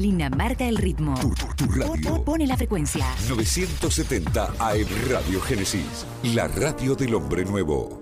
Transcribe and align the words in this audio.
Lina 0.00 0.28
marca 0.28 0.64
el 0.66 0.76
ritmo. 0.76 1.14
Tu, 1.20 1.30
tu- 1.34 1.54
tu 1.54 1.72
radio. 1.72 2.24
Pone 2.24 2.48
la 2.48 2.56
frecuencia. 2.56 3.06
970 3.28 4.42
AM 4.58 4.86
Radio 5.08 5.40
Génesis. 5.40 6.04
La 6.34 6.48
radio 6.48 6.96
del 6.96 7.14
hombre 7.14 7.44
nuevo. 7.44 8.00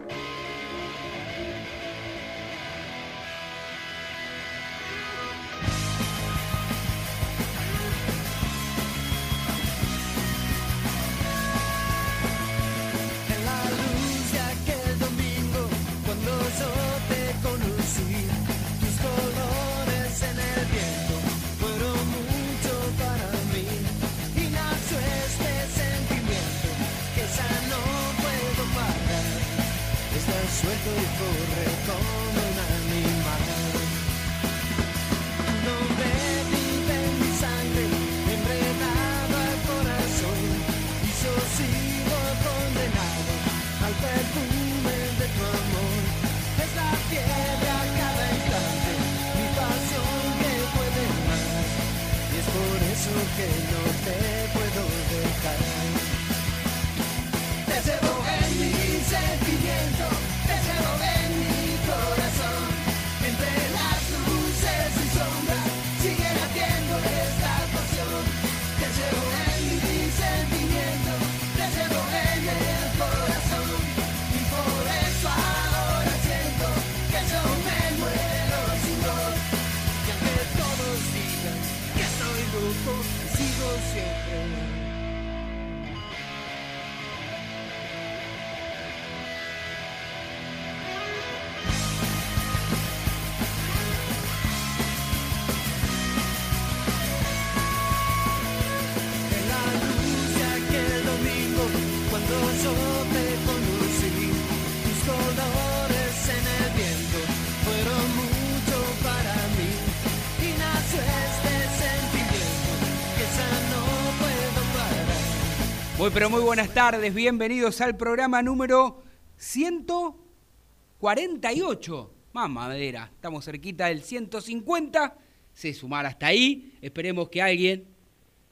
Muy 116.03 116.11
pero 116.11 116.29
muy 116.31 116.41
buenas 116.41 116.75
tardes, 116.75 117.15
bienvenidos 117.15 117.81
al 117.81 117.97
programa 117.97 118.43
número 118.43 119.05
148. 119.37 122.15
Más 122.33 122.51
madera, 122.51 123.09
estamos 123.15 123.45
cerquita 123.45 123.87
del 123.87 124.03
150. 124.03 125.17
Se 125.55 125.73
sumar 125.73 126.05
hasta 126.07 126.27
ahí. 126.27 126.77
Esperemos 126.83 127.29
que 127.29 127.41
alguien, 127.41 127.85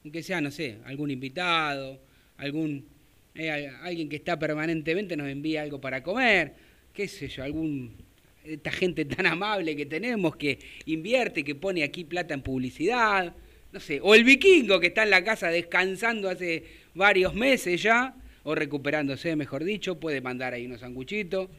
aunque 0.01 0.23
sea, 0.23 0.39
no 0.39 0.49
sé, 0.49 0.79
algún 0.85 1.11
invitado, 1.11 1.99
algún 2.37 2.87
eh, 3.35 3.69
alguien 3.81 4.09
que 4.09 4.17
está 4.17 4.37
permanentemente 4.37 5.15
nos 5.15 5.27
envíe 5.27 5.57
algo 5.57 5.79
para 5.79 6.03
comer, 6.03 6.53
qué 6.93 7.07
sé 7.07 7.27
yo, 7.27 7.43
algún 7.43 7.95
esta 8.43 8.71
gente 8.71 9.05
tan 9.05 9.25
amable 9.25 9.75
que 9.75 9.85
tenemos 9.85 10.35
que 10.35 10.59
invierte, 10.85 11.43
que 11.43 11.55
pone 11.55 11.83
aquí 11.83 12.03
plata 12.03 12.33
en 12.33 12.41
publicidad, 12.41 13.33
no 13.71 13.79
sé, 13.79 13.99
o 14.01 14.15
el 14.15 14.23
vikingo 14.23 14.79
que 14.79 14.87
está 14.87 15.03
en 15.03 15.11
la 15.11 15.23
casa 15.23 15.49
descansando 15.49 16.29
hace 16.29 16.63
varios 16.93 17.33
meses 17.33 17.81
ya, 17.81 18.15
o 18.43 18.55
recuperándose, 18.55 19.35
mejor 19.35 19.63
dicho, 19.63 19.99
puede 19.99 20.21
mandar 20.21 20.53
ahí 20.53 20.65
unos 20.65 20.81
sanguchitos. 20.81 21.49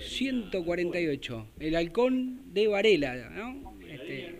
148, 0.00 1.46
el 1.60 1.76
halcón 1.76 2.52
de 2.52 2.66
Varela, 2.66 3.30
¿no? 3.30 3.74
Este, 3.86 4.34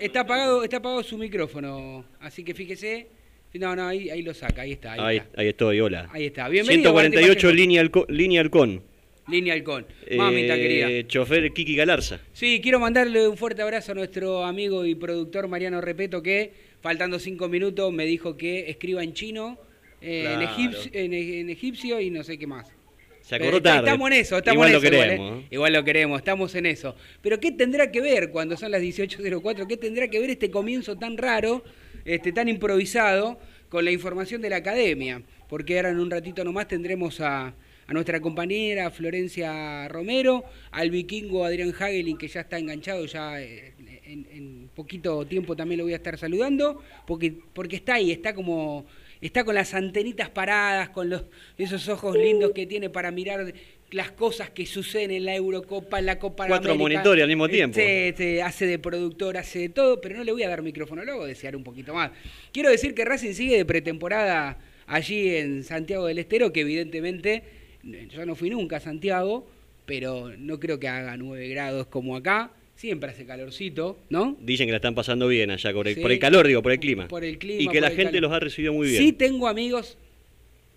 está 0.00 0.20
apagado, 0.20 0.64
está 0.64 0.78
apagado 0.78 1.02
su 1.02 1.18
micrófono, 1.18 2.04
así 2.18 2.42
que 2.42 2.54
fíjese. 2.54 3.19
No, 3.54 3.74
no, 3.74 3.88
ahí, 3.88 4.10
ahí 4.10 4.22
lo 4.22 4.32
saca, 4.32 4.62
ahí 4.62 4.72
está. 4.72 4.92
Ahí, 4.92 5.00
Ahí, 5.00 5.16
está. 5.18 5.40
ahí 5.40 5.48
estoy, 5.48 5.80
hola. 5.80 6.08
Ahí 6.12 6.26
está. 6.26 6.48
Bienvenido. 6.48 6.90
148 6.92 7.46
Martín 7.48 7.56
línea, 7.60 7.82
halco- 7.82 8.06
línea 8.08 8.40
halcón. 8.40 8.82
Línea 9.28 9.54
Halcón. 9.54 9.86
Mamita 10.16 10.56
Eh, 10.56 10.60
querida. 10.60 11.06
Chofer 11.08 11.52
Kiki 11.52 11.76
Galarza. 11.76 12.18
Sí, 12.32 12.58
quiero 12.60 12.80
mandarle 12.80 13.28
un 13.28 13.36
fuerte 13.36 13.62
abrazo 13.62 13.92
a 13.92 13.94
nuestro 13.94 14.44
amigo 14.44 14.84
y 14.84 14.96
productor 14.96 15.46
Mariano 15.46 15.80
Repeto 15.80 16.20
que, 16.20 16.50
faltando 16.80 17.20
cinco 17.20 17.48
minutos, 17.48 17.92
me 17.92 18.06
dijo 18.06 18.36
que 18.36 18.68
escriba 18.70 19.04
en 19.04 19.12
chino, 19.14 19.56
eh, 20.00 20.32
en, 20.34 20.42
egipcio, 20.42 20.90
en, 20.94 21.12
en 21.12 21.48
egipcio 21.50 22.00
y 22.00 22.10
no 22.10 22.24
sé 22.24 22.38
qué 22.38 22.48
más. 22.48 22.72
Se 23.20 23.36
acordó 23.36 23.62
tarde. 23.62 23.86
Estamos 23.86 24.10
en 24.10 24.16
eso, 24.16 24.38
estamos 24.38 24.54
Igual 24.56 24.68
en 24.68 24.72
lo 24.72 24.78
eso. 24.80 24.88
igual, 24.88 25.08
queremos. 25.08 25.32
¿eh? 25.38 25.40
¿eh? 25.42 25.46
Igual 25.52 25.72
lo 25.74 25.84
queremos, 25.84 26.18
estamos 26.18 26.54
en 26.56 26.66
eso. 26.66 26.96
Pero 27.22 27.38
¿qué 27.38 27.52
tendrá 27.52 27.92
que 27.92 28.00
ver 28.00 28.30
cuando 28.30 28.56
son 28.56 28.72
las 28.72 28.82
18.04? 28.82 29.68
¿Qué 29.68 29.76
tendrá 29.76 30.08
que 30.08 30.18
ver 30.18 30.30
este 30.30 30.50
comienzo 30.50 30.96
tan 30.98 31.16
raro, 31.16 31.62
este, 32.04 32.32
tan 32.32 32.48
improvisado, 32.48 33.38
con 33.68 33.84
la 33.84 33.90
información 33.90 34.42
de 34.42 34.50
la 34.50 34.56
academia? 34.56 35.22
Porque 35.48 35.76
ahora 35.76 35.90
en 35.90 36.00
un 36.00 36.10
ratito 36.10 36.44
nomás 36.44 36.68
tendremos 36.68 37.20
a, 37.20 37.54
a 37.86 37.92
nuestra 37.92 38.20
compañera 38.20 38.90
Florencia 38.90 39.88
Romero, 39.88 40.44
al 40.70 40.90
vikingo 40.90 41.44
Adrián 41.44 41.72
Hagelin, 41.76 42.16
que 42.16 42.28
ya 42.28 42.42
está 42.42 42.58
enganchado, 42.58 43.04
ya 43.06 43.40
eh, 43.40 43.74
en, 44.04 44.26
en 44.30 44.70
poquito 44.74 45.26
tiempo 45.26 45.56
también 45.56 45.78
lo 45.78 45.84
voy 45.84 45.92
a 45.92 45.96
estar 45.96 46.16
saludando, 46.18 46.82
porque, 47.06 47.34
porque 47.52 47.76
está 47.76 47.94
ahí, 47.94 48.10
está 48.10 48.34
como 48.34 48.86
está 49.20 49.44
con 49.44 49.54
las 49.54 49.74
antenitas 49.74 50.30
paradas, 50.30 50.90
con 50.90 51.10
los, 51.10 51.24
esos 51.58 51.88
ojos 51.88 52.16
lindos 52.16 52.52
que 52.52 52.66
tiene 52.66 52.90
para 52.90 53.10
mirar 53.10 53.52
las 53.92 54.10
cosas 54.12 54.50
que 54.50 54.66
suceden 54.66 55.10
en 55.10 55.24
la 55.24 55.34
Eurocopa, 55.34 55.98
en 55.98 56.06
la 56.06 56.18
Copa 56.18 56.44
de 56.44 56.50
Cuatro 56.50 56.74
monitores 56.76 57.22
al 57.22 57.28
mismo 57.28 57.48
tiempo. 57.48 57.78
Sí, 57.78 58.12
sí, 58.16 58.38
hace 58.40 58.66
de 58.66 58.78
productor, 58.78 59.36
hace 59.36 59.58
de 59.60 59.68
todo, 59.68 60.00
pero 60.00 60.16
no 60.16 60.24
le 60.24 60.32
voy 60.32 60.42
a 60.44 60.48
dar 60.48 60.62
micrófono, 60.62 61.04
luego 61.04 61.26
desear 61.26 61.56
un 61.56 61.64
poquito 61.64 61.92
más. 61.94 62.10
Quiero 62.52 62.70
decir 62.70 62.94
que 62.94 63.04
Racing 63.04 63.32
sigue 63.32 63.56
de 63.56 63.64
pretemporada 63.64 64.58
allí 64.86 65.34
en 65.34 65.64
Santiago 65.64 66.06
del 66.06 66.18
Estero, 66.18 66.52
que 66.52 66.60
evidentemente 66.60 67.42
eh, 67.84 68.08
yo 68.12 68.24
no 68.26 68.34
fui 68.36 68.50
nunca 68.50 68.76
a 68.76 68.80
Santiago, 68.80 69.48
pero 69.86 70.30
no 70.38 70.60
creo 70.60 70.78
que 70.78 70.86
haga 70.88 71.16
9 71.16 71.48
grados 71.48 71.86
como 71.88 72.14
acá. 72.16 72.52
Siempre 72.76 73.10
hace 73.10 73.26
calorcito, 73.26 73.98
¿no? 74.08 74.38
Dicen 74.40 74.66
que 74.66 74.70
la 74.70 74.76
están 74.76 74.94
pasando 74.94 75.28
bien 75.28 75.50
allá, 75.50 75.70
por 75.72 75.86
el, 75.86 75.96
Sí. 75.96 76.00
por 76.00 76.12
el 76.12 76.18
calor, 76.18 76.46
digo, 76.46 76.62
por 76.62 76.72
el 76.72 76.78
clima. 76.80 77.08
Por 77.08 77.24
el 77.24 77.36
clima, 77.38 77.60
Y 77.60 77.68
que 77.68 77.78
la 77.80 77.88
gente 77.90 78.04
calor. 78.04 78.22
los 78.22 78.32
ha 78.32 78.40
recibido 78.40 78.72
muy 78.72 78.88
bien. 78.88 79.02
Sí, 79.02 79.12
tengo 79.12 79.48
amigos, 79.48 79.98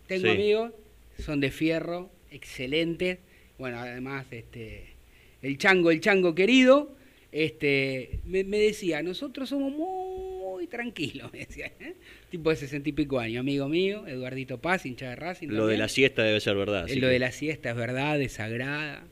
tengo 0.07 0.23
Sí. 0.25 0.29
amigos, 0.31 0.72
son 1.23 1.40
de 1.40 1.50
fierro, 1.50 2.09
excelentes. 2.34 3.20
Bueno, 3.58 3.78
además, 3.80 4.26
este, 4.32 4.84
el 5.42 5.58
chango, 5.58 5.92
el 5.92 6.00
chango 6.02 6.34
querido, 6.36 6.96
este, 7.32 8.20
me, 8.26 8.44
me 8.44 8.58
decía, 8.60 9.02
nosotros 9.02 9.50
somos 9.50 9.72
muy 9.72 10.68
tranquilos, 10.68 11.32
me 11.34 11.40
decía, 11.40 11.72
¿eh? 11.80 11.94
tipo 12.30 12.50
de 12.50 12.56
sesenta 12.56 12.90
y 12.90 12.94
pico 12.94 13.20
años, 13.20 13.41
amigo 13.41 13.68
mío, 13.70 14.06
Eduardito 14.08 14.59
Paz, 14.59 14.85
hincha 14.85 15.09
de 15.09 15.16
Racing. 15.16 15.47
Lo 15.50 15.68
de 15.68 15.78
la 15.78 15.88
siesta 15.88 16.24
debe 16.24 16.40
ser 16.40 16.56
verdad. 16.56 16.90
Eh, 16.90 16.96
Lo 16.97 17.08
de 17.08 17.20
la 17.20 17.32
siesta 17.32 17.70
es 17.72 17.76
verdad, 17.76 18.20
es 18.22 18.34
sagrada. 18.34 19.03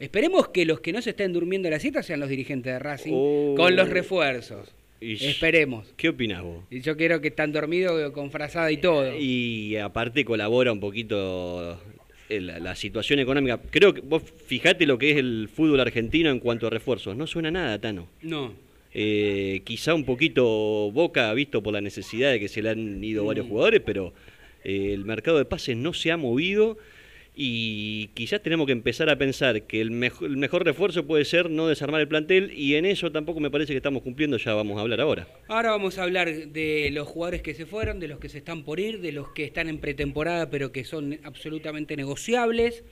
Esperemos 0.00 0.48
que 0.48 0.66
los 0.66 0.80
que 0.80 0.92
no 0.92 1.00
se 1.02 1.10
estén 1.10 1.32
durmiendo 1.32 1.70
la 1.70 1.78
siesta 1.78 2.02
sean 2.02 2.20
los 2.20 2.28
dirigentes 2.28 2.72
de 2.72 2.78
Racing 2.78 3.12
Oh. 3.14 3.54
con 3.56 3.76
los 3.76 3.88
refuerzos. 3.88 4.74
Ish. 5.00 5.22
Esperemos. 5.24 5.92
¿Qué 5.96 6.08
opinás 6.08 6.42
vos? 6.42 6.64
Y 6.70 6.80
yo 6.80 6.96
quiero 6.96 7.20
que 7.20 7.28
están 7.28 7.52
dormidos 7.52 8.10
con 8.12 8.30
frazada 8.30 8.72
y 8.72 8.78
todo. 8.78 9.16
Y 9.18 9.76
aparte 9.76 10.24
colabora 10.24 10.72
un 10.72 10.80
poquito 10.80 11.80
la, 12.28 12.58
la 12.58 12.74
situación 12.74 13.18
económica. 13.18 13.60
Creo 13.70 13.92
que 13.94 14.00
vos 14.00 14.22
fijate 14.46 14.86
lo 14.86 14.98
que 14.98 15.10
es 15.12 15.16
el 15.18 15.48
fútbol 15.52 15.80
argentino 15.80 16.30
en 16.30 16.40
cuanto 16.40 16.66
a 16.66 16.70
refuerzos. 16.70 17.16
No 17.16 17.26
suena 17.26 17.50
nada, 17.50 17.78
Tano. 17.80 18.08
No. 18.22 18.52
Eh, 18.92 19.62
quizá 19.64 19.92
un 19.94 20.04
poquito 20.04 20.44
Boca, 20.92 21.32
visto 21.34 21.62
por 21.62 21.72
la 21.72 21.80
necesidad 21.80 22.30
de 22.30 22.38
que 22.40 22.48
se 22.48 22.62
le 22.62 22.70
han 22.70 23.02
ido 23.02 23.24
Mm. 23.24 23.26
varios 23.26 23.46
jugadores, 23.48 23.82
pero 23.84 24.12
eh, 24.62 24.92
el 24.94 25.04
mercado 25.04 25.38
de 25.38 25.44
pases 25.44 25.76
no 25.76 25.92
se 25.92 26.12
ha 26.12 26.16
movido. 26.16 26.78
Y 27.36 28.08
quizás 28.14 28.40
tenemos 28.42 28.66
que 28.66 28.72
empezar 28.72 29.10
a 29.10 29.18
pensar 29.18 29.62
que 29.62 29.80
el 29.80 29.90
mejor, 29.90 30.64
refuerzo 30.64 31.04
puede 31.04 31.24
ser 31.24 31.50
no 31.50 31.66
desarmar 31.66 32.00
el 32.00 32.06
plantel 32.06 32.52
y 32.56 32.76
en 32.76 32.86
eso 32.86 33.10
tampoco 33.10 33.40
me 33.40 33.50
parece 33.50 33.72
que 33.72 33.78
estamos 33.78 34.02
cumpliendo, 34.02 34.36
ya 34.36 34.54
vamos 34.54 34.78
a 34.78 34.82
hablar 34.82 35.00
ahora. 35.00 35.26
Ahora 35.48 35.70
vamos 35.70 35.98
a 35.98 36.04
hablar 36.04 36.32
de 36.32 36.90
los 36.92 37.08
jugadores 37.08 37.42
que 37.42 37.54
se 37.54 37.66
fueron, 37.66 37.98
de 37.98 38.06
los 38.06 38.20
que 38.20 38.28
se 38.28 38.38
están 38.38 38.62
por 38.62 38.78
ir, 38.78 39.00
de 39.00 39.10
los 39.10 39.30
que 39.30 39.42
están 39.44 39.68
en 39.68 39.78
pretemporada 39.78 40.48
pero 40.48 40.70
que 40.70 40.84
son 40.84 41.18
absolutamente 41.24 41.96
negociables, 41.96 42.84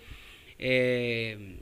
eh, 0.59 1.59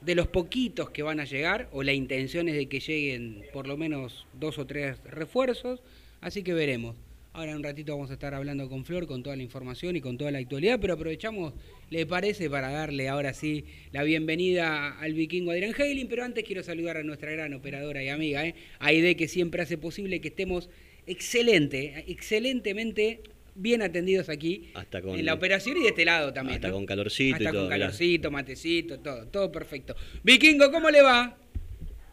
de 0.00 0.14
los 0.16 0.26
poquitos 0.26 0.90
que 0.90 1.04
van 1.04 1.20
a 1.20 1.24
llegar, 1.24 1.68
o 1.70 1.84
la 1.84 1.92
intención 1.92 2.48
es 2.48 2.56
de 2.56 2.66
que 2.66 2.80
lleguen 2.80 3.44
por 3.52 3.68
lo 3.68 3.76
menos 3.76 4.26
dos 4.32 4.58
o 4.58 4.66
tres 4.66 4.98
refuerzos, 5.04 5.80
así 6.20 6.42
que 6.42 6.54
veremos. 6.54 6.96
Ahora 7.36 7.50
en 7.50 7.56
un 7.56 7.64
ratito 7.64 7.92
vamos 7.94 8.10
a 8.10 8.12
estar 8.12 8.32
hablando 8.32 8.68
con 8.68 8.84
Flor 8.84 9.08
con 9.08 9.24
toda 9.24 9.34
la 9.34 9.42
información 9.42 9.96
y 9.96 10.00
con 10.00 10.16
toda 10.16 10.30
la 10.30 10.38
actualidad, 10.38 10.78
pero 10.80 10.94
aprovechamos, 10.94 11.52
le 11.90 12.06
parece, 12.06 12.48
para 12.48 12.70
darle 12.70 13.08
ahora 13.08 13.34
sí 13.34 13.64
la 13.90 14.04
bienvenida 14.04 14.96
al 15.00 15.14
vikingo 15.14 15.50
Adrián 15.50 15.74
Heiling, 15.76 16.06
pero 16.06 16.22
antes 16.22 16.44
quiero 16.44 16.62
saludar 16.62 16.96
a 16.96 17.02
nuestra 17.02 17.32
gran 17.32 17.52
operadora 17.52 18.04
y 18.04 18.08
amiga, 18.08 18.46
¿eh? 18.46 18.54
Aide, 18.78 19.16
que 19.16 19.26
siempre 19.26 19.62
hace 19.62 19.76
posible 19.76 20.20
que 20.20 20.28
estemos 20.28 20.70
excelente, 21.08 22.04
excelentemente 22.06 23.20
bien 23.56 23.82
atendidos 23.82 24.28
aquí 24.28 24.70
Hasta 24.74 25.02
con- 25.02 25.18
en 25.18 25.26
la 25.26 25.34
operación 25.34 25.76
y 25.76 25.82
de 25.82 25.88
este 25.88 26.04
lado 26.04 26.32
también. 26.32 26.58
Hasta 26.58 26.68
¿no? 26.68 26.74
con 26.74 26.86
calorcito 26.86 27.30
y 27.30 27.32
Hasta 27.32 27.50
todo, 27.50 27.62
con 27.62 27.68
mirá. 27.74 27.78
calorcito, 27.86 28.30
matecito, 28.30 29.00
todo, 29.00 29.26
todo 29.26 29.50
perfecto. 29.50 29.96
Vikingo, 30.22 30.70
¿cómo 30.70 30.88
le 30.88 31.02
va? 31.02 31.36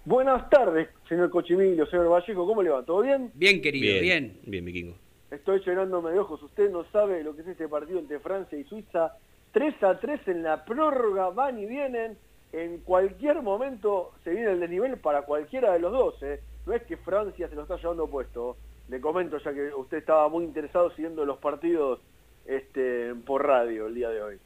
Buenas 0.04 0.50
tardes, 0.50 0.88
señor 1.08 1.30
Cochimilio, 1.30 1.86
señor 1.86 2.10
Vallejo, 2.10 2.44
¿cómo 2.48 2.64
le 2.64 2.72
va? 2.72 2.84
¿Todo 2.84 3.04
bien? 3.04 3.30
Bien, 3.36 3.62
querido, 3.62 4.02
bien. 4.02 4.34
Bien, 4.48 4.66
vikingo. 4.66 4.98
Estoy 5.32 5.62
llenándome 5.62 6.12
de 6.12 6.20
ojos. 6.20 6.44
Usted 6.44 6.70
no 6.70 6.84
sabe 6.92 7.24
lo 7.24 7.34
que 7.34 7.42
es 7.42 7.48
este 7.48 7.70
partido 7.70 8.00
entre 8.00 8.20
Francia 8.20 8.58
y 8.58 8.66
Suiza. 8.66 9.14
3 9.54 9.84
a 9.84 10.00
3 10.00 10.28
en 10.28 10.44
la 10.44 10.66
prórroga, 10.66 11.30
van 11.30 11.58
y 11.58 11.66
vienen. 11.66 12.18
En 12.52 12.80
cualquier 12.80 13.42
momento 13.42 14.12
se 14.26 14.32
viene 14.32 14.52
el 14.52 14.60
desnivel 14.60 14.98
para 14.98 15.22
cualquiera 15.22 15.72
de 15.72 15.80
los 15.80 15.94
dos. 15.94 16.22
¿eh? 16.22 16.42
No 16.66 16.74
es 16.74 16.84
que 16.84 16.98
Francia 16.98 17.48
se 17.48 17.56
lo 17.56 17.62
está 17.62 17.78
llevando 17.78 18.08
puesto. 18.08 18.58
Le 18.90 19.00
comento 19.00 19.38
ya 19.38 19.54
que 19.54 19.74
usted 19.74 19.98
estaba 20.00 20.28
muy 20.28 20.44
interesado 20.44 20.92
siguiendo 20.92 21.26
los 21.26 21.38
partidos 21.38 22.02
este, 22.46 23.16
por 23.26 23.46
radio 23.46 23.88
el 23.88 23.96
día 23.96 24.10
de 24.10 24.22
hoy. 24.22 24.40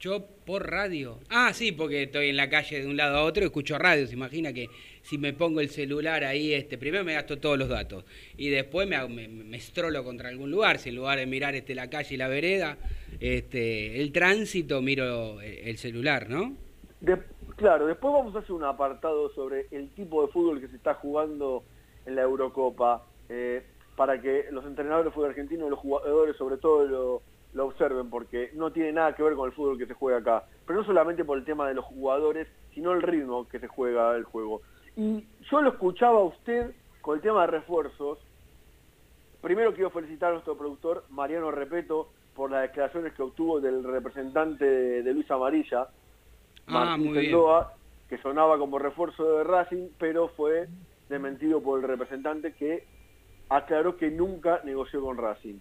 Yo 0.00 0.24
por 0.46 0.70
radio. 0.70 1.18
Ah, 1.28 1.52
sí, 1.52 1.72
porque 1.72 2.04
estoy 2.04 2.30
en 2.30 2.38
la 2.38 2.48
calle 2.48 2.80
de 2.80 2.86
un 2.86 2.96
lado 2.96 3.18
a 3.18 3.22
otro 3.22 3.42
y 3.42 3.46
escucho 3.46 3.76
radio. 3.78 4.06
Se 4.06 4.14
imagina 4.14 4.50
que 4.50 4.70
si 5.02 5.18
me 5.18 5.34
pongo 5.34 5.60
el 5.60 5.68
celular 5.68 6.24
ahí, 6.24 6.54
este, 6.54 6.78
primero 6.78 7.04
me 7.04 7.12
gasto 7.12 7.38
todos 7.38 7.58
los 7.58 7.68
datos 7.68 8.04
y 8.38 8.48
después 8.48 8.88
me, 8.88 8.96
me, 9.08 9.28
me 9.28 9.58
estrolo 9.58 10.02
contra 10.02 10.30
algún 10.30 10.50
lugar. 10.50 10.78
Si 10.78 10.88
en 10.88 10.96
lugar 10.96 11.18
de 11.18 11.26
mirar 11.26 11.54
este, 11.54 11.74
la 11.74 11.90
calle 11.90 12.14
y 12.14 12.16
la 12.16 12.28
vereda, 12.28 12.78
este, 13.20 14.00
el 14.00 14.10
tránsito, 14.10 14.80
miro 14.80 15.38
el, 15.42 15.68
el 15.68 15.76
celular, 15.76 16.30
¿no? 16.30 16.54
Claro, 17.56 17.86
después 17.86 18.14
vamos 18.14 18.34
a 18.34 18.38
hacer 18.38 18.52
un 18.52 18.64
apartado 18.64 19.28
sobre 19.34 19.66
el 19.70 19.90
tipo 19.90 20.24
de 20.24 20.32
fútbol 20.32 20.62
que 20.62 20.68
se 20.68 20.76
está 20.76 20.94
jugando 20.94 21.62
en 22.06 22.14
la 22.14 22.22
Eurocopa, 22.22 23.04
eh, 23.28 23.62
para 23.96 24.18
que 24.18 24.46
los 24.50 24.64
entrenadores 24.64 25.04
de 25.04 25.10
fútbol 25.10 25.28
argentino 25.28 25.68
los 25.68 25.78
jugadores 25.78 26.36
sobre 26.36 26.56
todo 26.56 26.86
lo, 26.86 27.22
lo 27.52 27.66
observen, 27.66 28.10
porque 28.10 28.50
no 28.54 28.70
tiene 28.72 28.92
nada 28.92 29.14
que 29.14 29.22
ver 29.22 29.34
con 29.34 29.46
el 29.48 29.54
fútbol 29.54 29.78
que 29.78 29.86
se 29.86 29.94
juega 29.94 30.18
acá. 30.18 30.44
Pero 30.66 30.80
no 30.80 30.86
solamente 30.86 31.24
por 31.24 31.38
el 31.38 31.44
tema 31.44 31.66
de 31.68 31.74
los 31.74 31.84
jugadores, 31.84 32.48
sino 32.74 32.92
el 32.92 33.02
ritmo 33.02 33.48
que 33.48 33.58
se 33.58 33.66
juega 33.66 34.14
el 34.16 34.24
juego. 34.24 34.62
Y 34.96 35.26
yo 35.50 35.60
lo 35.60 35.70
escuchaba 35.70 36.20
a 36.20 36.24
usted 36.24 36.72
con 37.00 37.16
el 37.16 37.22
tema 37.22 37.42
de 37.42 37.46
refuerzos, 37.48 38.18
Primero 39.40 39.72
quiero 39.72 39.90
felicitar 39.90 40.30
a 40.30 40.32
nuestro 40.32 40.56
productor 40.56 41.04
Mariano 41.08 41.50
Repeto 41.50 42.10
por 42.34 42.50
las 42.50 42.62
declaraciones 42.62 43.14
que 43.14 43.22
obtuvo 43.22 43.60
del 43.60 43.82
representante 43.84 44.64
de, 45.02 45.14
Luis 45.14 45.30
Amarilla, 45.30 45.88
Ah, 46.66 46.72
Martín 46.72 47.12
bien. 47.12 47.24
Sendoa, 47.24 47.72
que 48.08 48.18
sonaba 48.18 48.58
como 48.58 48.78
refuerzo 48.78 49.38
de 49.38 49.44
Racing, 49.44 49.88
pero 49.98 50.28
fue 50.28 50.68
desmentido 51.08 51.62
por 51.62 51.80
el 51.80 51.88
representante 51.88 52.52
que 52.52 52.84
aclaró 53.48 53.96
que 53.96 54.10
nunca 54.10 54.60
negoció 54.64 55.00
con 55.00 55.16
Racing. 55.16 55.58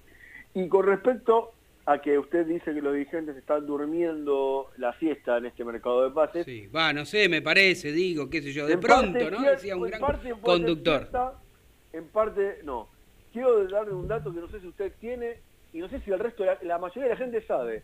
Y 0.53 0.67
con 0.67 0.85
respecto 0.85 1.53
a 1.85 1.99
que 2.01 2.17
usted 2.19 2.45
dice 2.45 2.73
que 2.73 2.81
los 2.81 2.93
dirigentes 2.93 3.35
están 3.35 3.65
durmiendo 3.65 4.69
la 4.77 4.97
siesta 4.99 5.37
en 5.37 5.47
este 5.47 5.63
mercado 5.65 6.03
de 6.03 6.11
pases, 6.11 6.45
Sí, 6.45 6.67
va, 6.67 6.93
no 6.93 7.05
sé, 7.05 7.27
me 7.29 7.41
parece, 7.41 7.91
digo, 7.91 8.29
qué 8.29 8.41
sé 8.41 8.51
yo, 8.51 8.67
de 8.67 8.73
en 8.73 8.79
pronto, 8.79 9.13
parte 9.19 9.31
¿no? 9.31 9.41
Decía 9.41 9.75
un 9.75 9.83
gran 9.83 9.99
parte 10.01 10.33
conductor. 10.41 11.09
en 11.93 12.07
parte 12.09 12.59
no. 12.63 12.89
Quiero 13.33 13.67
darle 13.67 13.93
un 13.93 14.07
dato 14.07 14.33
que 14.33 14.39
no 14.39 14.49
sé 14.49 14.59
si 14.59 14.67
usted 14.67 14.91
tiene 14.99 15.37
y 15.73 15.79
no 15.79 15.89
sé 15.89 15.99
si 16.01 16.11
el 16.11 16.19
resto, 16.19 16.45
la, 16.45 16.57
la 16.61 16.77
mayoría 16.77 17.03
de 17.03 17.09
la 17.09 17.17
gente 17.17 17.41
sabe. 17.45 17.83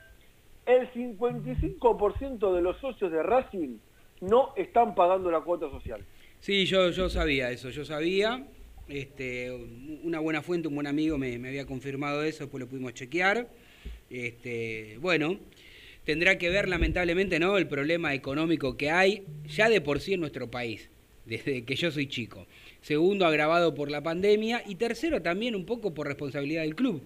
El 0.65 0.91
55% 0.91 2.53
de 2.55 2.61
los 2.61 2.77
socios 2.79 3.11
de 3.11 3.21
Racing 3.21 3.77
no 4.21 4.53
están 4.55 4.95
pagando 4.95 5.29
la 5.29 5.41
cuota 5.41 5.69
social. 5.69 6.03
Sí, 6.39 6.65
yo, 6.65 6.89
yo 6.89 7.09
sabía 7.09 7.51
eso, 7.51 7.69
yo 7.69 7.85
sabía. 7.85 8.45
Este, 8.87 9.51
una 10.03 10.19
buena 10.19 10.41
fuente, 10.43 10.67
un 10.67 10.75
buen 10.75 10.85
amigo 10.87 11.17
me, 11.17 11.39
me 11.39 11.47
había 11.49 11.65
confirmado 11.65 12.21
eso, 12.23 12.43
después 12.43 12.61
lo 12.61 12.67
pudimos 12.69 12.93
chequear. 12.93 13.47
Este, 14.09 14.97
bueno, 14.99 15.37
tendrá 16.03 16.37
que 16.37 16.49
ver 16.49 16.69
lamentablemente 16.69 17.39
¿no? 17.39 17.57
el 17.57 17.67
problema 17.67 18.13
económico 18.13 18.77
que 18.77 18.91
hay 18.91 19.23
ya 19.47 19.69
de 19.69 19.81
por 19.81 19.99
sí 19.99 20.13
en 20.13 20.21
nuestro 20.21 20.49
país, 20.49 20.89
desde 21.25 21.65
que 21.65 21.75
yo 21.75 21.91
soy 21.91 22.07
chico. 22.07 22.45
Segundo, 22.81 23.25
agravado 23.25 23.73
por 23.73 23.89
la 23.89 24.01
pandemia. 24.01 24.61
Y 24.65 24.75
tercero, 24.75 25.21
también 25.21 25.55
un 25.55 25.65
poco 25.65 25.93
por 25.93 26.05
responsabilidad 26.05 26.61
del 26.61 26.75
club. 26.75 27.01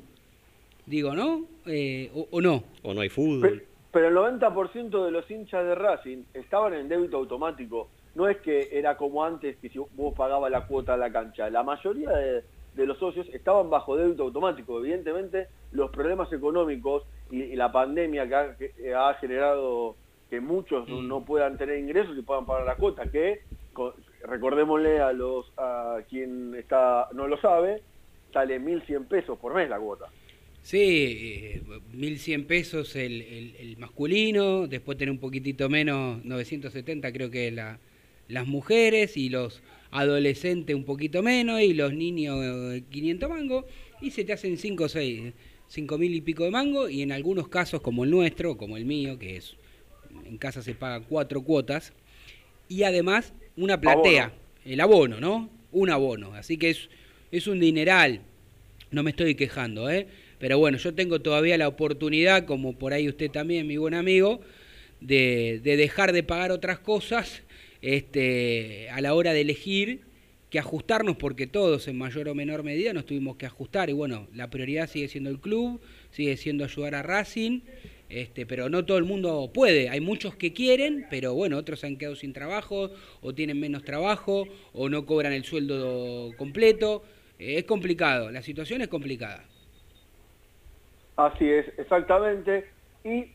Digo, 0.86 1.16
¿no? 1.16 1.46
Eh, 1.66 2.12
o, 2.13 2.28
o 2.31 2.42
no? 2.42 2.63
O 2.81 2.94
no 2.94 3.02
hay 3.02 3.10
fútbol. 3.10 3.63
Pero 3.92 4.07
el 4.07 4.16
90% 4.40 5.06
de 5.06 5.12
los 5.12 5.30
hinchas 5.31 5.66
de 5.66 5.75
Racing 5.75 6.24
estaban 6.34 6.74
en 6.74 6.90
débito 6.90 7.18
automático. 7.18 7.90
No 8.13 8.28
es 8.28 8.38
que 8.38 8.69
era 8.72 8.98
como 8.98 9.24
antes 9.24 9.56
que 9.57 9.69
si 9.69 9.80
vos 9.80 10.13
pagabas 10.16 10.52
la 10.52 10.68
cuota 10.68 10.95
a 10.95 10.98
la 10.98 11.12
cancha. 11.12 11.50
La 11.50 11.63
mayoría 11.63 12.10
de, 12.12 12.44
de 12.75 12.86
los 12.86 12.98
socios 13.00 13.28
estaban 13.34 13.69
bajo 13.69 13.95
débito 13.95 14.24
automático. 14.24 14.80
Evidentemente, 14.80 15.48
los 15.71 15.92
problemas 15.92 16.31
económicos 16.33 17.04
y, 17.31 17.42
y 17.44 17.56
la 17.56 17.71
pandemia 17.71 18.27
que 18.27 18.36
ha, 18.36 18.56
que 18.57 18.94
ha 18.94 19.13
generado 19.16 19.95
que 20.30 20.39
muchos 20.42 20.88
no- 20.88 21.01
Mm. 21.01 21.07
no 21.07 21.25
puedan 21.25 21.57
tener 21.57 21.80
ingresos 21.80 22.18
y 22.18 22.21
puedan 22.21 22.45
pagar 22.45 22.66
la 22.66 22.75
cuota, 22.75 23.10
que 23.12 23.39
co- 23.74 23.95
recordémosle 24.24 25.00
a 25.00 25.12
los 25.13 25.51
a 25.57 26.00
quien 26.10 26.54
está 26.56 27.07
no 27.13 27.27
lo 27.27 27.39
sabe, 27.42 27.81
sale 28.33 28.60
1.100 28.60 29.06
pesos 29.07 29.39
por 29.39 29.54
mes 29.56 29.69
la 29.69 29.80
cuota. 29.80 30.06
Sí, 30.62 30.77
eh, 31.57 31.62
1.100 31.95 32.45
pesos 32.45 32.95
el, 32.95 33.21
el- 33.21 33.56
el 33.60 33.77
masculino, 33.77 34.68
después 34.68 34.98
tener 34.98 35.12
un 35.12 35.19
poquitito 35.19 35.69
menos, 35.69 36.24
970 36.25 37.12
creo 37.13 37.31
que 37.31 37.50
la, 37.51 37.80
las 38.27 38.45
mujeres 38.45 39.18
y 39.18 39.30
los 39.30 39.63
adolescentes 39.92 40.75
un 40.75 40.83
poquito 40.86 41.24
menos 41.24 41.62
y 41.62 41.74
los 41.74 41.94
niños 41.94 42.38
eh, 42.44 42.83
500 42.92 43.30
mangos 43.30 43.66
y 44.02 44.11
se 44.11 44.23
te 44.26 44.33
hacen 44.33 44.57
5 44.57 44.83
o 44.83 44.90
6, 44.90 45.33
5 45.69 45.97
mil 45.97 46.14
y 46.14 46.21
pico 46.21 46.44
de 46.44 46.52
mango 46.52 46.90
y 46.90 47.02
en 47.02 47.11
algunos 47.11 47.47
casos 47.47 47.81
como 47.81 48.04
el 48.04 48.11
nuestro, 48.11 48.57
como 48.57 48.76
el 48.76 48.85
mío, 48.85 49.18
que 49.18 49.38
es 49.38 49.56
en 50.26 50.38
casa 50.38 50.61
se 50.61 50.73
pagan 50.73 51.06
cuatro 51.07 51.44
cuotas 51.44 51.94
y 52.68 52.83
además 52.83 53.33
una 53.56 53.80
platea, 53.80 54.26
Abono. 54.26 54.42
el 54.66 54.80
abono, 54.81 55.19
¿no? 55.19 55.49
Un 55.71 55.90
abono, 55.90 56.33
así 56.33 56.57
que 56.57 56.71
es, 56.71 56.90
es 57.31 57.47
un 57.47 57.59
dineral, 57.59 58.21
no 58.92 59.04
me 59.04 59.11
estoy 59.11 59.35
quejando, 59.35 59.90
¿eh? 59.90 60.07
Pero 60.40 60.57
bueno, 60.57 60.78
yo 60.78 60.94
tengo 60.94 61.21
todavía 61.21 61.57
la 61.57 61.68
oportunidad, 61.68 62.45
como 62.45 62.78
por 62.78 62.94
ahí 62.94 63.07
usted 63.07 63.30
también, 63.30 63.68
mi 63.68 63.78
buen 63.78 63.94
amigo, 63.94 64.42
de, 65.02 65.59
de 65.64 65.78
dejar 65.78 66.14
de 66.14 66.23
pagar 66.23 66.52
otras 66.52 66.80
cosas 66.80 67.44
este, 67.81 68.90
a 68.90 69.02
la 69.02 69.14
hora 69.14 69.33
de 69.33 69.42
elegir 69.42 70.02
que 70.50 70.60
ajustarnos, 70.60 71.18
porque 71.18 71.48
todos 71.48 71.88
en 71.88 71.98
mayor 71.98 72.28
o 72.30 72.36
menor 72.36 72.64
medida 72.64 72.92
nos 72.94 73.06
tuvimos 73.06 73.38
que 73.38 73.46
ajustar. 73.46 73.90
Y 73.90 73.94
bueno, 73.94 74.28
la 74.34 74.50
prioridad 74.50 74.88
sigue 74.88 75.08
siendo 75.08 75.30
el 75.30 75.40
club, 75.40 75.80
sigue 76.10 76.38
siendo 76.38 76.64
ayudar 76.64 76.96
a 76.96 77.04
Racing, 77.04 77.62
este, 78.10 78.48
pero 78.48 78.70
no 78.70 78.84
todo 78.86 78.98
el 78.98 79.04
mundo 79.04 79.52
puede. 79.54 79.90
Hay 79.90 80.02
muchos 80.02 80.36
que 80.36 80.52
quieren, 80.52 81.06
pero 81.10 81.36
bueno, 81.36 81.58
otros 81.58 81.80
se 81.80 81.88
han 81.88 81.98
quedado 81.98 82.16
sin 82.16 82.34
trabajo, 82.34 82.90
o 83.22 83.34
tienen 83.34 83.60
menos 83.60 83.84
trabajo, 83.84 84.48
o 84.74 84.90
no 84.90 85.06
cobran 85.06 85.34
el 85.34 85.44
sueldo 85.44 86.32
completo. 86.38 87.04
Es 87.38 87.64
complicado, 87.66 88.32
la 88.32 88.42
situación 88.42 88.82
es 88.82 88.88
complicada. 88.88 89.46
Así 91.16 91.48
es, 91.48 91.68
exactamente. 91.78 92.66
Y 93.04 93.26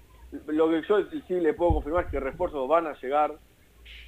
lo 0.48 0.68
que 0.70 0.82
yo 0.88 0.96
sí 1.28 1.34
le 1.34 1.54
puedo 1.54 1.74
confirmar 1.74 2.06
es 2.06 2.10
que 2.10 2.18
refuerzos 2.18 2.68
van 2.68 2.86
a 2.86 3.00
llegar. 3.00 3.38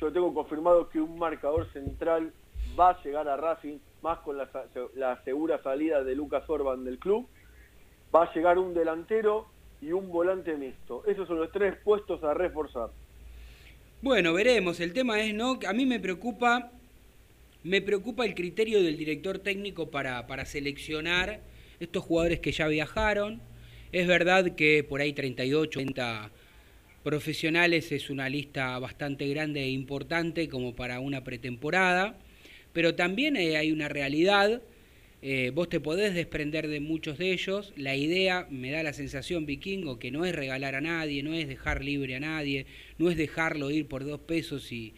Yo 0.00 0.12
tengo 0.12 0.34
confirmado 0.34 0.88
que 0.88 1.00
un 1.00 1.18
marcador 1.18 1.70
central 1.72 2.32
va 2.78 2.90
a 2.90 3.02
llegar 3.02 3.28
a 3.28 3.36
Racing, 3.36 3.78
más 4.02 4.18
con 4.20 4.36
la, 4.36 5.22
segura 5.24 5.62
salida 5.62 6.02
de 6.04 6.14
Lucas 6.14 6.48
Orban 6.48 6.84
del 6.84 6.98
club. 6.98 7.26
Va 8.14 8.24
a 8.24 8.34
llegar 8.34 8.58
un 8.58 8.74
delantero 8.74 9.46
y 9.80 9.92
un 9.92 10.10
volante 10.10 10.56
mixto. 10.56 11.04
Esos 11.06 11.26
son 11.26 11.38
los 11.38 11.50
tres 11.52 11.76
puestos 11.82 12.22
a 12.22 12.34
reforzar. 12.34 12.90
Bueno, 14.02 14.32
veremos. 14.32 14.80
El 14.80 14.92
tema 14.92 15.20
es, 15.20 15.34
¿no? 15.34 15.58
A 15.66 15.72
mí 15.72 15.86
me 15.86 15.98
preocupa, 15.98 16.70
me 17.62 17.80
preocupa 17.82 18.24
el 18.24 18.34
criterio 18.34 18.82
del 18.82 18.96
director 18.96 19.38
técnico 19.38 19.90
para, 19.90 20.26
para 20.26 20.44
seleccionar 20.44 21.40
estos 21.80 22.04
jugadores 22.04 22.40
que 22.40 22.52
ya 22.52 22.68
viajaron. 22.68 23.40
Es 23.92 24.06
verdad 24.06 24.54
que 24.54 24.84
por 24.84 25.00
ahí 25.00 25.12
38, 25.12 25.70
30 25.70 26.30
Profesionales 27.06 27.92
es 27.92 28.10
una 28.10 28.28
lista 28.28 28.76
bastante 28.80 29.28
grande 29.28 29.62
e 29.62 29.68
importante 29.68 30.48
como 30.48 30.74
para 30.74 30.98
una 30.98 31.22
pretemporada, 31.22 32.18
pero 32.76 32.94
también 32.94 33.36
eh, 33.36 33.56
hay 33.56 33.72
una 33.72 33.88
realidad. 33.88 34.60
eh, 35.22 35.50
vos 35.54 35.70
te 35.70 35.80
podés 35.80 36.14
desprender 36.14 36.68
de 36.68 36.80
muchos 36.80 37.16
de 37.16 37.32
ellos. 37.32 37.72
La 37.74 37.96
idea, 37.96 38.46
me 38.50 38.70
da 38.70 38.82
la 38.82 38.92
sensación, 38.92 39.46
vikingo, 39.46 39.98
que 39.98 40.10
no 40.10 40.26
es 40.26 40.34
regalar 40.34 40.74
a 40.74 40.82
nadie, 40.82 41.22
no 41.22 41.32
es 41.32 41.48
dejar 41.48 41.82
libre 41.82 42.16
a 42.16 42.20
nadie, 42.20 42.66
no 42.98 43.08
es 43.08 43.16
dejarlo 43.16 43.70
ir 43.70 43.86
por 43.86 44.04
dos 44.04 44.20
pesos 44.20 44.72
y, 44.72 44.92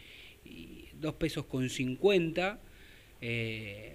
dos 0.95 1.15
pesos 1.15 1.47
con 1.47 1.71
50. 1.71 2.59
eh, 3.21 3.93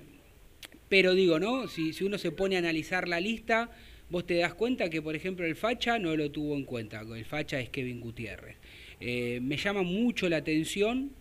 pero 0.87 1.13
digo, 1.13 1.37
¿no? 1.39 1.67
Si, 1.67 1.91
si 1.91 2.05
uno 2.05 2.17
se 2.17 2.31
pone 2.31 2.55
a 2.55 2.59
analizar 2.59 3.09
la 3.09 3.19
lista, 3.19 3.69
vos 4.09 4.25
te 4.25 4.35
das 4.35 4.53
cuenta 4.53 4.89
que, 4.89 5.01
por 5.01 5.17
ejemplo, 5.17 5.45
el 5.45 5.57
Facha 5.57 5.99
no 5.99 6.15
lo 6.15 6.31
tuvo 6.31 6.55
en 6.55 6.63
cuenta. 6.63 7.01
El 7.01 7.25
Facha 7.25 7.59
es 7.59 7.67
Kevin 7.67 7.99
Gutiérrez. 7.99 8.55
Eh, 9.01 9.39
me 9.41 9.57
llama 9.57 9.81
mucho 9.83 10.29
la 10.29 10.37
atención 10.37 11.11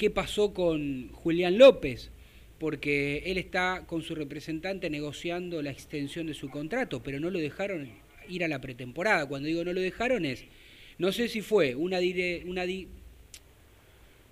qué 0.00 0.08
pasó 0.08 0.54
con 0.54 1.10
Julián 1.12 1.58
López, 1.58 2.10
porque 2.58 3.18
él 3.26 3.36
está 3.36 3.84
con 3.86 4.00
su 4.00 4.14
representante 4.14 4.88
negociando 4.88 5.60
la 5.60 5.70
extensión 5.70 6.26
de 6.26 6.32
su 6.32 6.48
contrato, 6.48 7.02
pero 7.02 7.20
no 7.20 7.28
lo 7.28 7.38
dejaron 7.38 7.90
ir 8.26 8.42
a 8.42 8.48
la 8.48 8.62
pretemporada. 8.62 9.26
Cuando 9.26 9.48
digo 9.48 9.62
no 9.62 9.74
lo 9.74 9.80
dejaron 9.82 10.24
es, 10.24 10.44
no 10.96 11.12
sé 11.12 11.28
si 11.28 11.42
fue 11.42 11.74
una, 11.74 11.98
dire- 12.00 12.44
una 12.46 12.64
di- 12.64 12.88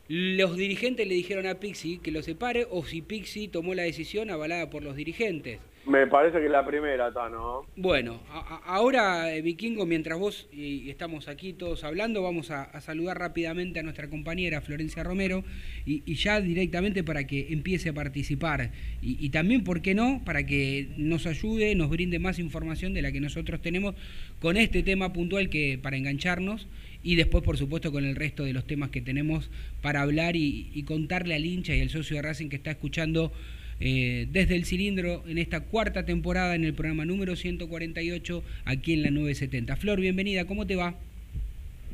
los 0.09 0.57
dirigentes 0.57 1.07
le 1.07 1.15
dijeron 1.15 1.47
a 1.47 1.61
Pixi 1.61 1.99
que 1.99 2.13
lo 2.13 2.23
separe 2.23 2.67
o 2.71 2.83
si 2.87 3.03
Pixi 3.03 3.49
tomó 3.49 3.75
la 3.75 3.83
decisión 3.83 4.31
avalada 4.31 4.71
por 4.71 4.83
los 4.83 4.97
dirigentes. 4.97 5.59
Me 5.89 6.07
parece 6.07 6.39
que 6.39 6.51
la 6.51 6.67
primera, 6.67 7.11
Tano. 7.11 7.63
Bueno, 7.75 8.21
a- 8.31 8.61
ahora, 8.67 9.35
eh, 9.35 9.41
Vikingo, 9.41 9.87
mientras 9.87 10.19
vos 10.19 10.47
y 10.53 10.91
estamos 10.91 11.29
aquí 11.29 11.55
todos 11.55 11.83
hablando, 11.83 12.23
vamos 12.23 12.51
a, 12.51 12.79
saludar 12.83 13.19
rápidamente 13.19 13.81
a 13.81 13.83
nuestra 13.83 14.11
compañera 14.11 14.61
Florencia 14.61 15.03
Romero 15.03 15.45
y, 15.87 16.03
ya 16.15 16.43
directamente 16.43 17.03
para 17.03 17.27
que 17.27 17.47
empiece 17.51 17.89
a 17.89 17.93
participar. 17.95 18.71
Y, 19.01 19.17
y 19.25 19.31
también, 19.31 19.65
¿por 19.65 19.81
qué 19.81 19.95
no?, 19.95 20.21
para 20.27 20.45
que 20.45 20.89
nos 20.99 21.27
ayude, 21.27 21.75
nos 21.75 21.89
brinde 21.89 22.19
más 22.19 22.39
información 22.39 22.93
de 22.93 23.01
la 23.01 23.11
que 23.11 23.21
nosotros 23.21 23.63
tenemos 23.63 23.95
con 24.41 24.59
este 24.59 24.83
tema 24.83 25.15
puntual 25.15 25.49
que 25.49 25.79
para 25.83 25.97
engancharnos 25.97 26.69
y 27.03 27.15
después, 27.15 27.43
por 27.43 27.57
supuesto, 27.57 27.93
con 27.93 28.05
el 28.05 28.15
resto 28.15 28.45
de 28.45 28.53
los 28.53 28.67
temas 28.67 28.91
que 28.91 29.01
tenemos 29.01 29.49
para 29.81 30.03
hablar 30.03 30.37
y, 30.37 30.71
y 30.75 30.83
contarle 30.83 31.35
al 31.35 31.47
hincha 31.47 31.75
y 31.75 31.81
al 31.81 31.89
socio 31.89 32.17
de 32.17 32.23
Racing 32.23 32.51
que 32.51 32.57
está 32.57 32.73
escuchando 32.73 33.33
eh, 33.81 34.27
desde 34.33 34.57
el 34.57 34.65
cilindro 34.65 35.25
en 35.29 35.39
esta 35.39 35.61
cuarta 35.61 36.05
temporada 36.05 36.55
en 36.55 36.65
el 36.65 36.75
programa 36.75 37.05
número 37.05 37.37
148 37.37 38.43
aquí 38.65 38.93
en 38.95 39.03
la 39.03 39.11
970. 39.11 39.77
Flor, 39.77 40.01
bienvenida, 40.01 40.45
¿cómo 40.47 40.67
te 40.67 40.77
va? 40.77 40.99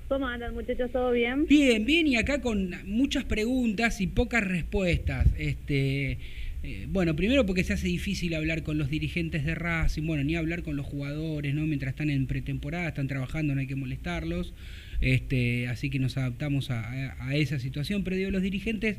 ¿Cómo 0.09 0.27
andan 0.27 0.55
muchachos? 0.55 0.91
¿Todo 0.93 1.13
bien? 1.13 1.47
Bien, 1.47 1.85
bien, 1.85 2.07
y 2.07 2.17
acá 2.17 2.41
con 2.41 2.75
muchas 2.87 3.25
preguntas 3.25 4.01
y 4.01 4.07
pocas 4.07 4.45
respuestas. 4.45 5.27
Este, 5.39 6.19
eh, 6.63 6.87
bueno, 6.89 7.17
primero 7.17 7.47
porque 7.47 7.65
se 7.65 7.73
hace 7.73 7.89
difícil 7.89 8.35
hablar 8.35 8.63
con 8.63 8.77
los 8.79 8.91
dirigentes 8.91 9.45
de 9.45 9.55
Racing, 9.55 10.07
bueno, 10.07 10.23
ni 10.25 10.37
hablar 10.37 10.63
con 10.63 10.77
los 10.77 10.87
jugadores, 10.87 11.55
¿no? 11.55 11.67
Mientras 11.67 11.91
están 11.93 12.11
en 12.11 12.27
pretemporada, 12.27 12.89
están 12.89 13.09
trabajando, 13.09 13.55
no 13.55 13.61
hay 13.61 13.67
que 13.67 13.77
molestarlos. 13.77 14.53
Este, 15.01 15.69
así 15.69 15.91
que 15.91 15.99
nos 15.99 16.17
adaptamos 16.17 16.71
a, 16.71 16.81
a- 16.81 17.29
a 17.29 17.37
esa 17.37 17.59
situación, 17.59 18.05
pero 18.05 18.17
digo, 18.17 18.31
los 18.31 18.43
dirigentes, 18.43 18.99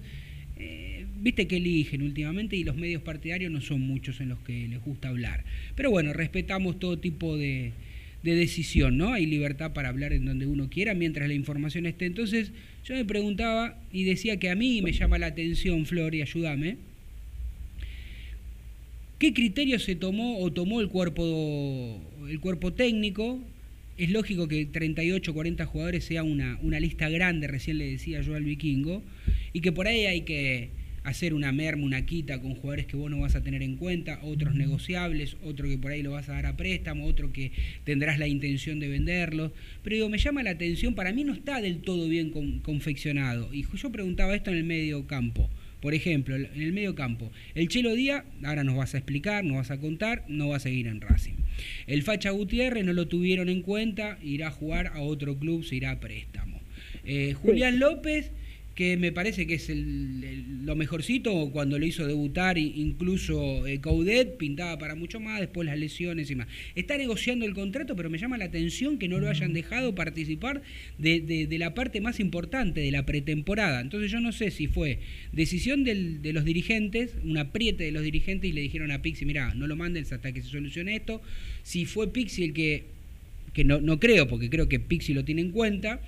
eh, 0.58 1.05
viste 1.26 1.48
que 1.48 1.58
eligen 1.58 2.04
últimamente 2.04 2.56
y 2.56 2.64
los 2.64 2.76
medios 2.76 3.02
partidarios 3.02 3.52
no 3.52 3.60
son 3.60 3.82
muchos 3.82 4.22
en 4.22 4.30
los 4.30 4.38
que 4.42 4.68
les 4.68 4.80
gusta 4.80 5.10
hablar. 5.10 5.44
Pero 5.74 5.90
bueno, 5.90 6.14
respetamos 6.14 6.78
todo 6.78 7.00
tipo 7.00 7.36
de, 7.36 7.72
de 8.22 8.36
decisión, 8.36 8.96
¿no? 9.00 9.12
Hay 9.12 9.26
libertad 9.26 9.74
para 9.74 9.90
hablar 9.90 10.14
en 10.14 10.24
donde 10.26 10.46
uno 10.46 10.70
quiera 10.70 10.94
mientras 10.94 11.28
la 11.28 11.34
información 11.34 11.88
esté. 11.88 12.06
Entonces, 12.06 12.52
yo 12.86 12.94
me 12.94 13.04
preguntaba 13.06 13.76
y 13.92 14.04
decía 14.04 14.38
que 14.38 14.52
a 14.52 14.56
mí 14.56 14.84
me 14.84 14.92
llama 14.92 15.18
la 15.18 15.26
atención, 15.26 15.88
Flor, 15.88 16.14
y 16.14 16.22
ayúdame. 16.22 16.78
¿Qué 19.18 19.34
criterio 19.34 19.80
se 19.80 19.96
tomó 19.96 20.38
o 20.42 20.54
tomó 20.54 20.80
el 20.80 20.90
cuerpo, 20.90 22.00
el 22.30 22.40
cuerpo 22.40 22.72
técnico? 22.74 23.40
Es 23.98 24.12
lógico 24.12 24.48
que 24.48 24.68
38 24.68 25.34
40 25.34 25.66
jugadores 25.66 26.04
sea 26.04 26.22
una, 26.22 26.60
una 26.62 26.80
lista 26.80 27.10
grande, 27.10 27.48
recién 27.48 27.80
le 27.80 27.90
decía 27.90 28.22
yo 28.22 28.36
al 28.36 28.44
vikingo, 28.44 29.02
y 29.54 29.62
que 29.62 29.72
por 29.72 29.88
ahí 29.88 30.06
hay 30.06 30.22
que 30.22 30.85
hacer 31.06 31.34
una 31.34 31.52
merma, 31.52 31.84
una 31.84 32.06
quita 32.06 32.42
con 32.42 32.56
jugadores 32.56 32.86
que 32.88 32.98
vos 32.98 33.10
no 33.10 33.20
vas 33.20 33.36
a 33.36 33.44
tener 33.44 33.62
en 33.62 33.78
cuenta, 33.78 34.20
otros 34.24 34.56
negociables, 34.56 35.38
otro 35.44 35.70
que 35.70 35.78
por 35.78 35.92
ahí 35.92 36.04
lo 36.04 36.12
vas 36.12 36.28
a 36.30 36.34
dar 36.34 36.46
a 36.46 36.58
préstamo, 36.58 37.06
otro 37.06 37.32
que 37.32 37.52
tendrás 37.84 38.20
la 38.20 38.28
intención 38.28 38.80
de 38.80 38.88
venderlos. 38.88 39.52
Pero 39.84 39.96
digo, 39.96 40.10
me 40.10 40.18
llama 40.18 40.44
la 40.44 40.52
atención, 40.52 40.96
para 40.96 41.14
mí 41.14 41.24
no 41.24 41.34
está 41.34 41.62
del 41.62 41.78
todo 41.78 42.10
bien 42.10 42.32
con- 42.32 42.60
confeccionado. 42.60 43.54
Y 43.54 43.66
yo 43.76 43.92
preguntaba 43.92 44.36
esto 44.36 44.52
en 44.52 44.58
el 44.58 44.64
medio 44.64 45.08
campo. 45.08 45.50
Por 45.82 45.94
ejemplo, 45.94 46.36
en 46.36 46.50
el 46.60 46.74
medio 46.74 46.96
campo, 46.96 47.32
el 47.54 47.68
Chelo 47.68 47.94
Díaz, 47.94 48.24
ahora 48.44 48.64
nos 48.64 48.76
vas 48.76 48.96
a 48.96 48.98
explicar, 48.98 49.44
nos 49.44 49.58
vas 49.58 49.70
a 49.70 49.80
contar, 49.80 50.26
no 50.28 50.50
va 50.50 50.56
a 50.56 50.60
seguir 50.60 50.88
en 50.88 51.00
Racing. 51.00 51.36
El 51.86 52.02
Facha 52.02 52.32
Gutiérrez 52.32 52.84
no 52.84 52.94
lo 52.94 53.08
tuvieron 53.08 53.50
en 53.50 53.62
cuenta, 53.62 54.18
irá 54.24 54.48
a 54.48 54.52
jugar 54.52 54.88
a 54.88 55.02
otro 55.02 55.38
club, 55.38 55.64
se 55.64 55.76
irá 55.76 55.92
a 55.92 56.00
préstamo. 56.00 56.60
Eh, 57.04 57.34
Julián 57.34 57.78
López, 57.78 58.32
que 58.76 58.98
me 58.98 59.14
parece 59.14 59.48
que 59.48 59.54
es 59.56 59.70
el- 59.70 60.22
el- 60.24 60.66
lo 60.66 60.76
mejorcito 60.76 61.50
cuando 61.52 61.80
lo 61.80 61.86
hizo 61.86 62.06
debutar, 62.06 62.58
incluso 62.58 63.66
eh, 63.66 63.80
Coudet 63.80 64.36
pintaba 64.38 64.78
para 64.78 64.96
mucho 64.96 65.20
más, 65.22 65.40
después 65.40 65.66
las 65.66 65.80
lesiones 65.80 66.30
y 66.30 66.36
más. 66.36 66.48
Está 66.76 66.98
negociando 66.98 67.46
el 67.46 67.54
contrato, 67.54 67.96
pero 67.96 68.10
me 68.10 68.18
llama 68.18 68.38
la 68.38 68.46
atención 68.46 68.98
que 68.98 69.08
no 69.08 69.20
lo 69.20 69.30
hayan 69.30 69.54
dejado 69.54 69.96
participar 69.96 70.62
de, 70.98 71.22
de- 71.22 71.48
de 71.48 71.58
la 71.58 71.74
parte 71.74 72.02
más 72.02 72.20
importante 72.20 72.82
de 72.82 72.92
la 72.92 73.06
pretemporada. 73.06 73.80
Entonces 73.80 74.12
yo 74.12 74.20
no 74.20 74.32
sé 74.34 74.52
si 74.52 74.68
fue 74.68 75.00
decisión 75.32 75.84
del- 75.86 76.22
de 76.22 76.34
los 76.34 76.44
dirigentes, 76.44 77.12
un 77.24 77.38
apriete 77.38 77.86
de 77.86 77.92
los 77.92 78.04
dirigentes 78.04 78.50
y 78.50 78.54
le 78.54 78.62
dijeron 78.62 78.92
a 78.92 79.02
Pixi, 79.02 79.26
mira, 79.26 79.54
no 79.54 79.68
lo 79.68 79.76
mandes 79.78 80.12
hasta 80.12 80.34
que 80.34 80.42
se 80.42 80.50
solucione 80.50 80.96
esto. 80.98 81.22
Si 81.64 81.86
fue 81.86 82.12
Pixi 82.12 82.44
el 82.44 82.54
que 82.54 82.84
que 83.54 83.64
no, 83.64 83.80
no 83.80 84.02
creo, 84.02 84.28
porque 84.28 84.50
creo 84.50 84.68
que 84.68 84.82
Pixi 84.82 85.14
lo 85.14 85.24
tiene 85.24 85.40
en 85.40 85.52
cuenta, 85.52 86.02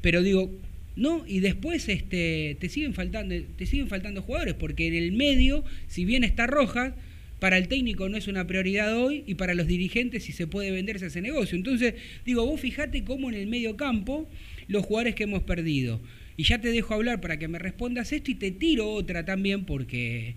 pero 0.00 0.22
digo, 0.22 0.50
no, 0.96 1.24
y 1.26 1.40
después 1.40 1.88
este, 1.88 2.56
te, 2.60 2.68
siguen 2.68 2.94
faltando, 2.94 3.34
te 3.56 3.66
siguen 3.66 3.88
faltando 3.88 4.22
jugadores, 4.22 4.54
porque 4.54 4.86
en 4.86 4.94
el 4.94 5.12
medio, 5.12 5.64
si 5.88 6.04
bien 6.04 6.22
está 6.22 6.46
Rojas, 6.46 6.94
para 7.40 7.58
el 7.58 7.68
técnico 7.68 8.08
no 8.08 8.16
es 8.16 8.28
una 8.28 8.46
prioridad 8.46 8.96
hoy 8.96 9.24
y 9.26 9.34
para 9.34 9.54
los 9.54 9.66
dirigentes 9.66 10.24
si 10.24 10.32
se 10.32 10.46
puede 10.46 10.70
venderse 10.70 11.06
ese 11.06 11.20
negocio. 11.20 11.56
Entonces, 11.56 11.94
digo, 12.24 12.46
vos 12.46 12.60
fijate 12.60 13.04
cómo 13.04 13.28
en 13.28 13.36
el 13.36 13.48
medio 13.48 13.76
campo 13.76 14.28
los 14.68 14.86
jugadores 14.86 15.14
que 15.14 15.24
hemos 15.24 15.42
perdido. 15.42 16.00
Y 16.36 16.44
ya 16.44 16.60
te 16.60 16.70
dejo 16.70 16.94
hablar 16.94 17.20
para 17.20 17.38
que 17.38 17.48
me 17.48 17.58
respondas 17.58 18.12
esto 18.12 18.30
y 18.30 18.36
te 18.36 18.50
tiro 18.50 18.88
otra 18.88 19.24
también 19.24 19.64
porque 19.64 20.34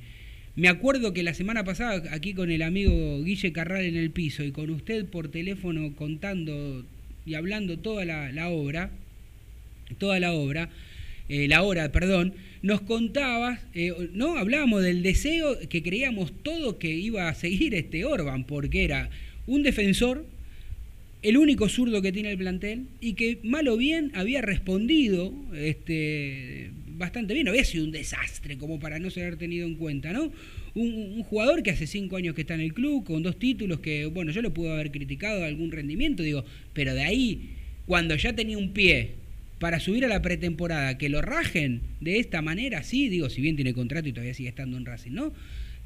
me 0.55 0.67
acuerdo 0.67 1.13
que 1.13 1.23
la 1.23 1.33
semana 1.33 1.63
pasada 1.63 2.03
aquí 2.11 2.33
con 2.33 2.51
el 2.51 2.61
amigo 2.61 3.23
Guille 3.23 3.53
Carral 3.53 3.85
en 3.85 3.95
el 3.95 4.11
piso 4.11 4.43
y 4.43 4.51
con 4.51 4.69
usted 4.69 5.05
por 5.05 5.29
teléfono 5.29 5.95
contando 5.95 6.83
y 7.25 7.35
hablando 7.35 7.77
toda 7.79 8.05
la, 8.05 8.31
la 8.31 8.49
obra, 8.49 8.91
toda 9.97 10.19
la 10.19 10.33
obra, 10.33 10.69
eh, 11.29 11.47
la 11.47 11.63
hora, 11.63 11.91
perdón, 11.91 12.33
nos 12.61 12.81
contabas, 12.81 13.59
eh, 13.73 13.93
¿no? 14.13 14.37
Hablábamos 14.37 14.83
del 14.83 15.03
deseo 15.03 15.57
que 15.69 15.83
creíamos 15.83 16.31
todo 16.43 16.79
que 16.79 16.89
iba 16.89 17.27
a 17.27 17.35
seguir 17.35 17.75
este 17.75 18.05
Orban, 18.05 18.45
porque 18.45 18.83
era 18.83 19.09
un 19.45 19.63
defensor, 19.63 20.25
el 21.21 21.37
único 21.37 21.67
zurdo 21.67 22.01
que 22.01 22.11
tiene 22.11 22.31
el 22.31 22.37
plantel, 22.37 22.87
y 23.01 23.13
que 23.13 23.39
mal 23.43 23.67
o 23.67 23.77
bien 23.77 24.11
había 24.15 24.41
respondido 24.41 25.33
este, 25.55 26.71
bastante 26.89 27.33
bien, 27.33 27.47
había 27.47 27.65
sido 27.65 27.83
un 27.83 27.91
desastre 27.91 28.57
como 28.57 28.79
para 28.79 28.99
no 28.99 29.09
ser 29.09 29.37
tenido 29.37 29.67
en 29.67 29.75
cuenta, 29.75 30.13
¿no? 30.13 30.31
Un, 30.75 30.93
un 30.93 31.23
jugador 31.23 31.63
que 31.63 31.71
hace 31.71 31.87
cinco 31.87 32.17
años 32.17 32.35
que 32.35 32.41
está 32.41 32.53
en 32.53 32.61
el 32.61 32.73
club, 32.73 33.03
con 33.03 33.23
dos 33.23 33.37
títulos, 33.37 33.79
que 33.79 34.05
bueno, 34.05 34.31
yo 34.31 34.41
lo 34.41 34.53
pude 34.53 34.71
haber 34.71 34.91
criticado 34.91 35.43
algún 35.43 35.71
rendimiento, 35.71 36.23
digo, 36.23 36.45
pero 36.73 36.93
de 36.93 37.03
ahí, 37.03 37.49
cuando 37.85 38.15
ya 38.15 38.33
tenía 38.33 38.57
un 38.57 38.71
pie 38.71 39.26
para 39.59 39.79
subir 39.79 40.05
a 40.05 40.07
la 40.07 40.21
pretemporada, 40.21 40.97
que 40.97 41.09
lo 41.09 41.21
rajen 41.21 41.81
de 41.99 42.19
esta 42.19 42.41
manera, 42.41 42.83
sí, 42.83 43.09
digo, 43.09 43.29
si 43.29 43.41
bien 43.41 43.55
tiene 43.55 43.73
contrato 43.73 44.07
y 44.07 44.13
todavía 44.13 44.33
sigue 44.33 44.49
estando 44.49 44.77
en 44.77 44.85
Racing, 44.85 45.11
¿no? 45.11 45.33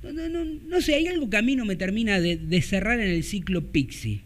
No, 0.04 0.12
no, 0.12 0.30
no, 0.30 0.44
no 0.44 0.82
sé, 0.82 0.96
hay 0.96 1.08
algo 1.08 1.30
que 1.30 1.38
a 1.38 1.42
mí 1.42 1.56
no 1.56 1.66
me 1.66 1.76
termina 1.76 2.20
de, 2.20 2.38
de 2.38 2.62
cerrar 2.62 3.00
en 3.00 3.10
el 3.10 3.24
ciclo 3.24 3.72
Pixie. 3.72 4.22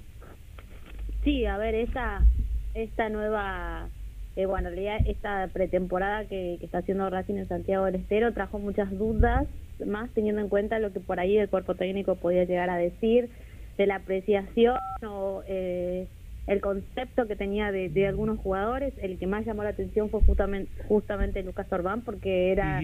Sí, 1.24 1.46
a 1.46 1.58
ver, 1.58 1.76
esta, 1.76 2.26
esta 2.74 3.10
nueva, 3.10 3.90
eh, 4.36 4.46
bueno, 4.46 4.70
en 4.70 4.76
realidad 4.76 5.08
esta 5.08 5.50
pretemporada 5.52 6.26
que, 6.26 6.58
que 6.60 6.66
está 6.66 6.78
haciendo 6.78 7.10
Racing 7.10 7.36
en 7.36 7.48
Santiago 7.48 7.86
del 7.86 7.96
Estero 7.96 8.34
trajo 8.34 8.58
muchas 8.58 8.90
dudas, 8.98 9.48
más 9.86 10.10
teniendo 10.14 10.42
en 10.42 10.50
cuenta 10.50 10.80
lo 10.80 10.94
que 10.94 11.02
por 11.02 11.20
ahí 11.20 11.38
el 11.38 11.50
cuerpo 11.50 11.76
técnico 11.76 12.16
podía 12.16 12.46
llegar 12.46 12.70
a 12.70 12.78
decir, 12.78 13.30
de 13.78 13.86
la 13.86 13.96
apreciación 13.98 14.78
o 15.06 15.44
eh, 15.48 16.08
el 16.48 16.62
concepto 16.62 17.28
que 17.28 17.36
tenía 17.36 17.72
de, 17.72 17.90
de 17.90 18.08
algunos 18.08 18.38
jugadores. 18.40 18.94
El 19.02 19.18
que 19.18 19.28
más 19.28 19.46
llamó 19.46 19.64
la 19.64 19.70
atención 19.70 20.10
fue 20.10 20.22
justamente, 20.22 20.72
justamente 20.88 21.42
Lucas 21.44 21.72
Orbán, 21.72 22.04
porque 22.04 22.52
era 22.52 22.82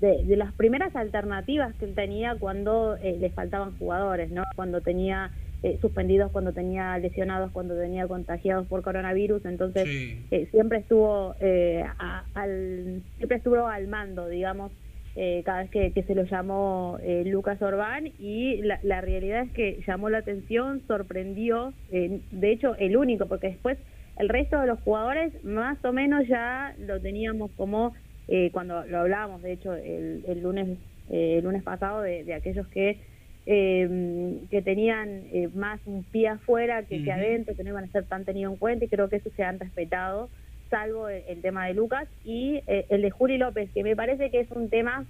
de, 0.00 0.24
de 0.24 0.36
las 0.36 0.52
primeras 0.54 0.94
alternativas 0.96 1.74
que 1.76 1.84
él 1.84 1.94
tenía 1.94 2.36
cuando 2.38 2.96
eh, 2.96 3.16
le 3.18 3.30
faltaban 3.30 3.76
jugadores, 3.78 4.30
¿no? 4.30 4.42
Cuando 4.56 4.80
tenía 4.80 5.32
eh, 5.62 5.78
suspendidos 5.80 6.30
cuando 6.30 6.52
tenía 6.52 6.98
lesionados, 6.98 7.50
cuando 7.52 7.74
tenía 7.78 8.06
contagiados 8.06 8.66
por 8.66 8.82
coronavirus, 8.82 9.44
entonces 9.46 9.88
Sí. 9.88 10.26
eh, 10.30 10.46
siempre 10.50 10.78
estuvo 10.80 11.36
eh, 11.40 11.84
a- 11.98 12.26
al 12.34 13.02
siempre 13.16 13.38
estuvo 13.38 13.66
al 13.66 13.88
mando, 13.88 14.28
digamos, 14.28 14.72
eh, 15.16 15.42
cada 15.44 15.62
vez 15.62 15.70
que, 15.70 15.92
que 15.92 16.02
se 16.02 16.14
lo 16.14 16.24
llamó 16.24 16.98
eh, 17.02 17.22
Lucas 17.26 17.60
Orbán 17.62 18.12
y 18.18 18.56
la, 18.62 18.80
la 18.82 19.00
realidad 19.00 19.42
es 19.42 19.52
que 19.52 19.82
llamó 19.86 20.10
la 20.10 20.18
atención, 20.18 20.82
sorprendió, 20.86 21.72
eh, 21.92 22.20
de 22.30 22.52
hecho 22.52 22.74
el 22.76 22.96
único, 22.96 23.26
porque 23.26 23.48
después 23.48 23.78
el 24.16 24.28
resto 24.28 24.60
de 24.60 24.66
los 24.66 24.80
jugadores 24.80 25.32
más 25.44 25.82
o 25.84 25.92
menos 25.92 26.26
ya 26.28 26.74
lo 26.78 27.00
teníamos 27.00 27.50
como 27.56 27.94
eh, 28.28 28.50
cuando 28.52 28.84
lo 28.86 28.98
hablábamos, 28.98 29.42
de 29.42 29.52
hecho 29.52 29.74
el, 29.74 30.24
el 30.26 30.42
lunes 30.42 30.78
eh, 31.10 31.36
el 31.38 31.44
lunes 31.44 31.62
pasado 31.62 32.00
de, 32.00 32.24
de 32.24 32.34
aquellos 32.34 32.66
que 32.68 32.98
eh, 33.46 34.38
que 34.50 34.62
tenían 34.62 35.24
eh, 35.30 35.50
más 35.54 35.78
un 35.84 36.02
pie 36.04 36.28
afuera 36.28 36.82
que, 36.84 37.04
que 37.04 37.12
adentro, 37.12 37.54
que 37.54 37.62
no 37.62 37.70
iban 37.70 37.84
a 37.84 37.92
ser 37.92 38.06
tan 38.06 38.24
tenidos 38.24 38.54
en 38.54 38.58
cuenta 38.58 38.86
y 38.86 38.88
creo 38.88 39.10
que 39.10 39.16
eso 39.16 39.28
se 39.36 39.42
han 39.42 39.58
respetado, 39.58 40.30
salvo 40.74 41.08
el, 41.08 41.22
el 41.28 41.40
tema 41.40 41.66
de 41.66 41.74
Lucas 41.74 42.08
y 42.24 42.60
eh, 42.66 42.86
el 42.88 43.02
de 43.02 43.10
Juli 43.10 43.38
López, 43.38 43.70
que 43.72 43.84
me 43.84 43.94
parece 43.94 44.30
que 44.30 44.40
es 44.40 44.50
un 44.50 44.68
tema 44.70 45.04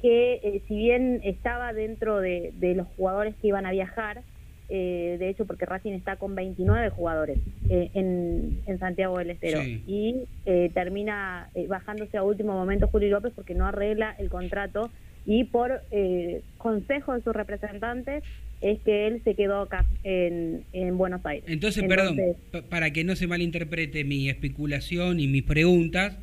que 0.00 0.34
eh, 0.42 0.62
si 0.66 0.76
bien 0.76 1.20
estaba 1.24 1.72
dentro 1.74 2.20
de, 2.20 2.52
de 2.54 2.74
los 2.74 2.86
jugadores 2.96 3.34
que 3.36 3.48
iban 3.48 3.66
a 3.66 3.70
viajar, 3.72 4.22
eh, 4.70 5.16
de 5.18 5.28
hecho 5.28 5.46
porque 5.46 5.66
Racing 5.66 5.92
está 5.92 6.16
con 6.16 6.34
29 6.34 6.88
jugadores 6.90 7.38
eh, 7.68 7.90
en, 7.92 8.62
en 8.66 8.78
Santiago 8.78 9.18
del 9.18 9.30
Estero 9.30 9.60
Sí. 9.60 9.82
y 9.86 10.24
eh, 10.46 10.70
termina 10.72 11.50
bajándose 11.68 12.16
a 12.16 12.22
último 12.22 12.54
momento 12.54 12.88
Juli 12.88 13.10
López 13.10 13.32
porque 13.34 13.54
no 13.54 13.66
arregla 13.66 14.14
el 14.18 14.30
contrato 14.30 14.90
y 15.26 15.44
por 15.44 15.82
eh, 15.90 16.40
consejo 16.56 17.12
de 17.14 17.20
sus 17.22 17.34
representantes 17.34 18.22
es 18.60 18.78
que 18.80 19.06
él 19.06 19.20
se 19.24 19.34
quedó 19.34 19.60
acá 19.62 19.84
en, 20.04 20.64
en 20.72 20.96
Buenos 20.96 21.24
Aires. 21.26 21.44
Entonces, 21.48 21.84
perdón, 21.86 22.18
pa- 22.50 22.62
para 22.62 22.92
que 22.92 23.04
no 23.04 23.14
se 23.16 23.26
malinterprete 23.26 24.04
mi 24.04 24.28
especulación 24.28 25.20
y 25.20 25.26
mis 25.28 25.42
preguntas, 25.42 26.16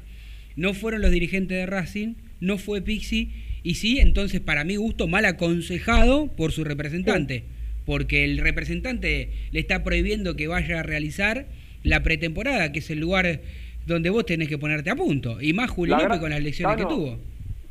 no 0.55 0.73
fueron 0.73 1.01
los 1.01 1.11
dirigentes 1.11 1.57
de 1.57 1.65
Racing, 1.65 2.15
no 2.39 2.57
fue 2.57 2.81
Pixi, 2.81 3.31
y 3.63 3.75
sí, 3.75 3.99
entonces 3.99 4.41
para 4.41 4.63
mi 4.63 4.75
gusto, 4.75 5.07
mal 5.07 5.25
aconsejado 5.25 6.27
por 6.35 6.51
su 6.51 6.63
representante, 6.63 7.43
porque 7.85 8.23
el 8.23 8.39
representante 8.39 9.29
le 9.51 9.59
está 9.59 9.83
prohibiendo 9.83 10.35
que 10.35 10.47
vaya 10.47 10.79
a 10.79 10.83
realizar 10.83 11.45
la 11.83 12.01
pretemporada, 12.03 12.71
que 12.71 12.79
es 12.79 12.89
el 12.89 12.99
lugar 12.99 13.41
donde 13.85 14.09
vos 14.09 14.25
tenés 14.25 14.47
que 14.47 14.57
ponerte 14.57 14.89
a 14.89 14.95
punto, 14.95 15.41
y 15.41 15.53
más 15.53 15.69
Juli 15.69 15.91
La 15.91 15.99
López 16.03 16.19
con 16.19 16.29
las 16.31 16.41
lecciones 16.41 16.77
que 16.77 16.83
tuvo. 16.83 17.19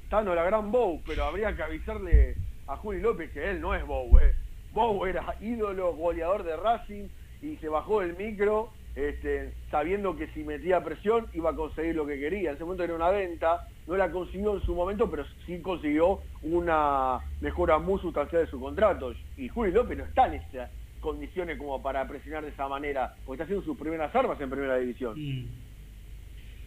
Tano, 0.09 0.35
la 0.35 0.45
gran 0.45 0.71
Bow, 0.73 1.01
pero 1.07 1.25
habría 1.25 1.55
que 1.55 1.63
avisarle 1.63 2.35
a 2.67 2.77
Juli 2.77 3.01
López 3.01 3.31
que 3.31 3.51
él 3.51 3.61
no 3.61 3.75
es 3.75 3.85
Bow. 3.85 4.19
Eh. 4.19 4.33
Bow 4.73 5.07
era 5.07 5.35
ídolo, 5.41 5.95
goleador 5.95 6.45
de 6.45 6.57
Racing 6.57 7.09
y 7.43 7.57
se 7.57 7.69
bajó 7.69 8.01
del 8.01 8.17
micro 8.17 8.71
este, 8.95 9.53
sabiendo 9.71 10.17
que 10.17 10.27
si 10.29 10.43
metía 10.43 10.83
presión 10.83 11.27
iba 11.33 11.51
a 11.51 11.55
conseguir 11.55 11.95
lo 11.95 12.07
que 12.07 12.19
quería. 12.19 12.51
En 12.51 12.57
ese 12.57 12.65
momento 12.65 12.85
era 12.85 12.95
una 12.95 13.11
venta, 13.11 13.67
no 13.87 13.97
la 13.97 14.11
consiguió 14.11 14.57
en 14.57 14.63
su 14.63 14.75
momento, 14.75 15.11
pero 15.11 15.25
sí 15.47 15.61
consiguió 15.61 16.21
una 16.43 17.21
mejora 17.41 17.79
muy 17.79 18.01
sustancial 18.01 18.45
de 18.45 18.51
su 18.51 18.61
contrato. 18.61 19.13
Y 19.37 19.49
Juli 19.49 19.73
López 19.73 19.97
no 19.97 20.05
está 20.05 20.27
en 20.27 20.35
esas 20.35 20.71
condiciones 21.01 21.57
como 21.57 21.81
para 21.81 22.07
presionar 22.07 22.45
de 22.45 22.51
esa 22.51 22.69
manera, 22.69 23.15
porque 23.25 23.37
está 23.37 23.45
haciendo 23.45 23.65
sus 23.65 23.79
primeras 23.79 24.15
armas 24.15 24.41
en 24.41 24.51
primera 24.51 24.77
división. 24.77 25.15
Mm. 25.17 25.47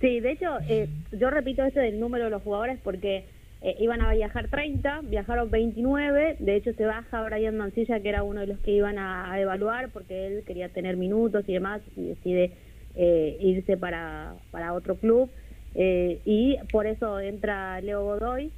Sí, 0.01 0.19
de 0.19 0.31
hecho, 0.31 0.57
eh, 0.67 0.89
yo 1.12 1.29
repito 1.29 1.63
esto 1.63 1.79
del 1.79 2.00
número 2.00 2.25
de 2.25 2.31
los 2.31 2.41
jugadores 2.41 2.79
porque 2.83 3.25
eh, 3.63 3.77
iban 3.79 4.01
a 4.01 4.12
viajar 4.12 4.50
30, 4.50 5.03
viajaron 5.03 5.50
29, 5.50 6.36
de 6.39 6.55
hecho 6.58 6.74
se 6.74 6.86
baja 6.86 7.24
Brian 7.24 7.55
Mancilla, 7.55 8.01
que 8.01 8.10
era 8.10 8.22
uno 8.22 8.41
de 8.41 8.48
los 8.48 8.60
que 8.60 8.72
iban 8.72 9.00
a, 9.00 9.39
evaluar 9.39 9.89
porque 9.91 10.27
él 10.27 10.43
quería 10.46 10.67
tener 10.67 10.98
minutos 10.98 11.46
y 11.48 11.53
demás, 11.53 11.82
y 11.96 12.10
decide 12.10 12.51
eh, 12.96 13.38
irse 13.39 13.77
para, 13.77 14.36
para 14.51 14.74
otro 14.74 14.96
club, 14.96 15.32
eh, 15.75 16.20
y 16.25 16.58
por 16.74 16.88
eso 16.88 17.22
entra 17.22 17.79
Leo 17.79 18.03
Godoy, 18.03 18.51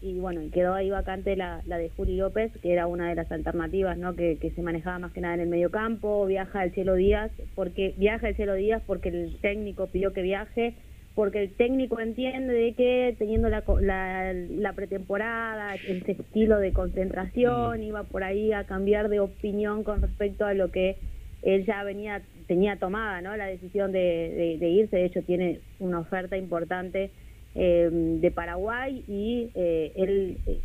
y 0.00 0.18
bueno, 0.18 0.40
quedó 0.50 0.72
ahí 0.72 0.88
vacante 0.88 1.36
la, 1.36 1.60
la 1.66 1.76
de 1.76 1.90
Juli 1.90 2.16
López, 2.16 2.50
que 2.62 2.72
era 2.72 2.86
una 2.86 3.10
de 3.10 3.16
las 3.16 3.30
alternativas, 3.30 3.98
¿no? 3.98 4.14
Que, 4.14 4.38
que 4.38 4.50
se 4.52 4.62
manejaba 4.62 4.98
más 4.98 5.12
que 5.12 5.20
nada 5.20 5.34
en 5.34 5.40
el 5.40 5.48
mediocampo, 5.48 6.24
viaja 6.24 6.64
el 6.64 6.72
Cielo 6.72 6.94
Díaz, 6.94 7.30
porque 7.54 7.92
viaja 7.98 8.30
el 8.30 8.36
Cielo 8.36 8.54
Díaz 8.54 8.82
porque 8.86 9.10
el 9.10 9.36
técnico 9.42 9.88
pidió 9.88 10.14
que 10.14 10.22
viaje, 10.22 10.76
porque 11.14 11.42
el 11.42 11.54
técnico 11.56 12.00
entiende 12.00 12.52
de 12.54 12.74
que 12.74 13.14
teniendo 13.18 13.48
la, 13.48 13.64
la, 13.80 14.32
la 14.32 14.72
pretemporada, 14.72 15.74
ese 15.74 16.12
estilo 16.12 16.58
de 16.58 16.72
concentración, 16.72 17.82
iba 17.82 18.04
por 18.04 18.22
ahí 18.24 18.52
a 18.52 18.64
cambiar 18.64 19.08
de 19.08 19.20
opinión 19.20 19.82
con 19.84 20.00
respecto 20.02 20.46
a 20.46 20.54
lo 20.54 20.70
que 20.70 20.96
él 21.42 21.64
ya 21.66 21.82
venía 21.84 22.22
tenía 22.46 22.76
tomada, 22.76 23.20
¿no? 23.22 23.36
La 23.36 23.46
decisión 23.46 23.92
de, 23.92 23.98
de- 23.98 24.58
de 24.58 24.68
irse, 24.68 24.96
de 24.96 25.04
hecho 25.06 25.22
tiene 25.22 25.60
una 25.78 26.00
oferta 26.00 26.36
importante 26.36 27.10
eh, 27.54 27.88
de 27.92 28.30
Paraguay 28.30 29.04
y 29.08 29.50
eh, 29.54 29.92
él 29.96 30.36
eh, 30.46 30.60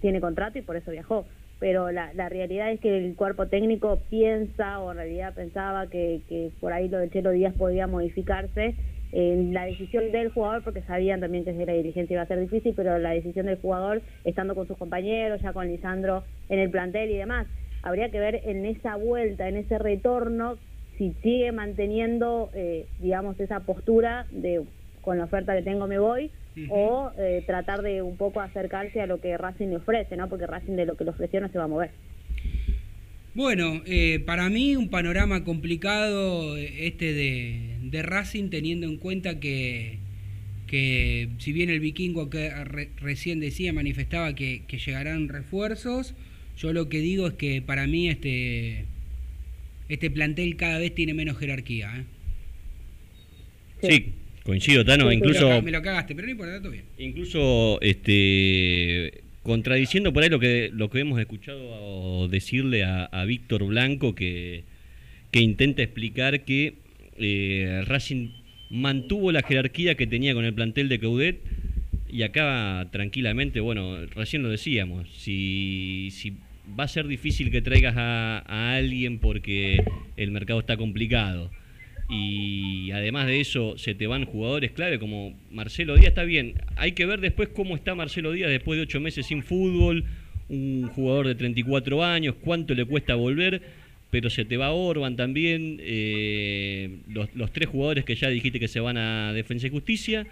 tiene 0.00 0.20
contrato 0.20 0.58
y 0.58 0.62
por 0.62 0.76
eso 0.76 0.90
viajó. 0.90 1.26
Pero 1.58 1.90
la, 1.90 2.12
la 2.14 2.28
realidad 2.28 2.70
es 2.72 2.80
que 2.80 2.96
el 2.96 3.14
cuerpo 3.16 3.48
técnico 3.48 4.00
piensa, 4.08 4.80
o 4.80 4.90
en 4.92 4.96
realidad 4.98 5.34
pensaba 5.34 5.88
que, 5.88 6.22
que 6.28 6.50
por 6.60 6.72
ahí 6.72 6.88
lo 6.88 6.98
de 6.98 7.10
Chelo 7.10 7.32
Díaz 7.32 7.54
podía 7.54 7.86
modificarse. 7.86 8.74
En 9.12 9.52
la 9.52 9.66
decisión 9.66 10.12
del 10.12 10.30
jugador, 10.30 10.62
porque 10.62 10.82
sabían 10.82 11.20
también 11.20 11.44
que 11.44 11.52
la 11.52 11.72
dirigencia 11.72 12.14
iba 12.14 12.22
a 12.22 12.26
ser 12.26 12.40
difícil, 12.40 12.74
pero 12.76 12.98
la 12.98 13.10
decisión 13.10 13.46
del 13.46 13.60
jugador, 13.60 14.02
estando 14.24 14.54
con 14.54 14.66
sus 14.66 14.76
compañeros, 14.76 15.40
ya 15.42 15.52
con 15.52 15.66
Lisandro 15.66 16.24
en 16.48 16.58
el 16.58 16.70
plantel 16.70 17.10
y 17.10 17.16
demás, 17.16 17.46
habría 17.82 18.10
que 18.10 18.20
ver 18.20 18.40
en 18.44 18.64
esa 18.66 18.96
vuelta, 18.96 19.48
en 19.48 19.56
ese 19.56 19.78
retorno, 19.78 20.58
si 20.96 21.14
sigue 21.22 21.50
manteniendo, 21.50 22.50
eh, 22.54 22.86
digamos, 23.00 23.38
esa 23.40 23.60
postura 23.60 24.26
de 24.30 24.62
con 25.00 25.16
la 25.16 25.24
oferta 25.24 25.56
que 25.56 25.62
tengo 25.62 25.86
me 25.86 25.98
voy, 25.98 26.30
o 26.68 27.10
eh, 27.16 27.42
tratar 27.46 27.80
de 27.80 28.02
un 28.02 28.18
poco 28.18 28.40
acercarse 28.40 29.00
a 29.00 29.06
lo 29.06 29.18
que 29.18 29.38
Racing 29.38 29.68
le 29.68 29.76
ofrece, 29.76 30.16
¿no? 30.16 30.28
Porque 30.28 30.46
Racing 30.46 30.76
de 30.76 30.84
lo 30.84 30.96
que 30.96 31.04
le 31.04 31.10
ofreció 31.10 31.40
no 31.40 31.48
se 31.48 31.56
va 31.56 31.64
a 31.64 31.68
mover. 31.68 31.90
Bueno, 33.34 33.82
eh, 33.86 34.20
para 34.26 34.48
mí 34.50 34.74
un 34.76 34.88
panorama 34.88 35.44
complicado 35.44 36.56
eh, 36.56 36.86
este 36.88 37.12
de, 37.12 37.76
de 37.82 38.02
Racing 38.02 38.48
teniendo 38.50 38.86
en 38.88 38.96
cuenta 38.96 39.38
que, 39.38 39.98
que 40.66 41.28
si 41.38 41.52
bien 41.52 41.70
el 41.70 41.78
vikingo 41.80 42.28
que 42.28 42.50
re- 42.64 42.90
recién 42.96 43.38
decía, 43.38 43.72
manifestaba 43.72 44.34
que, 44.34 44.62
que 44.66 44.78
llegarán 44.78 45.28
refuerzos, 45.28 46.14
yo 46.58 46.72
lo 46.72 46.88
que 46.88 46.98
digo 47.00 47.28
es 47.28 47.34
que 47.34 47.62
para 47.62 47.86
mí 47.86 48.08
este, 48.08 48.84
este 49.88 50.10
plantel 50.10 50.56
cada 50.56 50.78
vez 50.78 50.94
tiene 50.94 51.14
menos 51.14 51.38
jerarquía. 51.38 51.88
¿eh? 51.96 52.04
Sí, 53.88 54.06
coincido, 54.42 54.84
Tano. 54.84 55.10
Incluso, 55.12 55.62
me 55.62 55.70
lo 55.70 55.80
cagaste, 55.82 56.14
pero 56.16 56.26
no 56.26 56.32
importa, 56.32 56.60
todo 56.60 56.72
bien. 56.72 56.84
incluso 56.98 57.80
este, 57.80 59.22
contradiciendo 59.42 60.12
por 60.12 60.22
ahí 60.22 60.28
lo 60.28 60.38
que, 60.38 60.70
lo 60.72 60.90
que 60.90 61.00
hemos 61.00 61.18
escuchado 61.18 62.28
decirle 62.28 62.84
a, 62.84 63.24
Víctor 63.26 63.64
Blanco, 63.64 64.14
que, 64.14 64.64
que 65.30 65.40
intenta 65.40 65.82
explicar 65.82 66.44
que 66.44 66.74
eh, 67.18 67.82
Racing 67.86 68.30
mantuvo 68.70 69.32
la 69.32 69.42
jerarquía 69.42 69.94
que 69.94 70.06
tenía 70.06 70.34
con 70.34 70.44
el 70.44 70.54
plantel 70.54 70.88
de 70.88 70.98
Caudet. 71.00 71.40
Y 72.12 72.22
acá 72.22 72.88
tranquilamente, 72.90 73.60
bueno, 73.60 74.04
recién 74.06 74.42
lo 74.42 74.48
decíamos, 74.48 75.08
si, 75.16 76.08
si 76.10 76.36
va 76.78 76.84
a 76.84 76.88
ser 76.88 77.06
difícil 77.06 77.52
que 77.52 77.62
traigas 77.62 77.94
a 77.96 78.74
alguien 78.74 79.20
porque 79.20 79.84
el 80.16 80.32
mercado 80.32 80.58
está 80.58 80.76
complicado 80.76 81.50
y 82.10 82.90
además 82.90 83.26
de 83.26 83.40
eso 83.40 83.78
se 83.78 83.94
te 83.94 84.06
van 84.06 84.24
jugadores 84.24 84.72
clave 84.72 84.98
como 84.98 85.38
Marcelo 85.50 85.94
Díaz, 85.94 86.08
está 86.08 86.24
bien, 86.24 86.54
hay 86.76 86.92
que 86.92 87.06
ver 87.06 87.20
después 87.20 87.48
cómo 87.50 87.76
está 87.76 87.94
Marcelo 87.94 88.32
Díaz 88.32 88.50
después 88.50 88.76
de 88.76 88.82
ocho 88.82 89.00
meses 89.00 89.26
sin 89.26 89.42
fútbol, 89.42 90.04
un 90.48 90.88
jugador 90.88 91.28
de 91.28 91.36
34 91.36 92.04
años, 92.04 92.34
cuánto 92.40 92.74
le 92.74 92.84
cuesta 92.84 93.14
volver, 93.14 93.62
pero 94.10 94.28
se 94.28 94.44
te 94.44 94.56
va 94.56 94.72
Orban 94.72 95.14
también, 95.14 95.78
eh, 95.80 96.98
los, 97.08 97.28
los 97.34 97.52
tres 97.52 97.68
jugadores 97.68 98.04
que 98.04 98.16
ya 98.16 98.28
dijiste 98.28 98.58
que 98.58 98.66
se 98.66 98.80
van 98.80 98.96
a 98.96 99.32
Defensa 99.32 99.68
y 99.68 99.70
Justicia 99.70 100.26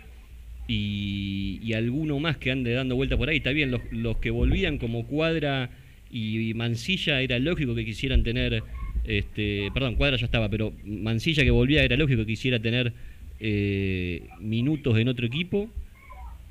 y, 0.67 1.61
y 1.63 1.73
alguno 1.75 2.19
más 2.19 2.37
que 2.39 2.51
ande 2.51 2.73
dando 2.73 2.97
vuelta 2.97 3.17
por 3.17 3.29
ahí. 3.29 3.39
Está 3.39 3.51
bien, 3.51 3.71
los, 3.71 3.81
los 3.93 4.19
que 4.19 4.31
volvían 4.31 4.79
como 4.79 5.07
Cuadra 5.07 5.71
y 6.11 6.55
Mancilla 6.55 7.21
era 7.21 7.39
lógico 7.39 7.75
que 7.75 7.85
quisieran 7.85 8.23
tener, 8.23 8.63
este, 9.09 9.71
perdón, 9.73 9.95
Cuadra 9.95 10.17
ya 10.17 10.27
estaba, 10.27 10.49
pero 10.49 10.73
Mancilla 10.85 11.43
que 11.43 11.51
volvía 11.51 11.83
era 11.83 11.97
lógico 11.97 12.21
que 12.21 12.27
quisiera 12.27 12.61
tener 12.61 12.93
eh, 13.41 14.29
minutos 14.39 14.99
en 14.99 15.09
otro 15.09 15.27
equipo. 15.27 15.71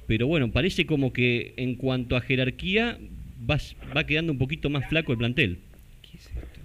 Pero 0.08 0.26
bueno, 0.26 0.52
parece 0.52 0.86
como 0.86 1.14
que 1.14 1.54
en 1.58 1.76
cuanto 1.76 2.16
a 2.16 2.22
jerarquía 2.22 2.98
va, 3.50 3.58
va 3.96 4.06
quedando 4.06 4.32
un 4.32 4.40
poquito 4.40 4.70
más 4.70 4.86
flaco 4.88 5.12
el 5.12 5.18
plantel. 5.20 5.60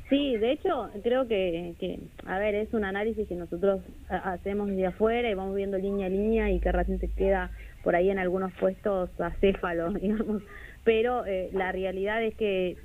Sí, 0.09 0.37
de 0.37 0.53
hecho, 0.53 0.91
creo 1.03 1.27
que, 1.27 1.75
que, 1.81 1.99
a 2.27 2.39
ver, 2.39 2.55
es 2.55 2.73
un 2.73 2.85
análisis 2.85 3.27
que 3.27 3.35
nosotros 3.35 3.81
ha- 4.09 4.33
hacemos 4.33 4.69
desde 4.69 4.87
afuera 4.87 5.31
y 5.31 5.35
vamos 5.35 5.57
viendo 5.57 5.79
línea 5.79 6.07
a 6.07 6.11
línea 6.11 6.51
y 6.51 6.61
que 6.61 6.71
Racing 6.71 6.99
se 6.99 7.09
queda 7.09 7.51
por 7.83 7.97
ahí 7.97 8.11
en 8.11 8.19
algunos 8.19 8.53
puestos 8.55 9.11
acéfalos, 9.19 9.95
digamos, 10.01 10.43
pero 10.85 11.25
eh, 11.27 11.49
la 11.53 11.73
realidad 11.73 12.23
es 12.23 12.35
que 12.35 12.77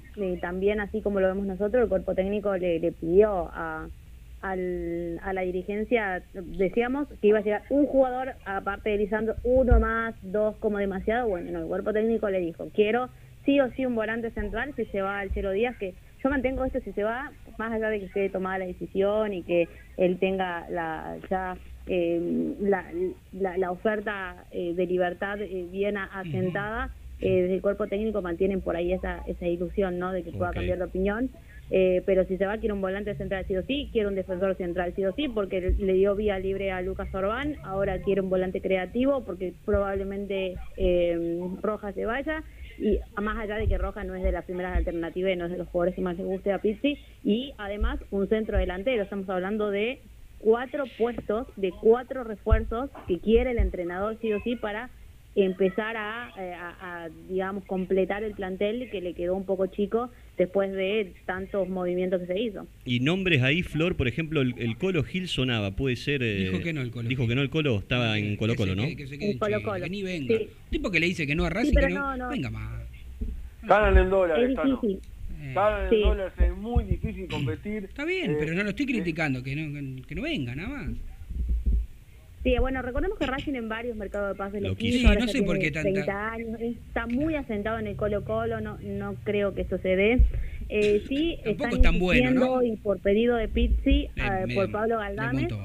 también, 0.42 0.80
así 0.80 1.02
como 1.02 1.20
lo 1.20 1.28
vemos 1.28 1.46
nosotros, 1.46 1.84
el 1.84 1.90
cuerpo 1.90 2.16
técnico 2.16 2.56
le, 2.58 2.80
le 2.80 2.92
pidió 2.92 3.50
a, 3.54 3.90
al- 4.42 5.20
a 5.24 5.34
la 5.34 5.42
dirigencia, 5.42 6.24
decíamos 6.34 7.08
que 7.22 7.28
iba 7.28 7.40
a 7.40 7.44
llegar 7.44 7.64
un 7.70 7.86
jugador, 7.86 8.36
aparte 8.46 8.90
de 8.92 8.98
Lisandro, 8.98 9.36
uno 9.44 9.80
más, 9.80 10.16
dos 10.22 10.58
como 10.58 10.78
demasiado, 10.78 11.28
bueno, 11.28 11.52
no, 11.52 11.62
el 11.62 11.68
cuerpo 11.68 11.94
técnico 11.94 12.30
le 12.30 12.40
dijo, 12.40 12.70
quiero 12.74 13.10
sí 13.46 13.60
o 13.62 13.72
sí 13.72 13.86
un 13.86 13.96
volante 13.96 14.32
central 14.32 14.74
si 14.76 14.86
se 14.86 15.02
va 15.02 15.20
al 15.20 15.32
Chelo 15.32 15.52
Díaz, 15.52 15.76
que 15.78 15.96
yo 16.24 16.30
mantengo 16.30 16.66
esto 16.66 16.80
si 16.82 16.92
se 16.94 17.04
va, 17.04 17.32
más 17.58 17.72
allá 17.72 17.90
de 17.90 18.00
que 18.00 18.06
esté 18.08 18.30
tomada 18.30 18.58
la 18.60 18.66
decisión 18.66 19.34
y 19.34 19.44
que 19.44 19.70
él 19.98 20.18
tenga 20.20 20.68
la 20.70 21.18
ya 21.30 21.58
eh, 21.86 22.20
la, 22.60 22.92
la, 23.32 23.58
la 23.58 23.72
oferta 23.72 24.46
eh, 24.52 24.74
de 24.74 24.86
libertad 24.86 25.40
eh, 25.42 25.68
bien 25.72 25.96
asentada, 25.98 26.92
eh, 27.20 27.42
desde 27.44 27.56
el 27.56 27.62
cuerpo 27.62 27.88
técnico 27.88 28.22
mantienen 28.22 28.62
por 28.62 28.76
ahí 28.76 28.94
esa, 28.94 29.24
esa 29.28 29.48
ilusión, 29.48 29.98
¿no? 30.00 30.12
De 30.12 30.24
que 30.24 30.32
pueda 30.32 30.52
cambiar 30.54 30.78
de 30.78 30.84
opinión. 30.86 31.30
Eh, 31.70 32.02
pero 32.06 32.24
si 32.26 32.38
se 32.38 32.46
va, 32.46 32.58
quiere 32.60 32.72
un 32.74 32.80
volante 32.80 33.14
central 33.16 33.44
sí 33.46 33.58
o 33.58 33.64
sí, 33.64 33.90
quiere 33.92 34.08
un 34.08 34.16
defensor 34.16 34.56
central 34.56 34.94
sí 34.96 35.04
o 35.04 35.12
sí, 35.14 35.28
porque 35.28 35.60
le- 35.78 35.94
dio 35.94 36.16
vía 36.16 36.40
libre 36.40 36.72
a 36.72 36.82
Lucas 36.82 37.14
Orbán, 37.14 37.58
ahora 37.64 38.02
quiere 38.04 38.22
un 38.22 38.30
volante 38.30 38.62
creativo, 38.62 39.26
porque 39.26 39.54
probablemente 39.66 40.56
eh, 40.78 41.18
Rojas 41.62 41.94
se 41.96 42.06
vaya, 42.06 42.44
y 42.78 43.00
más 43.22 43.38
allá 43.38 43.56
de 43.58 43.68
que 43.68 43.78
Rojas 43.78 44.06
no 44.06 44.16
es 44.16 44.24
de 44.24 44.32
las 44.32 44.46
primeras 44.46 44.78
alternativas, 44.78 45.36
no 45.38 45.46
es 45.46 45.52
de 45.52 45.58
los 45.58 45.68
jugadores 45.68 45.96
que 45.96 46.02
más 46.02 46.18
le 46.18 46.24
guste 46.24 46.52
a 46.54 46.60
Pizzi, 46.60 46.98
y 47.24 47.54
además 47.58 48.00
un 48.12 48.30
centro 48.30 48.58
delantero, 48.58 49.04
estamos 49.04 49.28
hablando 49.30 49.70
de 49.70 50.00
cuatro 50.40 50.86
puestos, 50.98 51.48
de 51.58 51.72
cuatro 51.82 52.24
refuerzos 52.24 52.90
que 53.08 53.20
quiere 53.20 53.52
el 53.52 53.58
entrenador 53.58 54.18
sí 54.22 54.32
o 54.32 54.40
sí 54.44 54.56
para 54.56 54.90
empezar 55.46 55.96
a, 55.98 56.32
eh, 56.38 56.54
a- 56.54 57.04
a, 57.06 57.10
digamos, 57.30 57.64
completar 57.66 58.24
el 58.24 58.34
plantel 58.34 58.90
que 58.90 59.02
le 59.02 59.14
quedó 59.14 59.36
un 59.36 59.46
poco 59.46 59.68
chico 59.68 60.10
después 60.38 60.72
de 60.72 61.14
tantos 61.26 61.70
movimientos 61.70 62.22
que 62.22 62.28
se 62.28 62.40
hizo. 62.40 62.68
Y 62.86 63.00
nombres 63.02 63.42
ahí, 63.44 63.62
Flor, 63.64 63.96
por 63.96 64.08
ejemplo, 64.08 64.42
el, 64.42 64.56
el 64.58 64.78
Colo 64.78 65.04
Gil 65.04 65.28
sonaba, 65.28 65.72
puede 65.72 65.96
ser... 65.96 66.24
eh, 66.24 66.50
Dijo 66.52 66.62
que 66.64 66.74
no 66.74 66.82
el 66.82 66.90
Colo 66.92 67.08
Dijo 67.10 67.24
Gil. 67.24 67.30
que 67.30 67.36
no 67.36 67.42
el 67.42 67.50
Colo, 67.50 67.78
estaba 67.80 68.18
en 68.18 68.36
Colo 68.36 68.56
Colo, 68.56 68.76
¿no? 68.76 68.84
que 68.84 69.38
Colo 69.40 69.62
Colo. 69.64 69.84
que 69.84 69.90
ni 69.90 70.02
venga. 70.04 70.38
Sí. 70.38 70.44
Un 70.44 70.70
tipo 70.72 70.92
que 70.92 71.00
le 71.00 71.06
dice 71.08 71.26
que 71.28 71.36
no 71.36 71.46
a 71.46 71.50
Racing, 71.50 71.74
pero 71.74 71.88
que 71.88 71.94
no, 71.94 72.18
no, 72.18 72.26
no. 72.26 72.30
venga 72.30 72.50
más. 72.50 72.84
Ganan 73.64 73.98
en 73.98 74.10
dólares, 74.10 74.50
Es 74.58 74.64
difícil. 74.66 75.00
Eh, 75.40 75.52
Ganan 75.54 75.84
en 75.84 75.90
Sí. 75.90 76.02
dólares, 76.02 76.34
es 76.40 76.56
muy 76.58 76.84
difícil 76.86 77.28
competir. 77.28 77.84
Está 77.86 78.06
bien, 78.06 78.32
Eh, 78.32 78.36
pero 78.40 78.54
no 78.54 78.64
lo 78.64 78.70
estoy 78.70 78.86
eh, 78.86 78.90
criticando, 78.90 79.44
que 79.44 79.56
no, 79.56 79.74
que- 80.02 80.08
que 80.08 80.16
no 80.16 80.22
venga, 80.24 80.56
nada 80.56 80.70
más. 80.70 80.88
Sí, 82.48 82.56
bueno, 82.62 82.82
recordemos 82.82 83.18
que 83.20 83.26
Racing 83.26 83.56
en 83.56 83.68
varios 83.68 83.98
mercados 83.98 84.30
de 84.30 84.36
pases 84.36 84.62
Lo 84.62 84.70
lo 84.70 84.76
quiso. 84.76 84.86
quiso, 84.86 85.00
Sí, 85.00 85.06
ahora 85.06 85.20
no 85.20 85.28
sé 85.28 85.44
por 85.44 85.60
qué 85.60 85.70
tanta- 85.70 85.92
30 85.92 86.32
años, 86.32 86.62
está 86.62 87.06
muy 87.08 87.36
asentado 87.36 87.78
en 87.80 87.88
el 87.88 87.98
Colo 87.98 88.24
Colo, 88.24 88.62
no, 88.62 88.78
no 88.82 89.16
creo 89.26 89.54
que 89.54 89.64
eso 89.64 89.78
se 89.80 89.96
dé. 89.98 90.22
Eh, 90.70 91.04
sí, 91.10 91.38
Tampoco 91.44 91.66
están 91.66 91.74
es 91.76 91.82
tan 91.82 92.00
bueno, 92.00 92.22
insistiendo 92.22 92.56
¿no? 92.56 92.64
y 92.64 92.78
por 92.78 93.00
pedido 93.02 93.36
de 93.36 93.50
Pizzi, 93.50 93.90
Eh, 93.90 94.10
eh, 94.16 94.46
me- 94.48 94.56
por 94.56 94.72
Pablo 94.72 94.96
le 94.98 95.04
Galdame, 95.04 95.40
montó. 95.42 95.60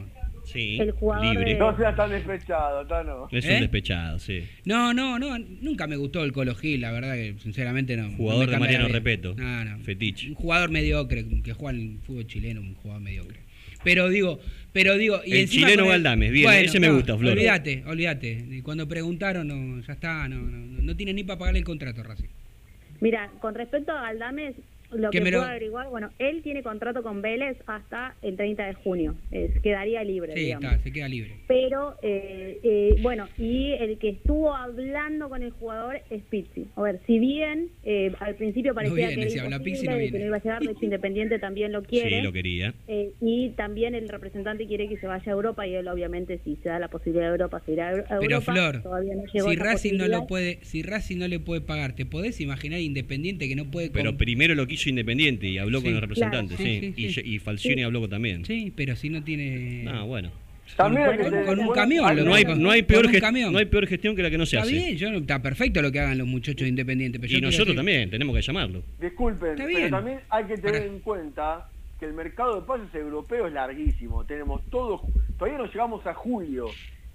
Sí, 0.44 0.76
el 0.80 0.90
jugador 0.90 1.24
libre. 1.36 1.52
de- 1.52 1.58
No 1.60 1.76
seas 1.76 1.94
tan 1.94 2.10
despechado, 2.10 2.84
Tano. 2.88 3.28
Es 3.30 3.44
¿Eh? 3.46 3.54
un 3.54 3.60
despechado, 3.60 4.18
sí. 4.18 4.42
No, 4.64 4.92
no, 4.92 5.20
no, 5.20 5.38
nunca 5.38 5.86
me 5.86 5.94
gustó 5.94 6.24
el 6.24 6.32
Colo 6.32 6.56
Gil, 6.56 6.80
la 6.80 6.90
verdad 6.90 7.14
que 7.14 7.34
sinceramente 7.38 7.96
no. 7.96 8.08
no 8.08 8.16
Jugador 8.16 8.46
me 8.48 8.54
de 8.54 8.58
Mariano. 8.58 8.88
Repeto. 8.88 9.34
No, 9.36 9.64
no. 9.64 9.78
Fetiche. 9.84 10.30
Un 10.30 10.34
jugador 10.34 10.70
mediocre, 10.72 11.24
que 11.44 11.52
juega 11.52 11.78
en 11.78 11.92
el 11.92 11.98
fútbol 12.00 12.26
chileno, 12.26 12.60
un 12.60 12.74
jugador 12.74 13.02
mediocre. 13.04 13.38
Pero 13.84 14.08
digo, 14.08 14.38
pero 14.72 14.96
digo... 14.96 15.20
Y 15.24 15.32
El 15.32 15.40
encima 15.40 15.68
chileno 15.68 15.88
Galdames, 15.88 16.32
bien, 16.32 16.50
ese 16.50 16.80
me 16.80 16.90
gusta, 16.90 17.16
Flor. 17.16 17.32
Olvídate, 17.32 17.84
olvídate. 17.86 18.60
Cuando 18.62 18.88
preguntaron, 18.88 19.48
no, 19.48 19.82
ya 19.86 19.92
está, 19.92 20.28
no, 20.28 20.36
no, 20.36 20.82
no 20.82 20.96
tiene 20.96 21.12
ni 21.12 21.24
para 21.24 21.38
pagarle 21.38 21.60
el 21.60 21.64
contrato, 21.64 22.02
Racing. 22.02 22.28
Mira, 23.00 23.30
con 23.40 23.54
respecto 23.54 23.92
a 23.92 24.02
Galdames, 24.02 24.54
lo 24.92 25.10
Que 25.10 25.18
que, 25.18 25.30
lo- 25.30 25.38
puedo 25.38 25.50
averiguar, 25.50 25.88
bueno, 25.88 26.10
él 26.18 26.42
tiene 26.42 26.62
contrato 26.62 27.02
con 27.02 27.22
Vélez 27.22 27.56
hasta 27.66 28.14
el 28.22 28.36
30 28.36 28.66
de 28.66 28.74
junio, 28.74 29.14
es, 29.30 29.50
quedaría 29.62 30.02
libre, 30.04 30.34
Sí, 30.34 30.40
digamos. 30.44 30.70
está, 30.72 30.82
se 30.82 30.92
queda 30.92 31.08
libre. 31.08 31.36
Pero, 31.48 31.96
eh, 32.02 32.58
eh, 32.62 32.96
bueno, 33.00 33.28
y 33.38 33.72
el 33.72 33.98
que 33.98 34.10
estuvo 34.10 34.54
hablando 34.54 35.28
con 35.28 35.42
el 35.42 35.50
jugador 35.52 36.00
es 36.10 36.22
Pizzi. 36.24 36.66
A 36.76 36.82
ver, 36.82 37.00
si 37.06 37.18
bien 37.18 37.68
eh, 37.84 38.12
al 38.20 38.34
principio 38.36 38.74
parecía 38.74 38.96
viene, 39.08 39.14
que, 39.14 39.20
era 39.22 39.30
si 39.30 39.38
habla 39.38 39.56
imposible, 39.56 39.74
Pizzi, 39.74 39.86
no 40.12 40.18
que 40.18 40.26
iba 40.26 40.36
a 40.36 40.42
llegar, 40.42 40.62
de 40.62 40.72
Independiente 40.82 41.38
también 41.38 41.72
lo 41.72 41.82
quiere. 41.82 42.18
Sí, 42.18 42.22
lo 42.22 42.32
quería. 42.32 42.74
Eh, 42.88 43.12
y 43.20 43.50
también 43.50 43.94
el 43.94 44.08
representante 44.08 44.66
quiere 44.66 44.88
que 44.88 44.96
se 44.98 45.06
vaya 45.06 45.24
a 45.26 45.34
Europa 45.34 45.66
y 45.66 45.74
él 45.74 45.88
obviamente 45.88 46.40
si 46.44 46.56
se 46.62 46.68
da 46.68 46.78
la 46.78 46.88
posibilidad 46.88 47.26
de 47.26 47.30
Europa 47.32 47.62
se 47.64 47.72
irá 47.72 47.88
a 47.88 47.90
Europa. 47.92 48.16
Pero 48.20 48.40
Flor, 48.40 48.82
todavía 48.82 49.14
no 49.14 49.22
llegó 49.32 49.50
si 49.50 49.56
Racing 49.56 49.96
no 49.96 50.08
lo 50.08 50.26
puede, 50.26 50.58
si 50.62 50.82
Racing 50.82 51.18
no 51.18 51.28
le 51.28 51.38
puede 51.38 51.60
pagar, 51.60 51.94
¿te 51.94 52.04
podés 52.06 52.40
imaginar 52.40 52.80
Independiente 52.80 53.48
que 53.48 53.56
no 53.56 53.70
puede 53.70 53.90
Pero 53.90 54.16
primero 54.16 54.54
lo 54.54 54.66
quiso 54.66 54.81
Independiente 54.90 55.46
y 55.48 55.58
habló 55.58 55.78
Sí, 55.80 55.84
con 55.86 55.94
el 55.94 56.00
representante, 56.00 56.54
claro. 56.56 56.70
sí. 56.70 56.80
Sí, 56.80 56.92
sí, 56.94 57.04
Y, 57.06 57.12
sí. 57.12 57.20
y 57.24 57.38
Falcioni 57.38 57.82
habló 57.82 58.08
también. 58.08 58.44
Sí, 58.44 58.72
pero 58.74 58.96
si 58.96 59.08
no 59.10 59.22
tiene 59.22 59.84
Ah, 59.88 60.02
bueno. 60.02 60.30
También 60.76 61.06
con, 61.44 61.58
un 61.58 61.68
camión, 61.72 62.16
lo 62.16 62.24
No 62.24 62.34
hay, 62.34 62.44
no, 62.44 62.50
peor 62.50 62.62
no 62.62 62.70
hay 62.70 62.82
gestión 63.86 64.16
que 64.16 64.22
la 64.22 64.30
que 64.30 64.38
no 64.38 64.46
se 64.46 64.56
Está 64.56 64.66
hace. 64.66 64.72
bien, 64.74 64.96
yo 64.96 65.08
está 65.10 65.42
perfecto 65.42 65.82
lo 65.82 65.92
que 65.92 66.00
hagan 66.00 66.16
los 66.16 66.26
muchachos 66.26 66.62
de 66.62 66.68
Independiente, 66.68 67.18
pero 67.20 67.30
yo 67.30 67.38
Y 67.38 67.40
nosotros 67.42 67.68
decir- 67.68 67.76
también, 67.76 68.08
tenemos 68.10 68.34
que 68.34 68.40
llamarlo. 68.42 68.82
Disculpen, 68.98 69.50
Está 69.50 69.64
pero 69.64 69.78
bien. 69.78 69.90
también 69.90 70.20
hay 70.30 70.44
que 70.44 70.56
tener 70.56 70.80
Para- 70.80 70.84
en 70.86 70.98
cuenta 71.00 71.68
que 72.00 72.06
el 72.06 72.14
mercado 72.14 72.60
de 72.60 72.66
pases 72.66 72.94
europeo 72.94 73.46
es 73.48 73.52
larguísimo. 73.52 74.24
Tenemos 74.24 74.62
todo, 74.70 75.02
todavía 75.38 75.58
no 75.58 75.66
llegamos 75.66 76.06
a 76.06 76.14
julio. 76.14 76.68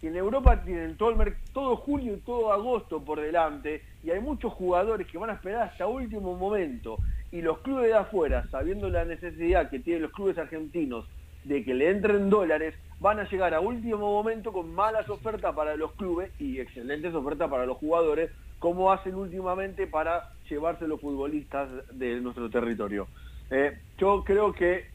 Y 0.03 0.05
en 0.07 0.15
Europa 0.15 0.61
tienen 0.63 0.95
todo, 0.95 1.09
el 1.09 1.15
mer- 1.17 1.37
todo 1.51 1.75
julio 1.77 2.13
y 2.13 2.19
todo 2.19 2.53
agosto 2.53 3.03
por 3.03 3.19
delante. 3.19 3.81
Y 4.03 4.11
hay 4.11 4.19
muchos 4.19 4.53
jugadores 4.53 5.07
que 5.07 5.17
van 5.17 5.31
a 5.31 5.33
esperar 5.33 5.63
hasta 5.69 5.87
último 5.87 6.37
momento. 6.37 6.99
Y 7.31 7.41
los 7.41 7.59
clubes 7.59 7.87
de 7.87 7.95
afuera, 7.95 8.45
sabiendo 8.49 8.89
la 8.89 9.05
necesidad 9.05 9.69
que 9.69 9.79
tienen 9.79 10.03
los 10.03 10.11
clubes 10.11 10.37
argentinos 10.37 11.05
de 11.43 11.63
que 11.63 11.73
le 11.73 11.89
entren 11.89 12.29
dólares, 12.29 12.73
van 12.99 13.19
a 13.19 13.29
llegar 13.29 13.53
a 13.53 13.59
último 13.59 13.97
momento 13.97 14.51
con 14.51 14.73
malas 14.73 15.09
ofertas 15.09 15.53
para 15.53 15.75
los 15.75 15.91
clubes 15.93 16.31
y 16.39 16.59
excelentes 16.59 17.13
ofertas 17.13 17.49
para 17.49 17.65
los 17.65 17.77
jugadores, 17.77 18.31
como 18.59 18.91
hacen 18.91 19.15
últimamente 19.15 19.87
para 19.87 20.29
llevarse 20.49 20.87
los 20.87 20.99
futbolistas 20.99 21.69
de 21.91 22.19
nuestro 22.19 22.49
territorio. 22.49 23.07
Eh, 23.51 23.77
yo 23.97 24.23
creo 24.25 24.51
que 24.53 24.85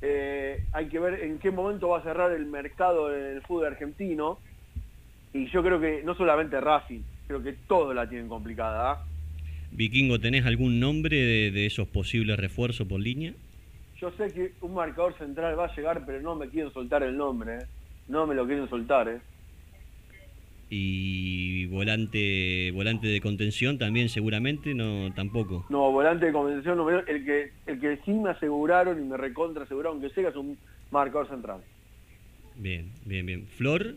eh, 0.00 0.64
hay 0.72 0.88
que 0.88 0.98
ver 0.98 1.22
en 1.22 1.38
qué 1.38 1.50
momento 1.50 1.88
va 1.88 1.98
a 1.98 2.02
cerrar 2.02 2.30
el 2.32 2.46
mercado 2.46 3.08
del 3.08 3.42
fútbol 3.42 3.66
argentino 3.66 4.38
y 5.32 5.46
yo 5.50 5.62
creo 5.62 5.80
que 5.80 6.02
no 6.04 6.14
solamente 6.14 6.60
Racing, 6.60 7.02
creo 7.26 7.42
que 7.42 7.54
todos 7.66 7.94
la 7.94 8.08
tienen 8.08 8.28
complicada. 8.28 8.92
¿ah? 8.92 9.04
Vikingo, 9.70 10.18
¿tenés 10.18 10.46
algún 10.46 10.80
nombre 10.80 11.16
de, 11.16 11.50
de 11.50 11.66
esos 11.66 11.88
posibles 11.88 12.38
refuerzos 12.38 12.86
por 12.86 13.00
línea? 13.00 13.34
Yo 14.00 14.12
sé 14.12 14.32
que 14.32 14.52
un 14.60 14.74
marcador 14.74 15.16
central 15.18 15.58
va 15.58 15.66
a 15.66 15.74
llegar, 15.74 16.04
pero 16.06 16.20
no 16.20 16.36
me 16.36 16.48
quieren 16.48 16.72
soltar 16.72 17.02
el 17.02 17.16
nombre. 17.16 17.56
¿eh? 17.56 17.66
No 18.06 18.26
me 18.26 18.34
lo 18.34 18.46
quieren 18.46 18.68
soltar. 18.68 19.08
¿eh? 19.08 19.20
Y 20.70 21.66
volante 21.66 22.70
volante 22.72 23.08
de 23.08 23.20
contención 23.20 23.78
también 23.78 24.08
seguramente, 24.08 24.74
no 24.74 25.12
tampoco. 25.14 25.66
No, 25.68 25.90
volante 25.90 26.26
de 26.26 26.32
convención, 26.32 26.76
no 26.76 26.88
el 26.90 27.24
que 27.24 27.50
el 27.66 27.80
que 27.80 27.98
sí 28.04 28.12
me 28.12 28.30
aseguraron 28.30 29.02
y 29.02 29.04
me 29.04 29.16
recontra 29.16 29.64
aseguraron 29.64 30.00
que 30.00 30.10
llega 30.10 30.28
es 30.28 30.36
un 30.36 30.56
marcador 30.90 31.28
central. 31.28 31.60
Bien, 32.56 32.90
bien, 33.04 33.24
bien. 33.24 33.46
Flor, 33.46 33.94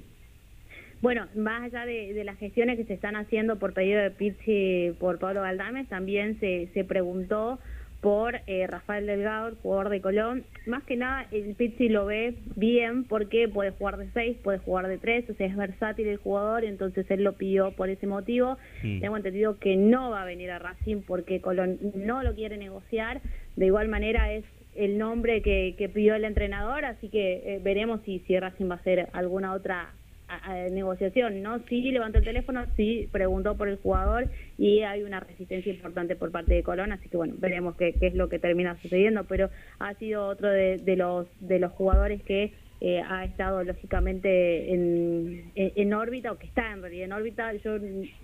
Bueno, 1.02 1.28
más 1.36 1.64
allá 1.64 1.86
de, 1.86 2.14
de 2.14 2.24
las 2.24 2.38
gestiones 2.38 2.78
que 2.78 2.86
se 2.86 2.94
están 2.94 3.16
haciendo 3.16 3.58
por 3.58 3.74
pedido 3.74 4.02
de 4.02 4.12
Pizzi 4.12 4.96
por 5.00 5.18
Pablo 5.20 5.42
Galdames, 5.42 5.88
también 5.90 6.40
se, 6.40 6.70
se 6.74 6.84
preguntó 6.84 7.60
por 8.02 8.42
eh, 8.48 8.66
Rafael 8.68 9.06
Delgado, 9.06 9.48
el 9.48 9.56
jugador 9.56 9.90
de 9.90 10.02
Colón. 10.02 10.44
Más 10.66 10.84
que 10.84 10.98
nada, 10.98 11.28
el 11.32 11.54
Pizzi 11.56 11.88
lo 11.88 12.08
ve 12.08 12.36
bien 12.56 13.04
porque 13.04 13.48
puede 13.48 13.72
jugar 13.72 13.98
de 13.98 14.10
6, 14.12 14.38
puede 14.44 14.58
jugar 14.58 14.88
de 14.88 14.98
3, 14.98 15.30
o 15.30 15.34
sea, 15.36 15.46
es 15.46 15.56
versátil 15.56 16.08
el 16.08 16.18
jugador, 16.18 16.64
entonces 16.64 17.10
él 17.10 17.24
lo 17.24 17.34
pidió 17.34 17.72
por 17.72 17.90
ese 17.90 18.08
motivo. 18.08 18.58
Mm. 18.84 19.02
Tengo 19.02 19.18
entendido 19.18 19.60
que 19.60 19.76
no 19.78 20.10
va 20.10 20.24
a 20.24 20.26
venir 20.26 20.50
a 20.50 20.60
Racing 20.60 21.04
porque 21.06 21.42
Colón 21.42 21.78
no 21.96 22.24
lo 22.24 22.34
quiere 22.34 22.58
negociar. 22.58 23.22
De 23.56 23.68
igual 23.68 23.88
manera, 23.88 24.34
es 24.34 24.46
el 24.76 24.98
nombre 24.98 25.44
que, 25.44 25.76
que 25.78 25.88
pidió 25.88 26.16
el 26.16 26.26
entrenador, 26.26 26.86
así 26.86 27.10
que 27.10 27.56
eh, 27.56 27.60
veremos 27.64 28.02
si, 28.04 28.20
si 28.20 28.38
Racing 28.40 28.70
va 28.70 28.76
a 28.76 28.80
hacer 28.80 29.10
alguna 29.14 29.54
otra 29.54 29.94
a- 30.32 30.52
a- 30.65 30.70
negociación, 30.70 31.41
¿no? 31.41 31.60
Sí 31.67 31.82
levantó 31.91 32.17
el 32.20 32.24
teléfono, 32.26 32.65
sí 32.78 33.08
preguntó 33.12 33.58
por 33.58 33.67
el 33.67 33.78
jugador 33.78 34.30
y 34.58 34.82
hay 34.82 35.04
una 35.04 35.20
resistencia 35.20 35.72
importante 35.74 36.15
por 36.15 36.32
parte 36.32 36.54
de 36.54 36.63
Colón, 36.63 36.91
así 36.91 37.10
que 37.10 37.17
bueno, 37.17 37.36
veremos 37.38 37.76
qué, 37.76 37.94
qué 38.00 38.08
es 38.08 38.13
lo 38.15 38.30
que 38.30 38.39
termina 38.39 38.80
sucediendo, 38.82 39.26
pero 39.26 39.50
ha 39.80 39.94
sido 39.96 40.26
otro 40.28 40.50
de, 40.50 40.78
de 40.78 40.96
los 40.96 41.28
de 41.39 41.60
los 41.60 41.72
jugadores 41.74 42.22
que 42.24 42.54
eh, 42.84 43.00
ha 43.08 43.26
estado 43.26 43.63
lógicamente 43.63 44.74
en, 44.74 45.52
en, 45.56 45.72
en 45.76 45.94
órbita 45.94 46.32
o 46.32 46.39
que 46.39 46.48
está 46.48 46.72
en 46.74 46.82
realidad 46.82 47.06
en 47.06 47.12
órbita. 47.13 47.54
Yo 47.54 47.78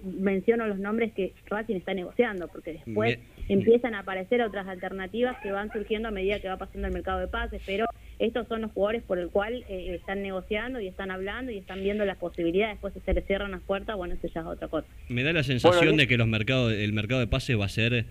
menciono 0.04 0.65
los 0.67 0.80
nombres 0.80 1.13
que 1.13 1.34
Racing 1.46 1.76
está 1.76 1.93
negociando, 1.93 2.48
porque 2.48 2.74
después 2.74 3.20
empiezan 3.50 3.93
a 3.93 4.00
aparecer 4.00 4.41
otras 4.41 4.67
alternativas 4.67 5.38
que 5.43 5.52
van 5.52 5.72
surgiendo 5.72 6.08
a 6.08 6.12
medida 6.12 6.39
que 6.39 6.48
va 6.48 6.58
pasando 6.58 6.88
el 6.88 6.93
mercado 6.93 7.20
de 7.20 7.28
pases, 7.28 7.62
pero 7.67 7.86
estos 8.19 8.47
son 8.47 8.62
los 8.62 8.71
jugadores 8.71 9.03
por 9.03 9.19
el 9.19 9.30
cual 9.30 9.63
eh, 9.69 9.95
están 9.95 10.21
negociando 10.23 10.80
y 10.80 10.88
están 10.88 11.12
hablando 11.12 11.51
y 11.51 11.58
están 11.58 11.82
viendo 11.84 12.03
las 12.06 12.17
posibilidades, 12.17 12.75
después 12.75 12.93
si 12.93 12.99
se 13.01 13.13
les 13.13 13.25
cierran 13.27 13.51
las 13.51 13.62
puertas, 13.62 13.95
bueno, 13.95 14.15
eso 14.15 14.27
ya 14.34 14.41
es 14.41 14.47
otra 14.47 14.67
cosa. 14.67 14.88
Me 15.10 15.23
da 15.23 15.34
la 15.34 15.43
sensación 15.43 15.80
Bueno, 15.86 15.97
de 15.97 16.08
que 16.08 16.17
los 16.17 16.27
mercados, 16.27 16.73
el 16.73 16.93
mercado 16.93 17.19
de 17.19 17.27
pases 17.27 17.60
va 17.60 17.65
a 17.65 17.69
ser 17.69 18.06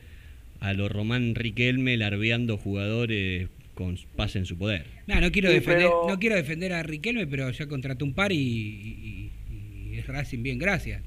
a 0.61 0.73
lo 0.73 0.89
Román 0.89 1.35
Riquelme 1.35 1.97
larveando 1.97 2.57
jugadores 2.57 3.49
con 3.75 3.97
pase 4.17 4.39
en 4.39 4.47
su 4.47 4.57
poder. 4.57 4.87
No, 5.07 5.21
no 5.21 5.31
quiero 5.31 5.49
Sí, 5.49 5.55
defender, 5.57 5.89
pero- 5.89 6.07
no 6.09 6.19
quiero 6.19 6.37
defender 6.37 6.73
a 6.73 6.83
Riquelme, 6.83 7.27
pero 7.27 7.51
ya 7.51 7.67
contrató 7.67 8.05
un 8.05 8.15
par 8.15 8.33
y, 8.33 8.37
y- 8.37 9.33
y 9.93 9.99
es 9.99 10.07
Racing 10.07 10.43
bien, 10.43 10.59
gracias. 10.59 11.03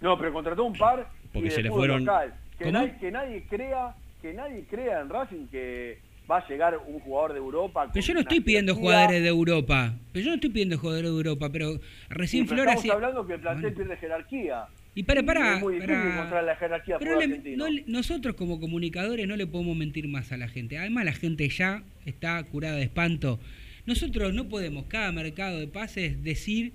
No, 0.00 0.18
pero 0.18 0.32
contrató 0.32 0.64
un 0.64 0.74
par 0.76 1.08
Porque 1.32 1.48
y 1.48 1.50
se 1.50 1.62
le 1.62 1.70
fueron- 1.70 2.04
local. 2.04 2.34
Que, 2.58 2.72
nadie, 2.72 2.94
que 3.00 3.10
nadie 3.10 3.44
crea, 3.48 3.94
que 4.20 4.32
nadie 4.34 4.64
crea 4.68 5.00
en 5.00 5.08
Racing 5.08 5.46
que 5.50 5.98
va 6.30 6.38
a 6.38 6.48
llegar 6.48 6.76
un 6.86 7.00
jugador 7.00 7.32
de 7.32 7.38
Europa. 7.38 7.90
Pero 7.92 8.04
yo 8.06 8.14
no 8.14 8.20
estoy 8.20 8.40
pidiendo 8.40 8.74
jugadores 8.74 9.22
de 9.22 9.28
Europa. 9.28 9.94
Pero 10.12 10.24
yo 10.24 10.30
no 10.30 10.34
estoy 10.36 10.50
pidiendo 10.50 10.78
jugadores 10.78 11.10
de 11.10 11.16
Europa, 11.16 11.50
pero 11.50 11.72
Sí, 11.74 11.80
recién 12.10 12.44
pero 12.46 12.56
Flora 12.56 12.70
estamos 12.72 12.82
sí- 12.82 12.90
hablando 12.90 13.26
que 13.26 13.34
el 13.34 13.40
plantel 13.40 13.62
Bueno. 13.62 13.76
pierde 13.76 13.96
jerarquía. 13.96 14.64
Y 14.94 15.02
para, 15.04 15.20
Y 15.20 15.22
para, 15.22 15.54
es 15.56 15.60
muy 15.62 15.74
difícil 15.74 15.94
para- 15.96 16.12
encontrar 16.14 16.44
la 16.44 16.56
jerarquía 16.56 16.98
Pero 16.98 17.20
le- 17.20 17.56
no 17.56 17.66
nosotros 17.86 18.34
como 18.34 18.58
comunicadores 18.60 19.26
no 19.28 19.36
le 19.36 19.46
podemos 19.46 19.76
mentir 19.76 20.08
más 20.08 20.32
a 20.32 20.36
la 20.36 20.48
gente. 20.48 20.76
Además 20.76 21.04
la 21.04 21.12
gente 21.12 21.48
ya 21.48 21.82
está 22.04 22.42
curada 22.44 22.76
de 22.76 22.82
espanto. 22.84 23.38
Nosotros 23.86 24.34
no 24.34 24.48
podemos, 24.48 24.84
cada 24.86 25.12
mercado 25.12 25.58
de 25.60 25.66
pases, 25.68 26.22
decir 26.22 26.72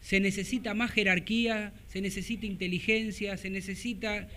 se 0.00 0.20
necesita 0.20 0.72
más 0.74 0.92
jerarquía, 0.92 1.72
se 1.88 2.00
necesita 2.00 2.46
inteligencia, 2.46 3.36
se 3.36 3.50
necesita... 3.50 4.28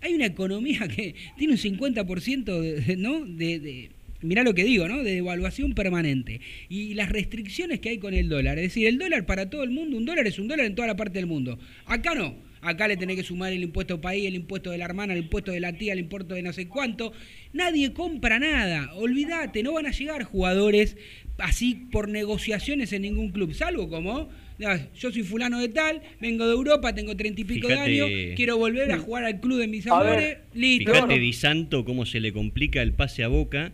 Hay 0.00 0.14
una 0.14 0.26
economía 0.26 0.86
que 0.88 1.14
tiene 1.36 1.54
un 1.54 1.58
50% 1.58 2.60
de, 2.60 2.80
de- 2.80 2.96
¿no? 2.96 3.24
de, 3.24 3.58
de- 3.60 3.90
mirá 4.22 4.42
lo 4.44 4.54
que 4.54 4.64
digo, 4.64 4.88
¿no? 4.88 5.02
De 5.02 5.14
devaluación 5.16 5.74
permanente. 5.74 6.40
Y 6.68 6.94
las 6.94 7.08
restricciones 7.10 7.80
que 7.80 7.90
hay 7.90 7.98
con 7.98 8.14
el 8.14 8.28
dólar. 8.28 8.58
Es 8.58 8.64
decir, 8.64 8.86
el 8.86 8.98
dólar 8.98 9.26
para 9.26 9.50
todo 9.50 9.62
el 9.62 9.70
mundo, 9.70 9.96
un 9.96 10.04
dólar 10.04 10.26
es 10.26 10.38
un 10.38 10.48
dólar 10.48 10.66
en 10.66 10.74
toda 10.74 10.88
la 10.88 10.96
parte 10.96 11.18
del 11.18 11.26
mundo. 11.26 11.58
Acá 11.86 12.14
no. 12.14 12.34
Acá 12.62 12.88
le 12.88 12.96
tenés 12.96 13.16
que 13.16 13.22
sumar 13.22 13.52
el 13.52 13.62
impuesto 13.62 14.00
país, 14.00 14.26
el 14.26 14.34
impuesto 14.34 14.70
de 14.70 14.78
la 14.78 14.84
hermana, 14.86 15.12
el 15.12 15.20
impuesto 15.20 15.52
de 15.52 15.60
la 15.60 15.72
tía, 15.74 15.92
el 15.92 16.00
impuesto 16.00 16.34
de 16.34 16.42
no 16.42 16.52
sé 16.52 16.66
cuánto. 16.68 17.12
Nadie 17.52 17.92
compra 17.92 18.38
nada. 18.38 18.92
Olvídate, 18.94 19.62
no 19.62 19.72
van 19.74 19.86
a 19.86 19.90
llegar 19.92 20.22
jugadores 20.24 20.96
así 21.38 21.74
por 21.92 22.08
negociaciones 22.08 22.92
en 22.92 23.02
ningún 23.02 23.30
club. 23.30 23.52
Salvo 23.54 23.88
como, 23.90 24.28
"Ah, 24.64 24.78
yo 24.98 25.12
soy 25.12 25.22
fulano 25.22 25.60
de 25.60 25.68
tal, 25.68 26.00
vengo 26.20 26.46
de 26.46 26.52
Europa, 26.54 26.94
tengo 26.94 27.14
treinta 27.16 27.42
y 27.42 27.44
pico 27.44 27.68
Fíjate- 27.68 27.90
de 27.90 28.02
años, 28.02 28.36
quiero 28.36 28.56
volver 28.56 28.90
a 28.90 28.98
jugar 28.98 29.24
al 29.24 29.38
club 29.40 29.58
de 29.58 29.68
mis 29.68 29.86
amores. 29.86 30.38
Listo. 30.54 30.92
Fíjate 30.92 31.14
no. 31.14 31.20
Di 31.20 31.32
Santo 31.34 31.84
cómo 31.84 32.06
se 32.06 32.20
le 32.20 32.32
complica 32.32 32.80
el 32.82 32.92
pase 32.92 33.22
a 33.22 33.28
Boca 33.28 33.72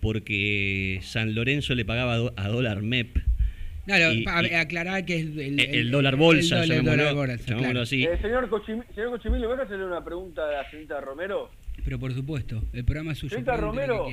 porque 0.00 1.00
San 1.02 1.34
Lorenzo 1.34 1.74
le 1.74 1.84
pagaba 1.84 2.32
a 2.36 2.48
dólar 2.48 2.82
MEP. 2.82 3.18
Claro, 3.86 4.12
Y- 4.12 4.22
pa- 4.24 4.42
y- 4.44 4.54
aclarar 4.54 5.04
que 5.04 5.16
es 5.20 5.26
el, 5.36 5.60
El, 5.60 5.90
dólar 5.90 6.16
bolsa, 6.16 6.62
el 6.62 6.68
dólar, 6.68 6.84
llamémoslo, 6.84 7.02
dólar 7.04 7.14
bolsa, 7.28 7.44
llamémoslo 7.46 7.70
claro. 7.70 7.82
así. 7.82 8.04
Eh, 8.04 8.18
señor, 8.20 8.50
Cochimi- 8.50 8.84
señor 8.94 9.10
Cochimilio, 9.10 9.48
¿me 9.48 9.54
deja 9.54 9.64
hacerle 9.66 9.86
una 9.86 10.04
pregunta 10.04 10.42
a 10.48 10.52
la 10.62 10.70
señorita 10.70 11.00
Romero? 11.00 11.50
Pero 11.84 11.98
por 11.98 12.12
supuesto, 12.12 12.62
el 12.72 12.84
programa 12.84 13.12
es 13.12 13.18
suyo. 13.18 13.30
Señorita 13.30 13.56
Romero. 13.56 14.06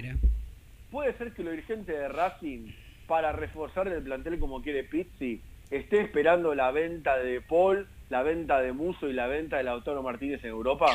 ¿Puede 0.91 1.17
ser 1.17 1.31
que 1.31 1.43
los 1.43 1.53
dirigentes 1.53 1.87
de 1.97 2.07
Racing, 2.07 2.67
para 3.07 3.31
reforzar 3.31 3.87
el 3.87 4.03
plantel 4.03 4.37
como 4.37 4.61
quiere 4.61 4.83
Pizzi, 4.83 5.41
esté 5.71 6.01
esperando 6.01 6.53
la 6.53 6.69
venta 6.71 7.17
de 7.17 7.41
Paul, 7.41 7.87
la 8.11 8.21
venta 8.21 8.61
de 8.61 8.73
Muso 8.73 9.09
y 9.09 9.13
la 9.13 9.25
venta 9.25 9.57
de 9.57 9.63
Lautaro 9.63 10.03
Martínez 10.03 10.43
en 10.43 10.51
Europa? 10.51 10.85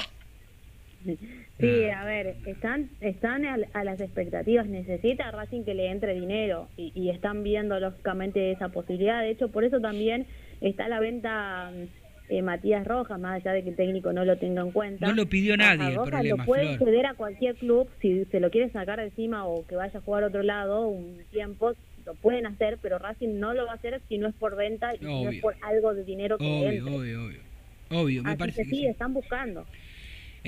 Sí, 1.58 1.84
a 1.90 2.04
ver, 2.04 2.36
están 2.46 2.90
están 3.00 3.44
a, 3.44 3.84
las 3.84 4.00
expectativas, 4.00 4.66
necesita 4.66 5.30
Racing 5.30 5.64
que 5.64 5.74
le 5.74 5.90
entre 5.90 6.14
dinero 6.14 6.68
y, 6.76 6.92
y 6.94 7.10
están 7.10 7.42
viendo 7.42 7.78
lógicamente 7.80 8.52
esa 8.52 8.68
posibilidad, 8.68 9.20
de 9.22 9.30
hecho 9.30 9.48
por 9.48 9.64
eso 9.64 9.80
también 9.80 10.26
está 10.60 10.88
la 10.88 11.00
venta 11.00 11.70
mm, 11.70 12.08
eh, 12.30 12.42
Matías 12.42 12.86
Rojas, 12.86 13.18
más 13.18 13.40
allá 13.40 13.52
de 13.52 13.62
que 13.62 13.70
el 13.70 13.76
técnico 13.76 14.12
no 14.12 14.24
lo 14.24 14.36
tenga 14.36 14.62
en 14.62 14.70
cuenta. 14.70 15.06
No 15.06 15.14
lo 15.14 15.26
pidió 15.26 15.56
nadie, 15.56 15.88
el 15.88 15.94
Rojas 15.96 16.10
problema, 16.10 16.42
lo 16.42 16.46
puede 16.46 16.76
Flor. 16.76 16.88
ceder 16.88 17.06
a 17.06 17.14
cualquier 17.14 17.56
club 17.56 17.88
si 18.00 18.24
se 18.26 18.40
lo 18.40 18.50
quiere 18.50 18.70
sacar 18.70 19.00
encima 19.00 19.46
o 19.46 19.66
que 19.66 19.76
vaya 19.76 19.98
a 19.98 20.02
jugar 20.02 20.24
a 20.24 20.26
otro 20.26 20.42
lado 20.42 20.86
un 20.88 21.24
tiempo, 21.30 21.72
lo 22.04 22.14
pueden 22.14 22.46
hacer, 22.46 22.78
pero 22.82 22.98
Racing 22.98 23.38
no 23.38 23.54
lo 23.54 23.66
va 23.66 23.72
a 23.72 23.76
hacer 23.76 24.00
si 24.08 24.18
no 24.18 24.28
es 24.28 24.34
por 24.34 24.56
venta 24.56 24.94
y 24.94 24.98
si 24.98 25.04
no 25.24 25.30
es 25.30 25.40
por 25.40 25.54
algo 25.62 25.94
de 25.94 26.04
dinero 26.04 26.38
que 26.38 26.44
Obvio, 26.44 26.68
entre. 26.68 26.94
obvio, 26.94 27.24
obvio. 27.24 27.48
Obvio, 27.90 28.22
me 28.22 28.30
Así 28.30 28.38
parece 28.38 28.62
que 28.62 28.68
que 28.68 28.76
sí, 28.76 28.82
sí. 28.82 28.86
están 28.86 29.14
buscando. 29.14 29.64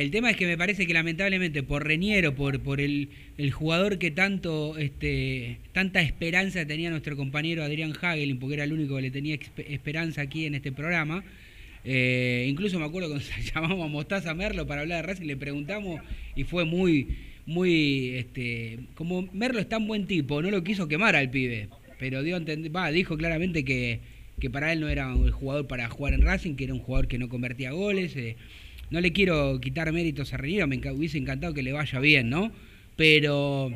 El 0.00 0.10
tema 0.10 0.30
es 0.30 0.38
que 0.38 0.46
me 0.46 0.56
parece 0.56 0.86
que 0.86 0.94
lamentablemente 0.94 1.62
por 1.62 1.86
Reñero, 1.86 2.34
por, 2.34 2.80
el, 2.80 3.10
jugador 3.52 3.98
que 3.98 4.10
tanto 4.10 4.78
este, 4.78 5.58
tanta 5.72 6.00
esperanza 6.00 6.64
tenía 6.64 6.88
nuestro 6.88 7.18
compañero 7.18 7.62
Adrián 7.62 7.92
Hagelin, 7.92 8.38
porque 8.38 8.54
era 8.54 8.64
el 8.64 8.72
único 8.72 8.96
que 8.96 9.02
le 9.02 9.10
tenía 9.10 9.38
esperanza 9.58 10.22
aquí 10.22 10.46
en 10.46 10.54
este 10.54 10.72
programa, 10.72 11.22
eh, 11.84 12.46
incluso 12.48 12.78
me 12.78 12.86
acuerdo 12.86 13.10
cuando 13.10 13.26
llamamos 13.54 13.84
a 13.84 13.88
Mostaza 13.88 14.32
Merlo 14.32 14.66
para 14.66 14.80
hablar 14.80 15.02
de 15.02 15.12
Racing, 15.12 15.26
le 15.26 15.36
preguntamos 15.36 16.00
y 16.34 16.44
fue 16.44 16.64
muy, 16.64 17.18
muy, 17.44 18.14
este, 18.16 18.78
como 18.94 19.28
Merlo 19.34 19.60
es 19.60 19.68
tan 19.68 19.86
buen 19.86 20.06
tipo, 20.06 20.40
no 20.40 20.50
lo 20.50 20.64
quiso 20.64 20.88
quemar 20.88 21.14
al 21.14 21.28
pibe, 21.28 21.68
pero 21.98 22.22
dio 22.22 22.40
va, 22.74 22.90
dijo 22.90 23.18
claramente 23.18 23.66
que, 23.66 24.00
que 24.40 24.48
para 24.48 24.72
él 24.72 24.80
no 24.80 24.88
era 24.88 25.12
el 25.12 25.30
jugador 25.30 25.66
para 25.66 25.90
jugar 25.90 26.14
en 26.14 26.22
Racing, 26.22 26.54
que 26.54 26.64
era 26.64 26.72
un 26.72 26.80
jugador 26.80 27.06
que 27.06 27.18
no 27.18 27.28
convertía 27.28 27.72
goles. 27.72 28.16
eh, 28.16 28.36
no 28.90 29.00
le 29.00 29.12
quiero 29.12 29.60
quitar 29.60 29.92
méritos 29.92 30.32
a 30.34 30.36
Reñero, 30.36 30.66
me 30.66 30.78
hubiese 30.92 31.18
encantado 31.18 31.54
que 31.54 31.62
le 31.62 31.72
vaya 31.72 32.00
bien, 32.00 32.28
¿no? 32.28 32.52
Pero, 32.96 33.70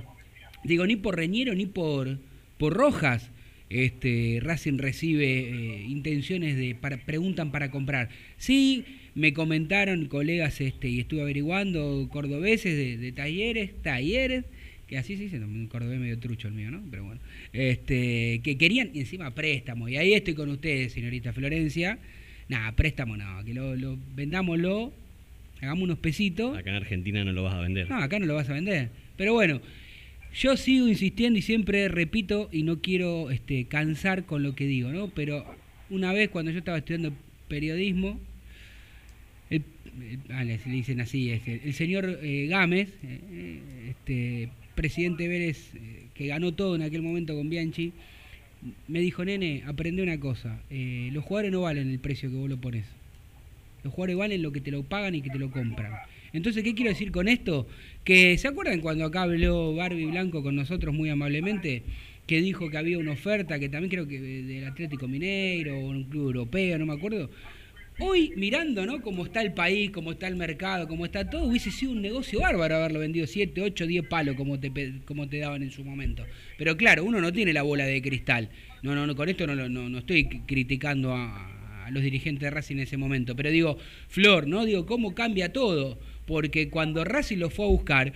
digo, 0.65 0.87
ni 0.87 0.97
por 0.97 1.17
Reñero 1.17 1.55
ni 1.55 1.67
por, 1.67 2.19
por 2.59 2.75
Rojas, 2.75 3.31
este, 3.71 4.39
Racing 4.43 4.79
recibe 4.79 5.25
eh, 5.27 5.85
intenciones 5.89 6.57
de, 6.57 6.77
preguntan 7.07 7.51
para 7.51 7.71
comprar. 7.71 8.09
Sí, 8.37 8.85
me 9.15 9.33
comentaron 9.33 10.07
colegas, 10.07 10.61
este, 10.61 10.89
y 10.89 11.01
estuve 11.01 11.23
averiguando, 11.23 12.09
cordobeses 12.13 13.01
de, 13.01 13.13
talleres, 13.13 13.71
talleres, 13.83 14.45
que 14.87 14.99
así 14.99 15.17
se 15.17 15.25
dice, 15.25 15.39
un 15.39 15.69
cordobés 15.69 15.99
medio 15.99 16.19
trucho 16.19 16.49
el 16.49 16.55
mío, 16.55 16.71
¿no? 16.71 16.83
Pero 16.91 17.05
bueno, 17.05 17.21
este, 17.53 18.41
que 18.43 18.59
querían 18.59 18.91
y 18.93 19.01
encima 19.01 19.35
préstamo, 19.35 19.89
y 19.89 19.97
ahí 19.97 20.13
estoy 20.13 20.35
con 20.35 20.51
ustedes, 20.51 20.93
señorita 20.93 21.33
Florencia. 21.33 21.99
Nada, 22.49 22.73
préstamo 22.73 23.17
no, 23.17 23.43
que 23.45 23.55
lo 23.55 23.99
vendámoslo, 24.15 24.93
hagamos 25.65 25.83
unos 25.85 25.99
pesitos. 25.99 26.57
Acá 26.57 26.71
en 26.71 26.77
Argentina 26.77 27.25
no 27.25 27.33
lo 27.33 27.43
vas 27.43 27.55
a 27.55 27.61
vender. 27.61 27.89
No, 27.91 27.97
acá 27.97 28.19
no 28.19 28.27
lo 28.27 28.35
vas 28.35 28.49
a 28.49 28.55
vender. 28.55 28.91
Pero 29.17 29.33
bueno, 29.33 29.61
yo 30.35 30.57
sigo 30.57 30.89
insistiendo 30.89 31.39
y 31.39 31.43
siempre 31.43 31.89
repito 31.89 32.49
y 32.53 32.63
no 32.63 32.81
quiero 32.81 33.31
este, 33.31 33.67
cansar 33.67 34.25
con 34.25 34.43
lo 34.43 34.55
que 34.55 34.67
digo, 34.67 34.91
¿no? 34.91 35.09
Pero 35.09 35.45
una 35.91 36.13
vez 36.13 36.29
cuando 36.31 36.51
yo 36.51 36.59
estaba 36.59 36.79
estudiando 36.79 37.13
periodismo, 37.49 38.19
el, 39.51 39.63
el- 40.01 40.21
ah, 40.33 40.45
le 40.45 40.59
dicen 40.59 41.01
así, 41.01 41.31
este, 41.31 41.61
el 41.65 41.75
señor 41.75 42.19
eh, 42.23 42.47
Gámez, 42.49 42.89
eh, 43.03 43.21
eh, 43.31 43.61
este, 43.91 44.49
presidente 44.75 45.29
Vélez, 45.29 45.71
eh, 45.75 46.07
que 46.15 46.27
ganó 46.27 46.53
todo 46.53 46.75
en 46.75 46.83
aquel 46.83 47.03
momento 47.03 47.35
con 47.37 47.49
Bianchi, 47.51 47.93
me 48.89 49.01
dijo, 49.01 49.25
nene, 49.25 49.63
aprende 49.67 50.03
una 50.03 50.19
cosa, 50.19 50.59
los 50.71 51.23
jugadores 51.23 51.53
no 51.53 51.61
valen 51.61 51.91
el 51.91 51.99
precio 51.99 52.31
que 52.31 52.37
vos 52.37 52.49
lo 52.49 52.57
pones. 52.59 52.87
Los 53.85 53.93
jugadores 53.93 54.17
valen 54.17 54.43
lo 54.43 54.51
que 54.51 54.61
te 54.61 54.71
lo 54.71 54.83
pagan 54.83 55.15
y 55.15 55.21
que 55.21 55.31
te 55.31 55.39
lo 55.39 55.51
compran. 55.51 55.93
Entonces, 56.33 56.65
¿qué 56.65 56.75
quiero 56.75 56.91
decir 56.91 57.13
con 57.13 57.29
esto? 57.29 57.69
Que, 58.03 58.37
¿se 58.39 58.49
acuerdan 58.49 58.81
cuando 58.81 59.05
acá 59.05 59.23
habló 59.23 59.75
Barbie 59.75 60.07
Blanco 60.07 60.43
con 60.43 60.57
nosotros 60.57 60.95
muy 60.95 61.11
amablemente? 61.11 61.83
Que 62.27 62.41
dijo 62.41 62.71
que 62.71 62.79
había 62.79 62.99
una 62.99 63.13
oferta, 63.13 63.59
que 63.59 63.69
también 63.69 63.91
creo 63.91 64.09
que 64.09 64.19
del 64.21 64.67
Atlético 64.67 65.07
Mineiro 65.07 65.79
o 65.79 65.91
un 65.91 66.05
club 66.05 66.29
europeo, 66.29 66.79
no 66.79 66.87
me 66.87 66.95
acuerdo. 66.95 67.31
Hoy, 68.01 68.33
mirando, 68.37 68.87
¿no? 68.87 69.03
Cómo 69.03 69.27
está 69.27 69.43
el 69.43 69.53
país, 69.53 69.91
cómo 69.91 70.13
está 70.13 70.27
el 70.27 70.35
mercado, 70.35 70.89
cómo 70.89 71.05
está 71.05 71.31
todo, 71.31 71.45
hubiese 71.45 71.71
sido 71.71 71.93
un 71.93 72.03
negocio 72.03 72.41
bárbaro 72.41 72.75
haberlo 72.77 72.99
vendido 72.99 73.27
7, 73.27 73.61
8, 73.61 73.87
10 73.87 74.09
palos 74.09 74.35
como 74.35 74.59
te, 74.59 74.73
como 75.05 75.29
te 75.29 75.39
daban 75.39 75.63
en 75.63 75.71
su 75.71 75.85
momento. 75.85 76.25
Pero 76.59 76.77
claro, 76.77 77.05
uno 77.05 77.21
no 77.21 77.33
tiene 77.33 77.53
la 77.53 77.63
bola 77.63 77.85
de 77.85 78.03
cristal. 78.03 78.49
No, 78.83 78.95
no, 78.95 79.07
no 79.07 79.15
con 79.15 79.29
esto 79.29 79.47
no, 79.47 79.55
no, 79.55 79.89
no 79.89 79.99
estoy 79.99 80.25
criticando 80.47 81.15
a, 81.15 81.54
a 81.85 81.91
los 81.91 82.03
dirigentes 82.03 82.43
de 82.43 82.51
Racing 82.51 82.77
en 82.77 82.83
ese 82.83 82.97
momento. 82.97 83.37
Pero 83.37 83.51
digo, 83.51 83.79
Flor, 84.09 84.47
¿no? 84.47 84.65
Digo, 84.65 84.87
¿cómo 84.87 85.15
cambia 85.15 85.53
todo? 85.53 85.99
Porque 86.27 86.69
cuando 86.69 87.05
Racing 87.05 87.39
lo 87.39 87.51
fue 87.51 87.67
a 87.67 87.69
buscar, 87.69 88.13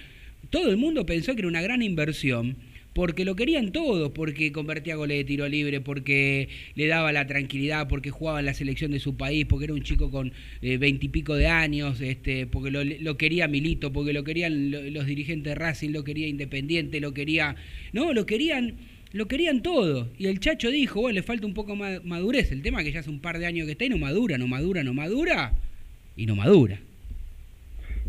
todo 0.50 0.70
el 0.70 0.76
mundo 0.76 1.04
pensó 1.06 1.34
que 1.34 1.40
era 1.40 1.48
una 1.48 1.62
gran 1.62 1.82
inversión 1.82 2.56
porque 2.94 3.24
lo 3.24 3.36
querían 3.36 3.70
todos, 3.70 4.10
porque 4.10 4.50
convertía 4.50 4.96
goles 4.96 5.18
de 5.18 5.24
tiro 5.24 5.46
libre, 5.48 5.80
porque 5.80 6.48
le 6.74 6.88
daba 6.88 7.12
la 7.12 7.28
tranquilidad, 7.28 7.86
porque 7.86 8.10
jugaba 8.10 8.40
en 8.40 8.46
la 8.46 8.54
selección 8.54 8.90
de 8.90 8.98
su 8.98 9.16
país, 9.16 9.46
porque 9.48 9.66
era 9.66 9.74
un 9.74 9.82
chico 9.82 10.10
con 10.10 10.32
veintipico 10.60 11.36
de 11.36 11.46
años, 11.46 12.00
este, 12.00 12.46
porque 12.46 12.72
lo, 12.72 12.82
lo 12.82 13.16
quería 13.16 13.46
Milito, 13.46 13.92
porque 13.92 14.12
lo 14.12 14.24
querían 14.24 14.72
lo- 14.72 14.82
los 14.82 15.06
dirigentes 15.06 15.50
de 15.50 15.54
Racing, 15.54 15.90
lo 15.90 16.02
quería 16.02 16.26
Independiente, 16.26 16.98
lo 17.00 17.14
quería, 17.14 17.54
no, 17.92 18.12
lo 18.14 18.26
querían, 18.26 18.74
lo 19.12 19.26
querían 19.26 19.62
todo. 19.62 20.08
Y 20.18 20.26
el 20.26 20.40
Chacho 20.40 20.70
dijo, 20.70 21.00
bueno, 21.00 21.14
le 21.14 21.22
falta 21.22 21.46
un 21.46 21.54
poco 21.54 21.76
más 21.76 22.04
madurez. 22.04 22.52
El 22.52 22.62
tema 22.62 22.80
es 22.80 22.86
que 22.86 22.92
ya 22.92 23.00
hace 23.00 23.10
un 23.10 23.20
par 23.20 23.38
de 23.38 23.46
años 23.46 23.66
que 23.66 23.72
está 23.72 23.84
y 23.84 23.88
no 23.88 23.98
madura, 23.98 24.38
no 24.38 24.46
madura, 24.46 24.82
no 24.82 24.94
madura 24.94 25.52
y 26.16 26.26
no 26.26 26.36
madura. 26.36 26.78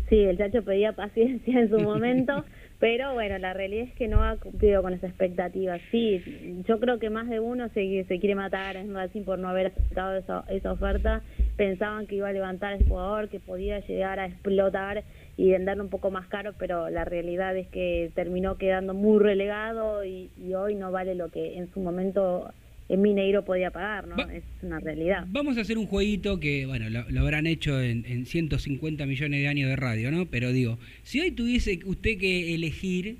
Sí, 0.08 0.16
el 0.16 0.36
Chacho 0.36 0.62
pedía 0.62 0.92
paciencia 0.92 1.60
en 1.60 1.70
su 1.70 1.78
momento, 1.80 2.44
Pero 2.80 3.12
bueno, 3.12 3.36
la 3.38 3.52
realidad 3.52 3.84
es 3.84 3.94
que 3.94 4.08
no 4.08 4.24
ha 4.24 4.36
cumplido 4.38 4.82
con 4.82 4.94
esa 4.94 5.06
expectativa. 5.06 5.78
Sí, 5.90 6.22
yo 6.66 6.80
creo 6.80 6.98
que 6.98 7.10
más 7.10 7.28
de 7.28 7.38
uno 7.38 7.68
se, 7.74 8.04
se 8.08 8.18
quiere 8.18 8.34
matar 8.34 8.76
en 8.76 8.94
Racing 8.94 9.22
por 9.22 9.38
no 9.38 9.48
haber 9.48 9.66
aceptado 9.66 10.16
esa, 10.16 10.44
esa 10.48 10.72
oferta. 10.72 11.22
Pensaban 11.64 12.06
que 12.06 12.14
iba 12.14 12.26
a 12.28 12.32
levantar 12.32 12.72
el 12.72 12.88
jugador, 12.88 13.28
que 13.28 13.38
podía 13.38 13.80
llegar 13.86 14.18
a 14.18 14.24
explotar 14.26 15.04
y 15.36 15.50
venderlo 15.50 15.84
un 15.84 15.90
poco 15.90 16.10
más 16.10 16.26
caro, 16.26 16.54
pero 16.58 16.88
la 16.88 17.04
realidad 17.04 17.54
es 17.54 17.66
que 17.68 18.10
terminó 18.14 18.56
quedando 18.56 18.94
muy 18.94 19.18
relegado 19.22 20.02
y, 20.02 20.30
y 20.42 20.54
hoy 20.54 20.74
no 20.74 20.90
vale 20.90 21.14
lo 21.14 21.28
que 21.30 21.58
en 21.58 21.70
su 21.74 21.80
momento 21.80 22.50
en 22.88 23.02
Mineiro 23.02 23.44
podía 23.44 23.70
pagar, 23.70 24.06
¿no? 24.08 24.16
Va- 24.16 24.32
Es 24.34 24.42
una 24.62 24.80
realidad. 24.80 25.26
Vamos 25.28 25.58
a 25.58 25.60
hacer 25.60 25.76
un 25.76 25.86
jueguito 25.86 26.40
que, 26.40 26.64
bueno, 26.64 26.88
lo, 26.88 27.04
lo 27.10 27.20
habrán 27.20 27.46
hecho 27.46 27.78
en, 27.82 28.06
en 28.06 28.24
150 28.24 29.04
millones 29.04 29.40
de 29.42 29.48
años 29.48 29.68
de 29.68 29.76
radio, 29.76 30.10
¿no? 30.10 30.24
Pero 30.30 30.52
digo, 30.52 30.78
si 31.02 31.20
hoy 31.20 31.30
tuviese 31.30 31.78
usted 31.84 32.16
que 32.18 32.54
elegir, 32.54 33.18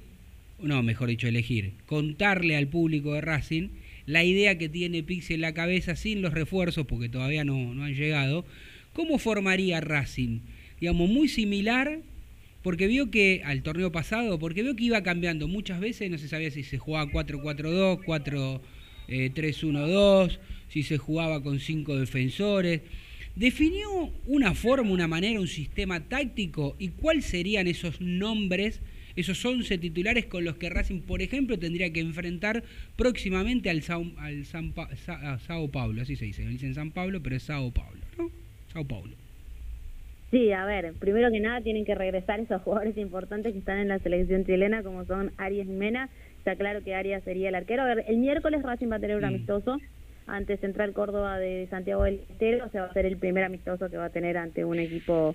no, 0.63 0.83
mejor 0.83 1.09
dicho, 1.11 1.29
elegir, 1.29 1.73
contarle 1.85 2.57
al 2.57 2.69
público 2.69 3.13
de 3.13 3.21
Racing 3.21 3.69
la 4.11 4.25
idea 4.25 4.59
que 4.59 4.69
tiene 4.69 5.03
Pixie 5.03 5.37
en 5.37 5.41
la 5.41 5.55
cabeza 5.55 5.95
sin 5.95 6.21
los 6.21 6.35
refuerzos, 6.35 6.87
porque 6.87 7.09
todavía 7.09 7.45
no, 7.45 7.75
no 7.75 7.85
han 7.85 7.95
llegado, 7.95 8.45
¿cómo 8.93 9.19
formaría 9.19 9.81
Racing? 9.81 10.41
Digamos, 10.81 11.09
muy 11.09 11.29
similar, 11.29 12.01
porque 12.63 12.89
vio 12.89 13.11
que 13.11 13.43
al 13.45 13.63
torneo 13.63 13.93
pasado, 13.93 14.39
porque 14.39 14.63
vio 14.63 14.75
que 14.75 14.85
iba 14.85 15.03
cambiando 15.03 15.47
muchas 15.47 15.81
veces, 15.81 16.11
no 16.11 16.19
se 16.19 16.29
sabía 16.29 16.51
si 16.51 16.65
se 16.65 16.79
jugaba 16.79 17.11
4-4-2, 17.11 18.03
4 18.05 18.63
eh, 19.09 19.31
3-1-2, 19.33 20.39
si 20.69 20.83
se 20.83 20.99
jugaba 20.99 21.43
con 21.43 21.61
cinco 21.61 21.97
defensores. 21.97 22.83
¿Definió 23.37 24.13
una 24.27 24.55
forma, 24.55 24.91
una 24.91 25.09
manera, 25.09 25.41
un 25.41 25.49
sistema 25.49 26.01
táctico? 26.01 26.77
¿Y 26.79 26.89
cuáles 26.89 27.27
serían 27.27 27.69
esos 27.69 28.01
nombres, 28.01 28.81
esos 29.17 29.45
11 29.45 29.79
titulares 29.79 30.27
con 30.27 30.45
los 30.45 30.57
que 30.57 30.71
Racing, 30.71 31.01
por 31.03 31.23
ejemplo, 31.23 31.59
tendría 31.59 31.93
que 31.93 32.01
enfrentar 32.01 32.63
próximamente 32.97 33.71
al, 33.71 33.83
Sao, 33.83 34.05
al 34.19 34.45
San 34.45 34.73
Pa- 34.73 34.95
Sa- 34.97 35.33
a 35.35 35.39
Sao 35.41 35.69
Paulo? 35.71 36.03
Así 36.03 36.17
se 36.17 36.25
dice, 36.27 36.45
no 36.45 36.51
dicen 36.51 36.75
San 36.75 36.91
Pablo, 36.93 37.21
pero 37.23 37.37
es 37.37 37.43
Sao 37.43 37.71
Paulo, 37.73 38.01
¿no? 38.19 38.31
Sao 38.73 38.85
Paulo. 38.87 39.15
Sí, 40.31 40.53
a 40.53 40.65
ver, 40.65 40.93
primero 40.95 41.31
que 41.33 41.41
nada 41.41 41.61
tienen 41.61 41.85
que 41.85 41.95
regresar 41.97 42.39
esos 42.39 42.63
jugadores 42.63 42.97
importantes 42.97 43.53
que 43.53 43.59
están 43.59 43.79
en 43.79 43.89
la 43.89 43.99
selección 43.99 44.45
chilena, 44.45 44.83
como 44.85 45.05
son 45.05 45.33
Arias 45.39 45.67
y 45.67 45.73
Mena. 45.73 46.09
Está 46.39 46.55
claro 46.55 46.85
que 46.85 46.95
Arias 46.95 47.25
sería 47.25 47.49
el 47.49 47.55
arquero. 47.57 47.83
A 47.83 47.87
ver, 47.95 48.05
el 48.07 48.19
miércoles 48.19 48.63
Racing 48.63 48.89
va 48.93 48.97
a 48.97 49.01
tener 49.01 49.17
un 49.17 49.23
Mm. 49.23 49.27
amistoso 49.27 49.79
ante 50.29 50.57
Central 50.59 50.93
Córdoba 50.93 51.39
de 51.41 51.67
Santiago 51.69 52.05
del 52.05 52.21
Estero. 52.31 52.67
O 52.67 52.71
sea, 52.71 52.83
va 52.83 52.89
a 52.89 52.93
ser 52.93 53.07
el 53.07 53.17
primer 53.17 53.43
amistoso 53.43 53.91
que 53.91 53.97
va 53.97 54.05
a 54.05 54.11
tener 54.11 54.37
ante 54.37 54.65
un 54.65 54.79
equipo 54.79 55.35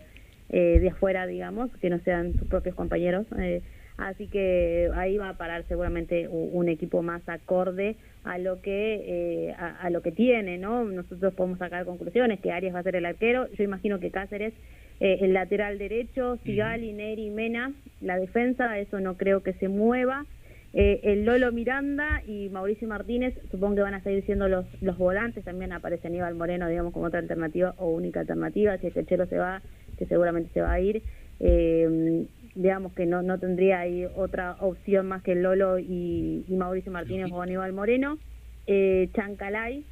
eh, 0.50 0.80
de 0.80 0.90
afuera, 0.90 1.28
digamos, 1.28 1.72
que 1.78 1.90
no 1.90 2.00
sean 2.00 2.34
sus 2.34 2.48
propios 2.48 2.76
compañeros. 2.76 3.26
Eh, 3.38 3.62
así 3.98 4.28
que 4.28 4.90
ahí 4.96 5.18
va 5.18 5.30
a 5.30 5.38
parar 5.38 5.64
seguramente 5.68 6.28
un 6.28 6.68
equipo 6.68 7.02
más 7.02 7.28
acorde 7.30 7.96
a 8.24 8.38
lo 8.38 8.62
que 8.62 9.04
eh, 9.08 9.56
a, 9.58 9.82
a 9.82 9.90
lo 9.90 10.02
que 10.02 10.12
tiene, 10.12 10.58
¿no? 10.58 10.84
Nosotros 10.84 11.34
podemos 11.34 11.60
sacar 11.60 11.86
conclusiones 11.86 12.40
que 12.40 12.52
Arias 12.52 12.76
va 12.76 12.80
a 12.80 12.84
ser 12.84 12.96
el 12.96 13.06
arquero. 13.06 13.48
Yo 13.54 13.64
imagino 13.64 14.00
que 14.00 14.12
Cáceres 14.12 14.54
eh, 15.00 15.18
el 15.22 15.34
lateral 15.34 15.78
derecho, 15.78 16.38
Sigali, 16.44 16.94
Neri, 16.94 17.30
Mena, 17.30 17.74
la 18.02 18.18
defensa, 18.18 18.80
eso 18.80 19.00
no 19.00 19.18
creo 19.18 19.44
que 19.44 19.54
se 19.54 19.68
mueva. 19.68 20.26
Eh, 20.74 21.00
el 21.04 21.26
Lolo 21.26 21.52
Miranda 21.52 22.22
y 22.28 22.50
Mauricio 22.50 22.88
Martínez, 22.88 23.34
supongo 23.50 23.76
que 23.76 23.82
van 23.82 23.94
a 23.94 24.04
seguir 24.04 24.26
siendo 24.26 24.50
los, 24.50 24.66
los 24.82 24.98
volantes, 24.98 25.44
también 25.46 25.72
aparece 25.72 26.08
Aníbal 26.08 26.36
Moreno, 26.36 26.68
digamos, 26.68 26.94
como 26.94 27.06
otra 27.06 27.20
alternativa 27.20 27.74
o 27.78 27.90
única 27.90 28.22
alternativa, 28.22 28.78
si 28.78 28.88
es 28.88 28.94
que 28.94 29.02
el 29.02 29.06
Chelo 29.06 29.26
se 29.28 29.38
va, 29.38 29.62
que 29.98 30.06
seguramente 30.06 30.52
se 30.54 30.62
va 30.62 30.74
a 30.74 30.80
ir. 30.80 31.04
Eh, 31.40 32.26
digamos 32.56 32.94
que 32.94 33.06
no, 33.06 33.22
no 33.22 33.40
tendría 33.40 33.82
ahí 33.82 34.06
otra 34.16 34.58
opción 34.62 35.08
más 35.08 35.22
que 35.24 35.36
Lolo 35.36 35.78
y, 35.80 36.46
y 36.48 36.56
Mauricio 36.56 36.92
Martínez 36.92 37.30
o 37.32 37.42
Aníbal 37.42 37.74
Moreno. 37.74 38.20
Eh, 38.68 39.10
Chancalay, 39.14 39.86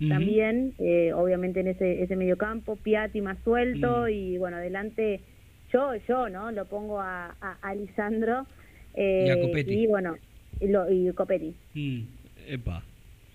Ujú. 0.00 0.08
también, 0.08 0.74
eh, 0.78 1.12
obviamente 1.12 1.60
en 1.60 1.68
ese, 1.68 2.02
ese 2.02 2.16
mediocampo, 2.16 2.76
Piatti 2.76 3.20
más 3.20 3.38
suelto 3.42 4.08
y 4.08 4.38
bueno, 4.38 4.56
adelante 4.58 5.24
yo, 5.72 5.94
yo, 6.08 6.28
¿no? 6.28 6.52
Lo 6.52 6.66
pongo 6.68 7.00
a, 7.00 7.36
a, 7.40 7.52
a 7.62 7.74
Lisandro 7.74 8.46
eh, 8.94 9.24
Y 9.26 9.30
a 9.30 9.40
Copetti. 9.40 9.72
y 9.84 9.86
bueno, 9.86 10.16
y, 10.60 10.68
lo, 10.68 10.90
y 10.90 11.12
Copetti. 11.14 11.56
Mm. 11.74 12.00
Epa. 12.48 12.84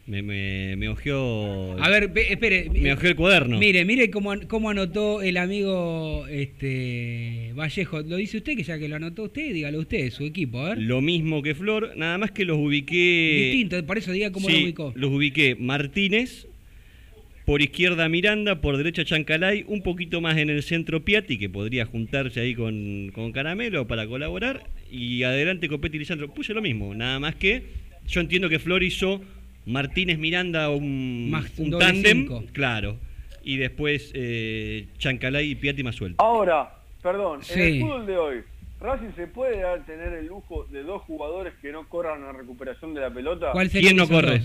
Me, 0.10 0.24
me, 0.24 0.76
me 0.76 0.90
ojeó. 0.90 1.78
A 1.80 1.88
ver, 1.88 2.08
ve- 2.08 2.32
espere. 2.34 2.68
Me 2.72 2.94
ojeó 2.94 3.10
el 3.10 3.16
cuaderno. 3.16 3.60
Mire, 3.60 3.86
mire 3.86 4.10
cómo, 4.10 4.34
cómo 4.48 4.72
anotó 4.72 5.22
el 5.22 5.38
amigo 5.38 6.26
este 6.28 7.52
Vallejo. 7.56 8.02
Lo 8.02 8.16
dice 8.16 8.38
usted, 8.38 8.56
que 8.56 8.64
ya 8.64 8.80
que 8.80 8.90
lo 8.90 8.96
anotó 8.96 9.24
usted, 9.26 9.54
dígalo 9.54 9.78
usted, 9.80 10.10
su 10.10 10.26
equipo, 10.26 10.62
a 10.62 10.70
ver. 10.70 10.80
Lo 10.80 11.02
mismo 11.02 11.44
que 11.44 11.54
Flor, 11.54 11.94
nada 11.96 12.18
más 12.18 12.32
que 12.32 12.44
los 12.44 12.58
ubiqué. 12.58 13.52
Distinto, 13.52 13.86
por 13.86 14.00
eso 14.00 14.12
diga 14.12 14.32
cómo 14.32 14.48
Sí, 14.50 14.54
lo 14.58 14.64
ubicó. 14.64 14.94
Los 14.96 15.12
ubiqué 15.12 15.56
Martínez, 15.60 16.48
por 17.46 17.62
izquierda 17.62 18.10
Miranda, 18.10 18.62
por 18.62 18.78
derecha 18.78 19.06
Chancalay, 19.06 19.64
un 19.68 19.84
poquito 19.84 20.22
más 20.22 20.38
en 20.40 20.50
el 20.50 20.64
centro 20.64 21.06
Piatti, 21.06 21.38
que 21.38 21.50
podría 21.50 21.86
juntarse 21.86 22.40
ahí 22.40 22.56
con, 22.56 23.12
con 23.14 23.32
Caramelo 23.32 23.88
para 23.88 24.08
colaborar, 24.08 24.64
y 24.92 25.22
adelante 25.22 25.68
Copetti 25.70 25.98
y 25.98 26.00
Lisandro. 26.00 26.34
Puse 26.34 26.56
lo 26.56 26.64
mismo, 26.64 26.96
nada 26.96 27.20
más 27.20 27.36
que 27.36 27.62
yo 28.08 28.22
entiendo 28.22 28.50
que 28.50 28.58
Flor 28.58 28.82
hizo 28.82 29.22
Martínez 29.66 30.18
Miranda 30.18 30.70
un, 30.70 31.30
Más 31.32 31.58
un 31.60 31.72
tándem, 31.78 32.20
cinco. 32.22 32.44
claro, 32.54 32.98
y 33.44 33.58
después 33.58 34.12
eh, 34.14 34.88
Chancalay 34.98 35.52
y 35.52 35.56
Piatti 35.56 35.84
más 35.84 35.96
suelto. 35.96 36.24
Ahora, 36.24 36.74
perdón, 37.02 37.42
en 37.54 37.60
el 37.62 37.74
Sí. 37.74 37.80
fútbol 37.82 38.06
de 38.06 38.18
hoy, 38.18 38.44
¿Racing 38.82 39.12
se 39.16 39.28
puede 39.28 39.60
dar 39.62 39.86
tener 39.86 40.14
el 40.14 40.28
lujo 40.28 40.64
de 40.72 40.84
dos 40.84 41.02
jugadores 41.04 41.54
que 41.62 41.72
no 41.72 41.88
corran 41.90 42.22
la 42.24 42.32
recuperación 42.32 42.94
de 42.94 43.02
la 43.02 43.10
pelota? 43.14 43.52
¿Cuál 43.52 43.70
¿Quién 43.70 43.96
no 43.98 44.08
corre? 44.08 44.42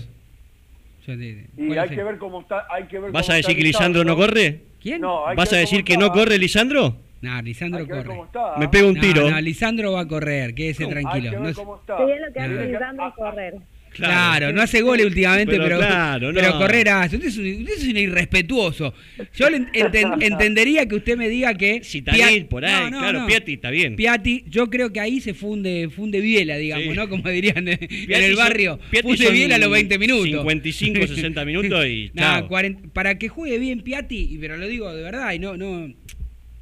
Y 1.07 1.67
¿cuál 1.67 1.79
hay 1.79 1.89
que 1.89 2.03
ver 2.03 2.17
cómo 2.17 2.41
está. 2.41 2.65
Hay 2.69 2.85
que 2.85 2.99
ver 2.99 3.11
¿Vas 3.11 3.29
a 3.29 3.37
está 3.37 3.47
decir 3.47 3.55
que 3.61 3.67
Lisandro 3.67 4.03
no 4.03 4.15
corre? 4.15 4.61
¿Quién? 4.81 5.01
No, 5.01 5.27
hay 5.27 5.35
¿Vas 5.37 5.49
que 5.49 5.55
a 5.55 5.59
decir 5.59 5.83
que 5.83 5.97
no 5.97 6.11
corre 6.11 6.37
Lisandro? 6.37 6.97
No, 7.21 7.41
Lisandro 7.41 7.79
Hay 7.81 7.85
que 7.87 7.93
ver 7.93 8.03
corre. 8.03 8.15
cómo 8.15 8.25
está. 8.25 8.57
Me 8.57 8.67
pego 8.69 8.87
un 8.89 8.95
No, 8.95 9.01
tiro. 9.01 9.29
no, 9.29 9.39
Lisandro 9.41 9.91
va 9.93 10.01
a 10.01 10.07
correr, 10.07 10.53
quédese. 10.55 10.83
Hay 10.85 10.89
tranquilo. 10.89 11.29
que 11.31 11.37
No 11.37 11.43
ver 11.43 11.53
cómo 11.55 11.75
está. 11.77 11.93
Es 12.03 12.21
lo 12.21 12.33
que 12.33 12.39
hace. 12.39 12.65
Lisandro 12.67 13.07
es 13.07 13.13
correr. 13.13 13.53
Claro, 13.95 14.51
no 14.51 14.61
hace 14.61 14.81
goles 14.81 15.05
últimamente, 15.05 15.51
Pero 15.53 15.63
pero, 15.63 15.77
claro, 15.79 16.31
no. 16.33 16.57
correr 16.59 16.89
hace. 16.89 17.15
Usted 17.15 17.29
es, 17.29 17.37
un, 17.37 17.45
usted 17.61 17.73
es 17.77 17.83
un 17.87 17.97
irrespetuoso. 17.97 18.93
Yo 19.35 19.49
le 19.49 19.59
enten- 19.59 20.17
entendería 20.21 20.85
que 20.87 20.95
usted 20.95 21.17
me 21.17 21.29
diga 21.29 21.53
que. 21.55 21.81
Citanil, 21.83 22.41
Pia- 22.45 22.49
por 22.49 22.65
ahí, 22.65 22.89
claro, 22.89 23.25
Piatti 23.27 23.53
está 23.53 23.69
bien. 23.69 23.95
Piatti, 23.95 24.43
yo 24.47 24.69
creo 24.69 24.91
que 24.91 24.99
ahí 24.99 25.21
se 25.21 25.33
funde, 25.33 25.89
funde 25.89 26.19
Biela, 26.21 26.57
digamos, 26.57 26.85
Sí. 26.87 26.93
¿no? 26.93 27.07
Como 27.09 27.29
dirían 27.29 27.67
en, 27.67 27.77
en 27.81 27.87
Piatti 27.87 28.23
el 28.25 28.35
barrio. 28.35 28.79
Piatti 28.91 29.07
funde 29.07 29.31
Biela 29.31 29.55
a 29.55 29.59
los 29.59 29.71
20 29.71 29.97
minutos. 29.99 30.25
55, 30.27 31.07
60 31.07 31.45
minutos 31.45 31.85
y 31.85 32.11
chao. 32.15 32.47
40 32.47 32.89
para 32.93 33.17
que 33.17 33.29
juegue 33.29 33.57
bien 33.59 33.81
Piatti, 33.81 34.27
y- 34.31 34.37
pero 34.37 34.57
lo 34.57 34.67
digo 34.67 34.93
de 34.93 35.01
verdad, 35.03 35.33
y 35.33 35.39
no, 35.39 35.55
no. 35.57 35.93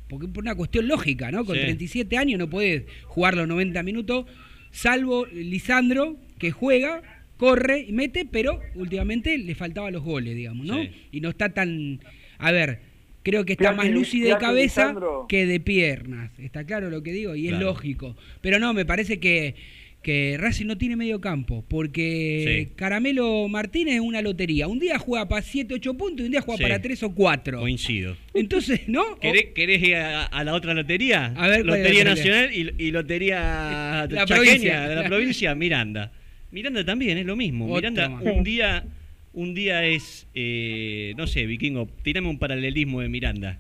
Porque 0.07 0.27
por 0.27 0.43
una 0.43 0.53
cuestión 0.53 0.87
lógica, 0.87 1.31
¿no? 1.31 1.43
Con 1.45 1.55
Sí. 1.55 1.61
37 1.63 2.17
años 2.17 2.37
no 2.37 2.49
puede 2.49 2.85
jugar 3.05 3.35
los 3.35 3.47
90 3.47 3.81
minutos, 3.81 4.25
salvo 4.71 5.25
Lisandro, 5.25 6.17
que 6.37 6.51
juega, 6.51 7.01
corre 7.43 7.85
y 7.87 7.91
mete, 7.91 8.25
pero 8.29 8.59
últimamente 8.75 9.37
le 9.37 9.53
faltaban 9.55 9.91
los 9.91 10.03
goles, 10.03 10.35
digamos, 10.35 10.65
¿no? 10.65 10.81
Sí. 10.81 10.89
Y 11.11 11.19
no 11.21 11.29
está 11.29 11.49
tan. 11.49 11.99
A 12.37 12.51
ver, 12.51 12.79
creo 13.23 13.43
que 13.45 13.53
está 13.53 13.71
Piatti- 13.73 13.77
más 13.77 13.89
lúcido 13.89 14.29
de 14.33 14.37
cabeza 14.37 14.81
Lisandro. 14.87 15.25
que 15.27 15.45
de 15.45 15.59
piernas. 15.59 16.31
Está 16.39 16.65
claro 16.65 16.89
lo 16.89 17.03
que 17.03 17.11
digo, 17.11 17.35
y 17.35 17.47
es 17.49 17.53
lógico. 17.59 18.15
Pero 18.41 18.59
no, 18.59 18.73
me 18.73 18.85
parece 18.85 19.19
que, 19.19 19.55
que 20.01 20.37
Racing 20.39 20.65
no 20.67 20.77
tiene 20.77 20.95
medio 20.97 21.19
campo, 21.21 21.63
porque 21.67 22.65
Sí. 22.67 22.73
Caramelo 22.75 23.47
Martínez 23.49 23.95
es 23.95 23.99
una 24.01 24.21
lotería. 24.21 24.67
Un 24.67 24.79
día 24.79 24.97
juega 24.99 25.27
para 25.29 25.41
7, 25.41 25.73
8 25.75 25.93
puntos 25.95 26.21
y 26.21 26.25
un 26.25 26.31
día 26.31 26.41
juega 26.41 26.57
Sí. 26.57 26.63
para 26.63 26.81
3 26.81 27.03
o 27.03 27.13
4. 27.13 27.59
Coincido. 27.59 28.15
Entonces, 28.33 28.81
¿no? 28.87 29.03
¿Querés, 29.21 29.47
querés 29.55 29.81
ir 29.83 29.95
a, 29.95 30.25
a 30.25 30.43
la 30.43 30.53
otra 30.53 30.73
lotería? 30.73 31.33
A 31.37 31.47
ver, 31.49 31.59
¿cuál 31.59 31.59
es 31.59 31.65
la 31.65 31.77
lotería 31.77 32.03
lotería? 32.03 32.03
Nacional 32.05 32.49
y, 32.79 32.83
y 32.87 32.91
Lotería 32.91 34.07
La 34.09 34.25
Chaqueña 34.25 34.25
provincia. 34.25 34.87
de 34.89 34.95
la 34.95 35.03
provincia, 35.05 35.55
Miranda. 35.55 36.11
Miranda 36.53 36.85
también 36.85 37.17
es 37.17 37.25
lo 37.25 37.35
mismo. 37.35 37.65
Otro 37.65 37.75
Miranda, 37.75 38.09
más. 38.09 38.23
un 38.23 38.43
día 38.43 38.85
un 39.33 39.55
día 39.55 39.83
es, 39.83 40.27
eh, 40.35 41.13
no 41.17 41.25
sé, 41.25 41.47
vikingo, 41.47 41.87
tirame 42.03 42.29
un 42.29 42.37
paralelismo 42.37 43.01
de 43.01 43.09
Miranda. 43.09 43.57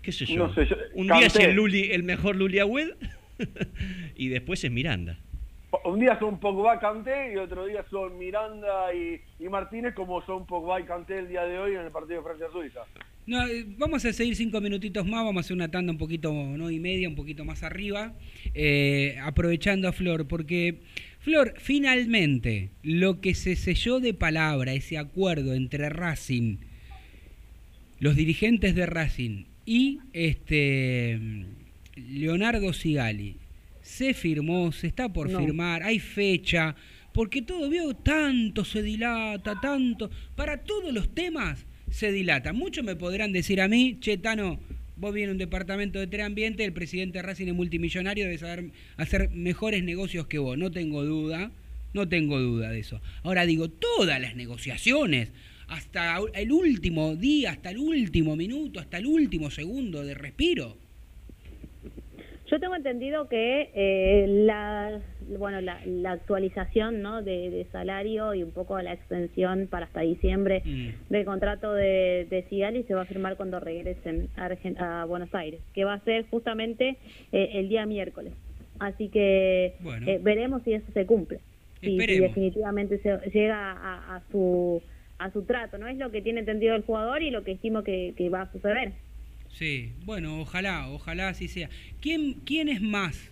¿Qué 0.00 0.12
sé 0.12 0.24
yo? 0.24 0.46
No 0.46 0.54
sé, 0.54 0.66
yo- 0.66 0.76
un 0.94 1.08
día 1.08 1.26
es 1.26 1.34
el, 1.36 1.54
Luli, 1.56 1.90
el 1.90 2.04
mejor 2.04 2.36
Luli 2.36 2.60
Agüed 2.60 2.90
y 4.14 4.28
después 4.28 4.62
es 4.62 4.70
Miranda. 4.70 5.18
Un 5.84 5.98
día 5.98 6.16
son 6.20 6.38
Pogba 6.38 6.78
Kanté 6.78 7.32
y 7.32 7.36
otro 7.36 7.66
día 7.66 7.84
son 7.90 8.16
Miranda 8.16 8.94
y, 8.94 9.20
y 9.40 9.48
Martínez 9.48 9.92
como 9.94 10.24
son 10.24 10.46
Pogba 10.46 10.80
y 10.80 10.84
Kanté 10.84 11.18
el 11.18 11.28
día 11.28 11.42
de 11.42 11.58
hoy 11.58 11.74
en 11.74 11.80
el 11.80 11.90
partido 11.90 12.18
de 12.18 12.28
Francia-Suiza. 12.28 12.80
No, 13.26 13.44
eh, 13.48 13.64
vamos 13.78 14.04
a 14.04 14.12
seguir 14.12 14.36
cinco 14.36 14.60
minutitos 14.60 15.04
más, 15.06 15.24
vamos 15.24 15.38
a 15.38 15.40
hacer 15.40 15.56
una 15.56 15.70
tanda 15.70 15.90
un 15.90 15.98
poquito, 15.98 16.32
no 16.32 16.70
y 16.70 16.78
media, 16.78 17.08
un 17.08 17.16
poquito 17.16 17.44
más 17.44 17.62
arriba, 17.62 18.12
eh, 18.52 19.16
aprovechando 19.22 19.88
a 19.88 19.92
Flor, 19.92 20.28
porque 20.28 20.82
Flor, 21.24 21.54
finalmente, 21.56 22.68
lo 22.82 23.22
que 23.22 23.34
se 23.34 23.56
selló 23.56 23.98
de 23.98 24.12
palabra, 24.12 24.74
ese 24.74 24.98
acuerdo 24.98 25.54
entre 25.54 25.88
Racing, 25.88 26.58
los 27.98 28.14
dirigentes 28.14 28.74
de 28.74 28.84
Racing 28.84 29.44
y 29.64 30.00
este 30.12 31.18
Leonardo 31.96 32.74
Sigali, 32.74 33.36
se 33.80 34.12
firmó, 34.12 34.70
se 34.72 34.86
está 34.86 35.10
por 35.14 35.30
No. 35.30 35.38
firmar, 35.38 35.82
hay 35.82 35.98
fecha, 35.98 36.76
porque 37.14 37.40
todo 37.40 37.70
veo 37.70 37.94
tanto 37.94 38.66
se 38.66 38.82
dilata, 38.82 39.58
tanto, 39.62 40.10
para 40.36 40.58
todos 40.58 40.92
los 40.92 41.14
temas 41.14 41.64
se 41.90 42.12
dilata. 42.12 42.52
Muchos 42.52 42.84
me 42.84 42.96
podrán 42.96 43.32
decir 43.32 43.62
a 43.62 43.68
mí, 43.68 43.96
che, 43.98 44.18
Tano, 44.18 44.60
vos 44.96 45.12
vienes 45.12 45.32
un 45.32 45.38
departamento 45.38 45.98
de 45.98 46.06
tres 46.06 46.26
el 46.58 46.72
presidente 46.72 47.18
de 47.18 47.22
Racing 47.22 47.48
es 47.48 47.54
multimillonario, 47.54 48.24
debe 48.24 48.38
saber 48.38 48.70
hacer 48.96 49.30
mejores 49.30 49.82
negocios 49.82 50.26
que 50.26 50.38
vos, 50.38 50.56
no 50.56 50.70
tengo 50.70 51.04
duda, 51.04 51.50
no 51.92 52.08
tengo 52.08 52.40
duda 52.40 52.70
de 52.70 52.80
eso. 52.80 53.00
Ahora 53.22 53.46
digo, 53.46 53.68
todas 53.68 54.20
las 54.20 54.36
negociaciones, 54.36 55.32
hasta 55.68 56.18
el 56.34 56.52
último 56.52 57.16
día, 57.16 57.52
hasta 57.52 57.70
el 57.70 57.78
último 57.78 58.36
minuto, 58.36 58.80
hasta 58.80 58.98
el 58.98 59.06
último 59.06 59.50
segundo 59.50 60.04
de 60.04 60.14
respiro. 60.14 60.76
Yo 62.50 62.60
tengo 62.60 62.76
entendido 62.76 63.28
que 63.28 63.70
eh, 63.74 64.26
la 64.28 65.00
bueno 65.38 65.60
la, 65.60 65.80
la 65.86 66.12
actualización 66.12 67.02
¿no? 67.02 67.22
de, 67.22 67.50
de 67.50 67.66
salario 67.72 68.34
y 68.34 68.42
un 68.42 68.50
poco 68.52 68.80
la 68.80 68.92
extensión 68.92 69.66
para 69.68 69.86
hasta 69.86 70.00
diciembre 70.00 70.62
Mm. 70.64 70.88
del 71.10 71.24
contrato 71.24 71.72
de, 71.74 72.26
de 72.30 72.44
Sigali 72.48 72.82
se 72.84 72.94
va 72.94 73.02
a 73.02 73.06
firmar 73.06 73.36
cuando 73.36 73.60
regresen 73.60 74.28
a, 74.36 74.48
Argen- 74.48 74.78
a 74.78 75.04
Buenos 75.04 75.34
Aires, 75.34 75.60
que 75.74 75.84
va 75.84 75.94
a 75.94 76.04
ser 76.04 76.26
justamente 76.30 76.96
eh, 77.32 77.50
el 77.54 77.68
día 77.68 77.86
miércoles. 77.86 78.32
Así 78.78 79.08
que 79.08 79.74
Bueno. 79.80 80.08
eh, 80.08 80.18
veremos 80.22 80.62
si 80.64 80.72
eso 80.74 80.86
se 80.92 81.06
cumple, 81.06 81.38
si, 81.80 81.90
si 81.90 82.18
definitivamente 82.18 82.98
se 82.98 83.16
llega 83.30 83.72
a, 83.72 84.16
a 84.16 84.22
su 84.30 84.82
a 85.18 85.30
su 85.30 85.44
trato, 85.44 85.78
no 85.78 85.86
es 85.86 85.96
lo 85.96 86.10
que 86.10 86.20
tiene 86.22 86.40
entendido 86.40 86.74
el 86.74 86.82
jugador 86.82 87.22
y 87.22 87.30
lo 87.30 87.44
que 87.44 87.52
estimo 87.52 87.84
que, 87.84 88.14
que 88.16 88.28
va 88.30 88.42
a 88.42 88.52
suceder. 88.52 88.92
Sí, 89.48 89.92
bueno, 90.04 90.40
ojalá, 90.40 90.88
ojalá 90.90 91.28
así 91.28 91.46
sea. 91.46 91.68
¿Quién, 92.00 92.34
¿Quiénes 92.44 92.80
más 92.82 93.30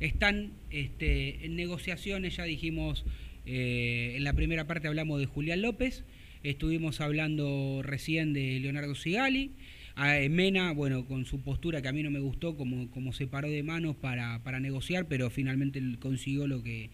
están 0.00 0.52
este, 0.70 1.44
en 1.44 1.56
negociaciones? 1.56 2.36
Ya 2.36 2.44
dijimos, 2.44 3.04
eh, 3.46 4.14
en 4.16 4.24
la 4.24 4.32
primera 4.32 4.66
parte 4.66 4.88
hablamos 4.88 5.20
de 5.20 5.26
Julián 5.26 5.62
López, 5.62 6.04
estuvimos 6.42 7.00
hablando 7.00 7.80
recién 7.82 8.32
de 8.32 8.60
Leonardo 8.60 8.94
Sigali, 8.94 9.52
a 9.96 10.18
Mena, 10.28 10.72
bueno, 10.72 11.06
con 11.06 11.24
su 11.24 11.40
postura 11.40 11.80
que 11.80 11.88
a 11.88 11.92
mí 11.92 12.02
no 12.02 12.10
me 12.10 12.20
gustó, 12.20 12.56
como, 12.56 12.90
como 12.90 13.14
se 13.14 13.26
paró 13.26 13.48
de 13.48 13.62
manos 13.62 13.96
para, 13.96 14.42
para 14.44 14.60
negociar, 14.60 15.08
pero 15.08 15.30
finalmente 15.30 15.80
consiguió 15.98 16.46
lo 16.46 16.62
que, 16.62 16.90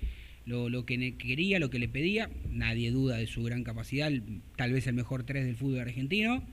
lo, 0.47 0.69
lo 0.69 0.87
que 0.87 1.17
quería, 1.17 1.59
lo 1.59 1.69
que 1.69 1.81
le 1.81 1.89
pedía. 1.89 2.31
Nadie 2.49 2.93
duda 2.93 3.17
de 3.17 3.27
su 3.27 3.43
gran 3.43 3.65
capacidad, 3.65 4.13
tal 4.57 4.73
vez 4.73 4.87
el 4.87 4.95
mejor 4.95 5.25
tres 5.25 5.45
del 5.45 5.57
fútbol 5.57 5.81
argentino. 5.81 6.47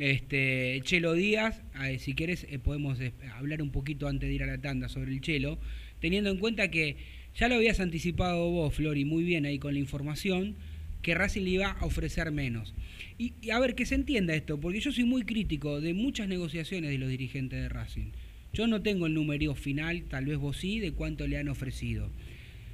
Este, 0.00 0.80
Chelo 0.82 1.12
Díaz, 1.12 1.60
si 1.98 2.14
quieres 2.14 2.46
eh, 2.48 2.58
podemos 2.58 2.98
eh, 3.00 3.12
hablar 3.34 3.60
un 3.60 3.70
poquito 3.70 4.08
antes 4.08 4.30
de 4.30 4.34
ir 4.34 4.42
a 4.42 4.46
la 4.46 4.56
tanda 4.56 4.88
sobre 4.88 5.12
el 5.12 5.20
Chelo, 5.20 5.58
teniendo 6.00 6.30
en 6.30 6.38
cuenta 6.38 6.70
que 6.70 6.96
ya 7.34 7.48
lo 7.48 7.56
habías 7.56 7.80
anticipado 7.80 8.48
vos, 8.48 8.74
Flori, 8.74 9.04
muy 9.04 9.24
bien 9.24 9.44
ahí 9.44 9.58
con 9.58 9.74
la 9.74 9.78
información, 9.78 10.56
que 11.02 11.14
Racing 11.14 11.42
le 11.42 11.50
iba 11.50 11.72
a 11.72 11.84
ofrecer 11.84 12.30
menos. 12.30 12.74
Y, 13.18 13.50
a 13.50 13.60
ver, 13.60 13.74
que 13.74 13.84
se 13.84 13.94
entienda 13.94 14.34
esto, 14.34 14.58
porque 14.58 14.80
yo 14.80 14.90
soy 14.90 15.04
muy 15.04 15.24
crítico 15.24 15.82
de 15.82 15.92
muchas 15.92 16.28
negociaciones 16.28 16.90
de 16.90 16.96
los 16.96 17.10
dirigentes 17.10 17.60
de 17.60 17.68
Racing. 17.68 18.12
Yo 18.54 18.66
no 18.66 18.80
tengo 18.80 19.04
el 19.06 19.12
número 19.12 19.54
final, 19.54 20.04
tal 20.04 20.24
vez 20.24 20.38
vos 20.38 20.56
sí, 20.56 20.80
de 20.80 20.92
cuánto 20.92 21.26
le 21.26 21.36
han 21.36 21.50
ofrecido. 21.50 22.08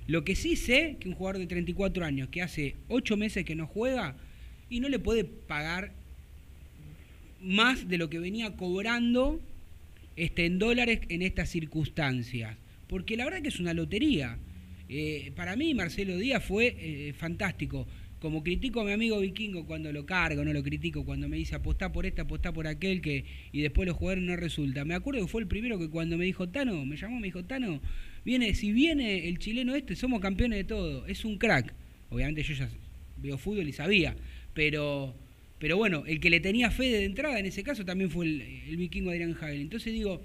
Lo 0.06 0.22
que 0.22 0.36
sí 0.36 0.54
sé, 0.54 0.96
que 1.00 1.08
un 1.08 1.16
jugador 1.16 1.40
de 1.40 1.48
34 1.48 2.04
años 2.04 2.28
que 2.28 2.42
hace 2.42 2.76
8 2.86 3.16
meses 3.16 3.44
que 3.44 3.56
no 3.56 3.66
juega 3.66 4.16
y 4.70 4.78
no 4.78 4.88
le 4.88 5.00
puede 5.00 5.24
pagar 5.24 6.05
más 7.40 7.88
de 7.88 7.98
lo 7.98 8.10
que 8.10 8.18
venía 8.18 8.56
cobrando 8.56 9.40
este, 10.16 10.46
en 10.46 10.58
dólares 10.58 11.00
en 11.08 11.22
estas 11.22 11.50
circunstancias. 11.50 12.56
Porque 12.88 13.16
la 13.16 13.24
verdad 13.24 13.42
que 13.42 13.48
es 13.48 13.60
una 13.60 13.74
lotería. 13.74 14.38
Eh, 14.88 15.32
para 15.34 15.56
mí 15.56 15.74
Marcelo 15.74 16.16
Díaz 16.16 16.44
fue 16.44 16.76
eh, 16.78 17.12
fantástico. 17.12 17.86
Como 18.20 18.42
critico 18.42 18.80
a 18.80 18.84
mi 18.84 18.92
amigo 18.92 19.20
Vikingo 19.20 19.66
cuando 19.66 19.92
lo 19.92 20.06
cargo, 20.06 20.42
no 20.42 20.52
lo 20.52 20.62
critico 20.62 21.04
cuando 21.04 21.28
me 21.28 21.36
dice 21.36 21.54
apostá 21.54 21.92
por 21.92 22.06
este, 22.06 22.22
apostá 22.22 22.50
por 22.52 22.66
aquel, 22.66 23.02
que 23.02 23.24
y 23.52 23.60
después 23.60 23.86
los 23.86 23.96
jugadores 23.96 24.24
no 24.24 24.36
resulta. 24.36 24.84
Me 24.84 24.94
acuerdo 24.94 25.20
que 25.20 25.28
fue 25.28 25.42
el 25.42 25.48
primero 25.48 25.78
que 25.78 25.90
cuando 25.90 26.16
me 26.16 26.24
dijo 26.24 26.48
Tano, 26.48 26.84
me 26.86 26.96
llamó, 26.96 27.20
me 27.20 27.26
dijo 27.26 27.44
Tano, 27.44 27.80
viene, 28.24 28.54
si 28.54 28.72
viene 28.72 29.28
el 29.28 29.38
chileno 29.38 29.74
este, 29.74 29.96
somos 29.96 30.20
campeones 30.20 30.58
de 30.58 30.64
todo, 30.64 31.06
es 31.06 31.26
un 31.26 31.36
crack. 31.36 31.74
Obviamente 32.08 32.42
yo 32.42 32.54
ya 32.54 32.70
veo 33.18 33.36
fútbol 33.36 33.68
y 33.68 33.72
sabía, 33.72 34.16
pero 34.54 35.14
pero 35.58 35.76
bueno, 35.76 36.04
el 36.06 36.20
que 36.20 36.30
le 36.30 36.40
tenía 36.40 36.70
fe 36.70 36.84
de 36.84 37.04
entrada 37.04 37.38
en 37.38 37.46
ese 37.46 37.62
caso 37.62 37.84
también 37.84 38.10
fue 38.10 38.26
el, 38.26 38.40
el 38.40 38.76
vikingo 38.76 39.10
Adrián 39.10 39.36
Hagel. 39.40 39.60
Entonces 39.60 39.92
digo, 39.92 40.22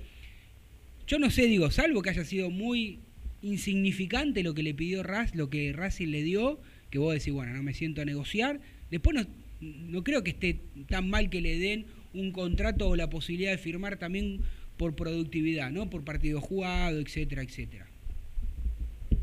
yo 1.08 1.20
no 1.20 1.30
sé, 1.30 1.46
digo, 1.46 1.72
salvo 1.72 2.02
que 2.02 2.10
haya 2.10 2.26
sido 2.26 2.50
muy 2.50 3.00
insignificante 3.42 4.44
lo 4.44 4.54
que 4.54 4.64
le 4.64 4.74
pidió 4.74 5.04
Raz, 5.04 5.36
lo 5.36 5.50
que 5.50 5.74
Racing 5.74 6.10
le 6.10 6.24
dio, 6.24 6.60
que 6.90 7.00
vos 7.00 7.14
decís, 7.14 7.34
bueno, 7.34 7.54
no 7.54 7.64
me 7.64 7.74
siento 7.74 8.02
a 8.02 8.06
negociar. 8.06 8.60
Después 8.90 9.16
no, 9.16 9.26
no 9.62 10.04
creo 10.04 10.24
que 10.24 10.32
esté 10.32 10.60
tan 10.88 11.10
mal 11.10 11.30
que 11.30 11.42
le 11.42 11.58
den 11.58 11.86
un 12.14 12.32
contrato 12.32 12.90
o 12.90 12.96
la 12.96 13.10
posibilidad 13.10 13.52
de 13.52 13.58
firmar 13.58 13.98
también 13.98 14.42
por 14.78 14.96
productividad, 14.96 15.72
¿no? 15.72 15.90
Por 15.90 16.04
partido 16.04 16.42
jugado, 16.42 17.00
etcétera, 17.00 17.42
etcétera. 17.44 17.88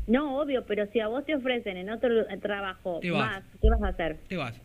No, 0.07 0.39
obvio, 0.39 0.65
pero 0.65 0.87
si 0.91 0.99
a 0.99 1.07
vos 1.07 1.23
te 1.25 1.35
ofrecen 1.35 1.77
en 1.77 1.89
otro 1.89 2.09
trabajo 2.41 2.99
Te 2.99 3.11
vas. 3.11 3.19
más, 3.19 3.43
¿qué 3.61 3.69
vas 3.69 3.81
a 3.83 3.87
hacer? 3.89 4.17
Te 4.27 4.37
vas. 4.37 4.59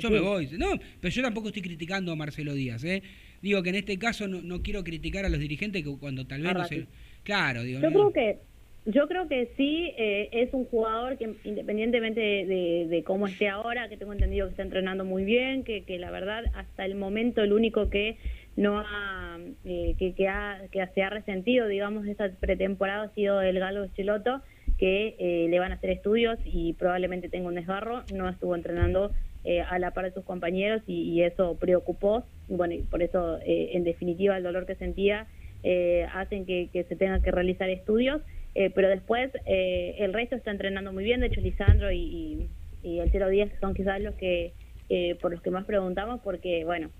Yo 0.00 0.10
me 0.10 0.20
voy. 0.20 0.48
No, 0.58 0.72
pero 1.00 1.12
yo 1.12 1.22
tampoco 1.22 1.48
estoy 1.48 1.62
criticando 1.62 2.12
a 2.12 2.16
Marcelo 2.16 2.54
Díaz, 2.54 2.84
¿eh? 2.84 3.02
Digo 3.42 3.62
que 3.62 3.70
en 3.70 3.76
este 3.76 3.98
caso 3.98 4.26
no, 4.28 4.40
no 4.42 4.62
quiero 4.62 4.82
criticar 4.84 5.24
a 5.24 5.28
los 5.28 5.38
dirigentes 5.40 5.82
que 5.84 5.96
cuando 5.98 6.26
tal 6.26 6.42
vez 6.42 6.50
A 6.50 6.54
no 6.54 6.64
se... 6.64 6.74
Racing. 6.76 6.90
Claro, 7.22 7.62
digo, 7.62 7.80
Yo 7.80 7.90
no- 7.90 8.10
creo 8.10 8.12
que 8.12 8.38
yo 8.86 9.08
creo 9.08 9.26
que 9.28 9.48
sí 9.56 9.92
eh, 9.96 10.28
es 10.32 10.52
un 10.52 10.66
jugador 10.66 11.16
que 11.16 11.30
independientemente 11.44 12.20
de, 12.20 12.44
de- 12.44 12.86
de 12.88 13.02
cómo 13.02 13.26
esté 13.26 13.48
ahora, 13.48 13.88
que 13.88 13.96
tengo 13.96 14.12
entendido 14.12 14.46
que 14.46 14.50
está 14.50 14.62
entrenando 14.62 15.06
muy 15.06 15.24
bien, 15.24 15.64
que, 15.64 15.84
que 15.84 15.98
la 15.98 16.10
verdad 16.10 16.44
hasta 16.54 16.84
el 16.84 16.94
momento 16.94 17.40
el 17.42 17.54
único 17.54 17.88
que 17.88 18.18
no 18.56 18.78
ha 18.80 19.38
eh, 19.64 19.94
que, 19.98 20.12
que, 20.14 20.28
ha, 20.28 20.60
que 20.70 20.86
se 20.94 21.02
ha 21.02 21.08
resentido, 21.08 21.66
digamos, 21.66 22.04
de 22.04 22.10
esta 22.10 22.30
pretemporada 22.30 23.04
ha 23.04 23.14
sido 23.14 23.40
el 23.40 23.58
Galo 23.58 23.86
Cheloto, 23.96 24.42
que 24.78 25.16
eh, 25.18 25.46
le 25.48 25.58
van 25.58 25.72
a 25.72 25.76
hacer 25.76 25.88
estudios 25.88 26.38
y 26.44 26.74
probablemente 26.74 27.30
tenga 27.30 27.48
un 27.48 27.54
desgarro, 27.54 28.04
no 28.14 28.28
estuvo 28.28 28.54
entrenando 28.54 29.12
eh, 29.44 29.60
a 29.60 29.78
la 29.78 29.92
par 29.92 30.04
de 30.06 30.12
sus 30.12 30.24
compañeros 30.24 30.82
y, 30.86 31.02
y 31.12 31.22
eso 31.22 31.56
preocupó, 31.58 32.24
bueno, 32.48 32.74
y 32.74 32.82
por 32.82 33.02
eso 33.02 33.38
eh, 33.44 33.70
en 33.72 33.84
definitiva 33.84 34.36
el 34.36 34.42
dolor 34.42 34.66
que 34.66 34.74
sentía 34.74 35.26
eh, 35.64 36.06
hacen 36.12 36.44
que, 36.44 36.68
se 36.88 36.94
tenga 36.96 37.20
que 37.20 37.30
realizar 37.30 37.70
estudios, 37.70 38.20
eh, 38.54 38.70
pero 38.74 38.88
después 38.88 39.30
eh, 39.46 39.96
el 39.98 40.12
resto 40.12 40.36
está 40.36 40.50
entrenando 40.50 40.92
muy 40.92 41.04
bien, 41.04 41.20
de 41.20 41.28
hecho 41.28 41.40
Lisandro 41.40 41.90
y, 41.90 42.48
y, 42.82 42.98
el 42.98 43.10
010 43.10 43.50
son 43.60 43.72
quizás 43.72 44.00
los 44.02 44.14
que 44.16 44.52
eh, 44.90 45.16
por 45.22 45.32
los 45.32 45.40
que 45.40 45.50
más 45.50 45.64
preguntamos 45.64 46.20
porque 46.22 46.66
bueno 46.66 46.90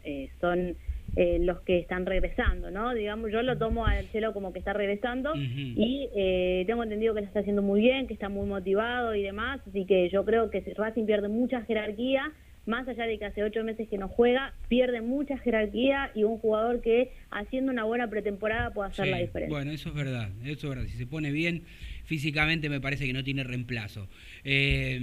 son 0.40 0.76
eh, 1.16 1.38
los 1.40 1.60
que 1.62 1.78
están 1.78 2.06
regresando, 2.06 2.70
¿no? 2.70 2.94
Digamos, 2.94 3.30
yo 3.30 3.42
lo 3.42 3.56
tomo 3.58 3.86
al 3.86 4.06
cielo 4.06 4.32
como 4.32 4.52
que 4.52 4.58
está 4.58 4.72
regresando 4.72 5.32
y 5.36 6.08
eh, 6.14 6.64
tengo 6.66 6.82
entendido 6.82 7.14
que 7.14 7.20
lo 7.20 7.26
está 7.26 7.40
haciendo 7.40 7.62
muy 7.62 7.80
bien, 7.80 8.06
que 8.06 8.14
está 8.14 8.28
muy 8.28 8.46
motivado 8.46 9.14
y 9.14 9.22
demás, 9.22 9.60
así 9.68 9.84
que 9.86 10.08
yo 10.10 10.24
creo 10.24 10.50
que 10.50 10.62
si 10.62 10.72
Racing 10.72 11.06
pierde 11.06 11.28
mucha 11.28 11.62
jerarquía, 11.62 12.32
más 12.66 12.88
allá 12.88 13.04
de 13.04 13.18
que 13.18 13.26
hace 13.26 13.42
ocho 13.42 13.62
meses 13.62 13.88
que 13.88 13.98
no 13.98 14.08
juega, 14.08 14.54
pierde 14.68 15.02
mucha 15.02 15.36
jerarquía 15.38 16.10
y 16.14 16.24
un 16.24 16.38
jugador 16.38 16.80
que 16.80 17.12
haciendo 17.30 17.70
una 17.70 17.84
buena 17.84 18.08
pretemporada 18.08 18.72
puede 18.72 18.88
hacer 18.88 19.04
Sí, 19.04 19.10
la 19.10 19.18
diferencia. 19.18 19.54
Bueno, 19.54 19.70
eso 19.70 19.90
es 19.90 19.94
verdad, 19.94 20.30
eso 20.44 20.66
es 20.66 20.68
verdad. 20.74 20.84
Si 20.90 20.96
se 20.96 21.06
pone 21.06 21.30
bien 21.30 21.64
físicamente 22.04 22.68
me 22.68 22.80
parece 22.80 23.06
que 23.06 23.12
no 23.12 23.22
tiene 23.22 23.44
reemplazo. 23.44 24.08
Eh, 24.44 24.98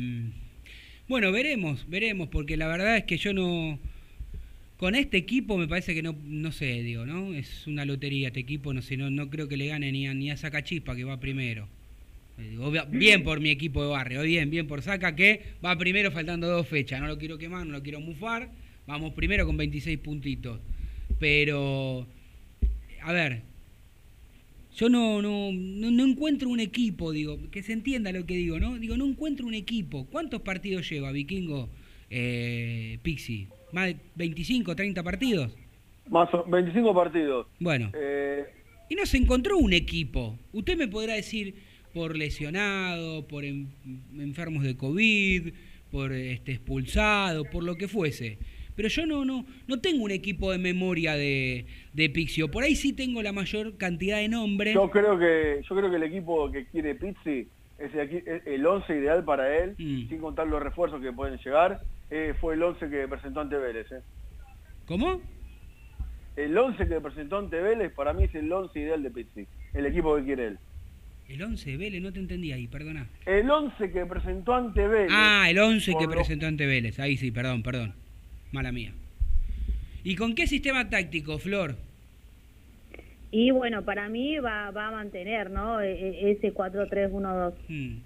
bueno, 1.07 1.31
veremos, 1.31 1.89
veremos, 1.89 2.29
porque 2.29 2.57
la 2.57 2.67
verdad 2.67 2.97
es 2.97 3.03
que 3.03 3.17
yo 3.17 3.33
no... 3.33 3.79
Con 4.81 4.95
este 4.95 5.15
equipo 5.17 5.59
me 5.59 5.67
parece 5.67 5.93
que 5.93 6.01
no, 6.01 6.15
no 6.23 6.51
sé, 6.51 6.81
digo, 6.81 7.05
¿no? 7.05 7.35
Es 7.35 7.67
una 7.67 7.85
lotería 7.85 8.29
este 8.29 8.39
equipo, 8.39 8.73
no 8.73 8.81
sé, 8.81 8.97
no, 8.97 9.11
no 9.11 9.29
creo 9.29 9.47
que 9.47 9.55
le 9.55 9.67
gane 9.67 9.91
ni 9.91 10.07
a, 10.07 10.15
ni 10.15 10.31
a 10.31 10.37
Sacachispa, 10.37 10.95
que 10.95 11.03
va 11.03 11.19
primero. 11.19 11.67
Eh, 12.39 12.57
Bien 12.89 13.23
por 13.23 13.39
mi 13.41 13.51
equipo 13.51 13.83
de 13.83 13.91
barrio, 13.91 14.23
bien, 14.23 14.49
bien 14.49 14.65
por 14.65 14.81
Saca, 14.81 15.15
que 15.15 15.43
va 15.63 15.77
primero 15.77 16.09
faltando 16.09 16.47
dos 16.47 16.67
fechas. 16.67 16.99
No 16.99 17.05
lo 17.05 17.19
quiero 17.19 17.37
quemar, 17.37 17.63
no 17.63 17.73
lo 17.73 17.83
quiero 17.83 17.99
mufar. 17.99 18.49
Vamos 18.87 19.13
primero 19.13 19.45
con 19.45 19.55
26 19.55 19.99
puntitos. 19.99 20.59
Pero, 21.19 22.07
a 23.03 23.13
ver, 23.13 23.43
yo 24.75 24.89
no, 24.89 25.21
no, 25.21 25.51
no, 25.51 25.91
no 25.91 26.03
encuentro 26.07 26.49
un 26.49 26.59
equipo, 26.59 27.11
digo, 27.11 27.37
que 27.51 27.61
se 27.61 27.73
entienda 27.73 28.11
lo 28.11 28.25
que 28.25 28.35
digo, 28.35 28.59
¿no? 28.59 28.79
Digo, 28.79 28.97
no 28.97 29.05
encuentro 29.05 29.45
un 29.45 29.53
equipo. 29.53 30.07
¿Cuántos 30.07 30.41
partidos 30.41 30.89
lleva 30.89 31.11
Vikingo 31.11 31.69
eh, 32.09 32.97
Pixi? 33.03 33.47
¿Más 33.71 33.87
de 33.87 33.97
25, 34.15 34.75
30 34.75 35.03
partidos? 35.03 35.51
Más 36.09 36.33
o 36.33 36.43
25 36.45 36.93
partidos. 36.93 37.47
Bueno, 37.59 37.91
Eh, 37.93 38.45
y 38.89 38.95
no 38.95 39.05
se 39.05 39.17
encontró 39.17 39.57
un 39.57 39.73
equipo. 39.73 40.37
Usted 40.51 40.77
me 40.77 40.87
podrá 40.87 41.13
decir 41.13 41.55
por 41.93 42.15
lesionado, 42.17 43.27
por 43.27 43.45
en- 43.45 43.69
enfermos 44.17 44.63
de 44.63 44.75
COVID, 44.75 45.53
por 45.91 46.11
este 46.13 46.53
expulsado, 46.53 47.43
por 47.45 47.63
lo 47.63 47.75
que 47.75 47.87
fuese. 47.87 48.37
pero 48.73 48.87
yo 48.87 49.05
no, 49.05 49.25
no, 49.25 49.45
no 49.67 49.79
tengo 49.81 50.03
un 50.05 50.11
equipo 50.11 50.51
de 50.51 50.57
memoria 50.57 51.13
de, 51.15 51.65
de 51.93 52.09
Pixio. 52.09 52.49
Por 52.49 52.63
ahí 52.63 52.75
sí 52.75 52.93
tengo 52.93 53.21
la 53.21 53.31
mayor 53.33 53.77
cantidad 53.77 54.17
de 54.17 54.29
nombres. 54.29 54.73
Yo 54.73 54.89
creo 54.89 55.19
que 55.19 55.61
yo 55.69 55.75
creo 55.75 55.89
que 55.91 55.97
el 55.97 56.03
equipo 56.03 56.49
que 56.51 56.65
quiere 56.67 56.95
Pizzi 56.95 57.47
es 57.85 57.93
el, 57.95 58.41
el 58.45 58.65
11 58.65 58.95
ideal 58.97 59.23
para 59.23 59.57
él, 59.57 59.75
Mm. 59.77 60.07
sin 60.09 60.17
contar 60.19 60.47
los 60.47 60.61
refuerzos 60.61 61.01
que 61.01 61.11
pueden 61.11 61.37
llegar. 61.39 61.81
eh, 62.13 62.33
fue 62.41 62.55
el 62.55 62.63
11 62.63 62.89
que 62.89 63.07
presentó 63.07 63.39
ante 63.39 63.55
Vélez. 63.57 63.89
eh. 63.91 64.01
¿Cómo? 64.85 65.21
El 66.35 66.57
11 66.57 66.87
que 66.87 66.99
presentó 67.01 67.37
ante 67.37 67.61
Vélez 67.61 67.93
para 67.93 68.13
mí 68.13 68.23
es 68.25 68.35
el 68.35 68.51
11 68.51 68.79
ideal 68.79 69.01
de 69.03 69.11
Pizzi, 69.11 69.47
el 69.73 69.85
equipo 69.85 70.15
que 70.17 70.23
quiere 70.23 70.47
él. 70.47 70.57
El 71.29 71.41
11 71.41 71.71
de 71.71 71.77
Vélez, 71.77 72.01
no 72.01 72.11
te 72.11 72.19
entendí 72.19 72.51
ahí, 72.51 72.67
perdona. 72.67 73.07
El 73.25 73.49
11 73.49 73.91
que 73.91 74.05
presentó 74.05 74.53
ante 74.53 74.85
Vélez. 74.87 75.09
Ah, 75.11 75.47
el 75.49 75.59
11 75.59 75.93
que 75.97 76.03
lo- 76.05 76.09
presentó 76.11 76.47
ante 76.47 76.65
Vélez. 76.65 76.99
Ahí 76.99 77.15
sí, 77.15 77.31
perdón, 77.31 77.63
perdón. 77.63 77.93
Mala 78.51 78.71
mía. 78.73 78.91
¿Y 80.03 80.15
con 80.15 80.35
qué 80.35 80.47
sistema 80.47 80.89
táctico, 80.89 81.37
Flor? 81.39 81.77
Y 83.31 83.51
bueno, 83.51 83.83
para 83.85 84.09
mí 84.09 84.37
va, 84.39 84.71
va 84.71 84.87
a 84.89 84.91
mantener, 84.91 85.49
¿no? 85.51 85.79
E- 85.81 85.91
e- 85.93 86.31
Ese 86.31 86.53
4-3-1-2. 86.53 87.53
Hmm. 87.69 87.97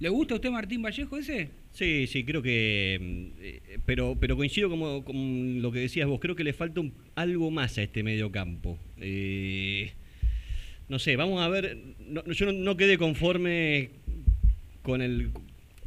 ¿Le 0.00 0.08
gusta 0.10 0.34
a 0.34 0.36
usted 0.36 0.50
Martín 0.50 0.82
Vallejo 0.82 1.16
ese? 1.16 1.48
Sí, 1.72 2.06
sí, 2.06 2.24
creo 2.24 2.42
que. 2.42 3.30
eh, 3.40 3.78
Pero, 3.86 4.16
pero 4.20 4.36
coincido 4.36 4.68
como, 4.68 5.04
con 5.04 5.62
lo 5.62 5.72
que 5.72 5.78
decías 5.80 6.06
vos. 6.08 6.20
Creo 6.20 6.36
que 6.36 6.44
le 6.44 6.52
falta 6.52 6.80
un- 6.80 6.92
algo 7.14 7.50
más 7.50 7.78
a 7.78 7.82
este 7.82 8.02
mediocampo. 8.02 8.78
Eh, 9.00 9.92
no 10.88 10.98
sé, 10.98 11.16
vamos 11.16 11.40
a 11.42 11.48
ver. 11.48 11.78
no- 12.06 12.24
yo 12.26 12.46
no, 12.46 12.52
no 12.52 12.76
quedé 12.76 12.98
conforme 12.98 13.90
con 14.82 15.00
el, 15.00 15.30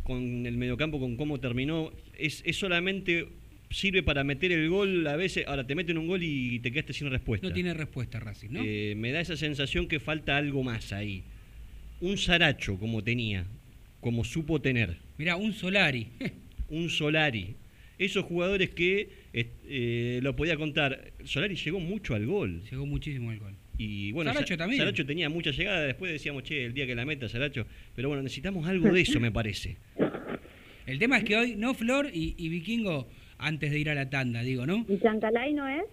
con 0.04 0.46
el 0.48 0.58
mediocampo, 0.58 1.00
con 1.00 1.16
cómo 1.16 1.40
terminó. 1.40 1.92
Es, 2.18 2.42
es 2.46 2.58
solamente. 2.58 3.28
Sirve 3.70 4.02
para 4.04 4.24
meter 4.24 4.52
el 4.52 4.70
gol 4.70 5.06
a 5.08 5.16
veces. 5.18 5.46
Ahora 5.48 5.66
te 5.68 5.76
meten 5.76 5.98
un 5.98 6.08
gol 6.08 6.22
y 6.24 6.60
te 6.60 6.72
quedaste 6.72 6.94
sin 6.94 7.10
respuesta. 7.10 7.48
No 7.48 7.54
tiene 7.54 7.74
respuesta 7.74 8.20
Racing, 8.20 8.50
¿no? 8.52 8.62
Eh, 8.64 8.94
me 8.96 9.12
da 9.12 9.20
esa 9.20 9.36
sensación 9.36 9.88
que 9.88 10.00
falta 10.00 10.38
algo 10.38 10.64
más 10.64 10.94
ahí. 10.94 11.24
Un 12.00 12.18
Saracho 12.18 12.78
como 12.80 13.04
tenía, 13.04 13.46
como 14.00 14.24
supo 14.24 14.62
tener 14.62 14.98
Mirá, 15.18 15.36
un 15.36 15.54
Solari. 15.54 16.08
un 16.70 16.90
Solari. 16.90 17.56
Esos 17.98 18.24
jugadores 18.26 18.70
que 18.70 19.10
eh, 19.34 20.20
lo 20.22 20.36
podía 20.36 20.56
contar. 20.56 21.12
Solari 21.26 21.56
llegó 21.56 21.80
mucho 21.80 22.14
al 22.16 22.26
gol. 22.26 22.62
Llegó 22.70 22.86
muchísimo 22.86 23.32
el 23.32 23.40
gol. 23.40 23.56
Y 23.80 24.12
bueno, 24.12 24.32
Saracho 24.34 24.54
Sa- 24.54 24.58
también. 24.58 24.80
Saracho 24.80 25.06
tenía 25.06 25.30
mucha 25.30 25.52
llegada. 25.52 25.82
Después 25.82 26.12
decíamos, 26.12 26.44
che, 26.44 26.64
el 26.66 26.74
día 26.74 26.86
que 26.86 26.96
la 26.96 27.06
meta 27.06 27.28
Saracho. 27.28 27.66
Pero 27.96 28.08
bueno, 28.08 28.24
necesitamos 28.24 28.66
algo 28.68 28.92
de 28.94 29.02
eso, 29.02 29.20
me 29.20 29.32
parece. 29.32 29.78
El 30.86 31.00
tema 31.00 31.18
es 31.18 31.24
que 31.26 31.36
hoy, 31.36 31.56
no 31.58 31.74
Flor 31.74 32.10
y, 32.14 32.34
y 32.38 32.48
Vikingo, 32.50 33.10
antes 33.40 33.72
de 33.72 33.80
ir 33.80 33.90
a 33.90 33.96
la 33.96 34.10
tanda, 34.10 34.42
digo, 34.42 34.66
¿no? 34.66 34.86
¿Y 34.90 34.98
Chancalay 35.00 35.54
no 35.54 35.68
es? 35.68 35.84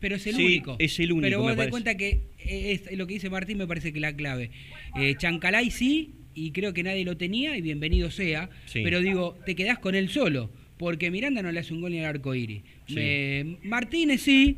Pero 0.00 0.16
es 0.16 0.26
el 0.26 0.34
Sí, 0.36 0.44
único. 0.46 0.76
es 0.78 0.98
el 1.00 1.12
único, 1.12 1.22
Pero 1.26 1.38
vos 1.38 1.46
te 1.46 1.50
das 1.50 1.56
parece. 1.56 1.70
cuenta 1.70 1.96
que 1.96 2.20
es, 2.38 2.96
lo 2.96 3.06
que 3.06 3.14
dice 3.14 3.30
Martín 3.30 3.58
me 3.58 3.66
parece 3.66 3.92
que 3.92 3.98
es 3.98 4.02
la 4.02 4.14
clave. 4.14 4.50
Eh, 4.96 5.14
Chancalay 5.16 5.70
sí, 5.70 6.10
y 6.34 6.50
creo 6.52 6.72
que 6.72 6.82
nadie 6.82 7.04
lo 7.04 7.16
tenía, 7.16 7.56
y 7.56 7.60
bienvenido 7.62 8.10
sea. 8.10 8.50
Sí. 8.66 8.80
Pero 8.84 9.00
digo, 9.00 9.36
te 9.46 9.54
quedás 9.54 9.78
con 9.78 9.94
él 9.94 10.08
solo, 10.10 10.50
porque 10.78 11.10
Miranda 11.10 11.42
no 11.42 11.50
le 11.52 11.60
hace 11.60 11.72
un 11.74 11.80
gol 11.80 11.92
ni 11.92 11.98
al 12.00 12.06
arco 12.06 12.34
iris. 12.34 12.62
Sí. 12.86 12.94
Eh, 12.98 13.56
Martínez 13.64 14.20
sí, 14.22 14.56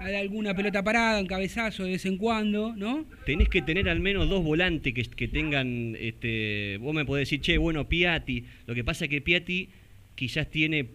hay 0.00 0.14
alguna 0.16 0.54
pelota 0.54 0.82
parada, 0.84 1.20
un 1.20 1.26
cabezazo 1.26 1.84
de 1.84 1.92
vez 1.92 2.04
en 2.04 2.18
cuando, 2.18 2.74
¿no? 2.76 3.06
Tenés 3.24 3.48
que 3.48 3.62
tener 3.62 3.88
al 3.88 4.00
menos 4.00 4.28
dos 4.28 4.44
volantes 4.44 4.92
que, 4.92 5.02
que 5.04 5.28
tengan. 5.28 5.96
Este, 5.98 6.76
vos 6.80 6.94
me 6.94 7.04
podés 7.06 7.22
decir, 7.28 7.40
che, 7.40 7.56
bueno, 7.56 7.88
Piatti. 7.88 8.44
Lo 8.66 8.74
que 8.74 8.84
pasa 8.84 9.04
es 9.06 9.10
que 9.10 9.20
Piatti 9.22 9.68
quizás 10.14 10.50
tiene 10.50 10.86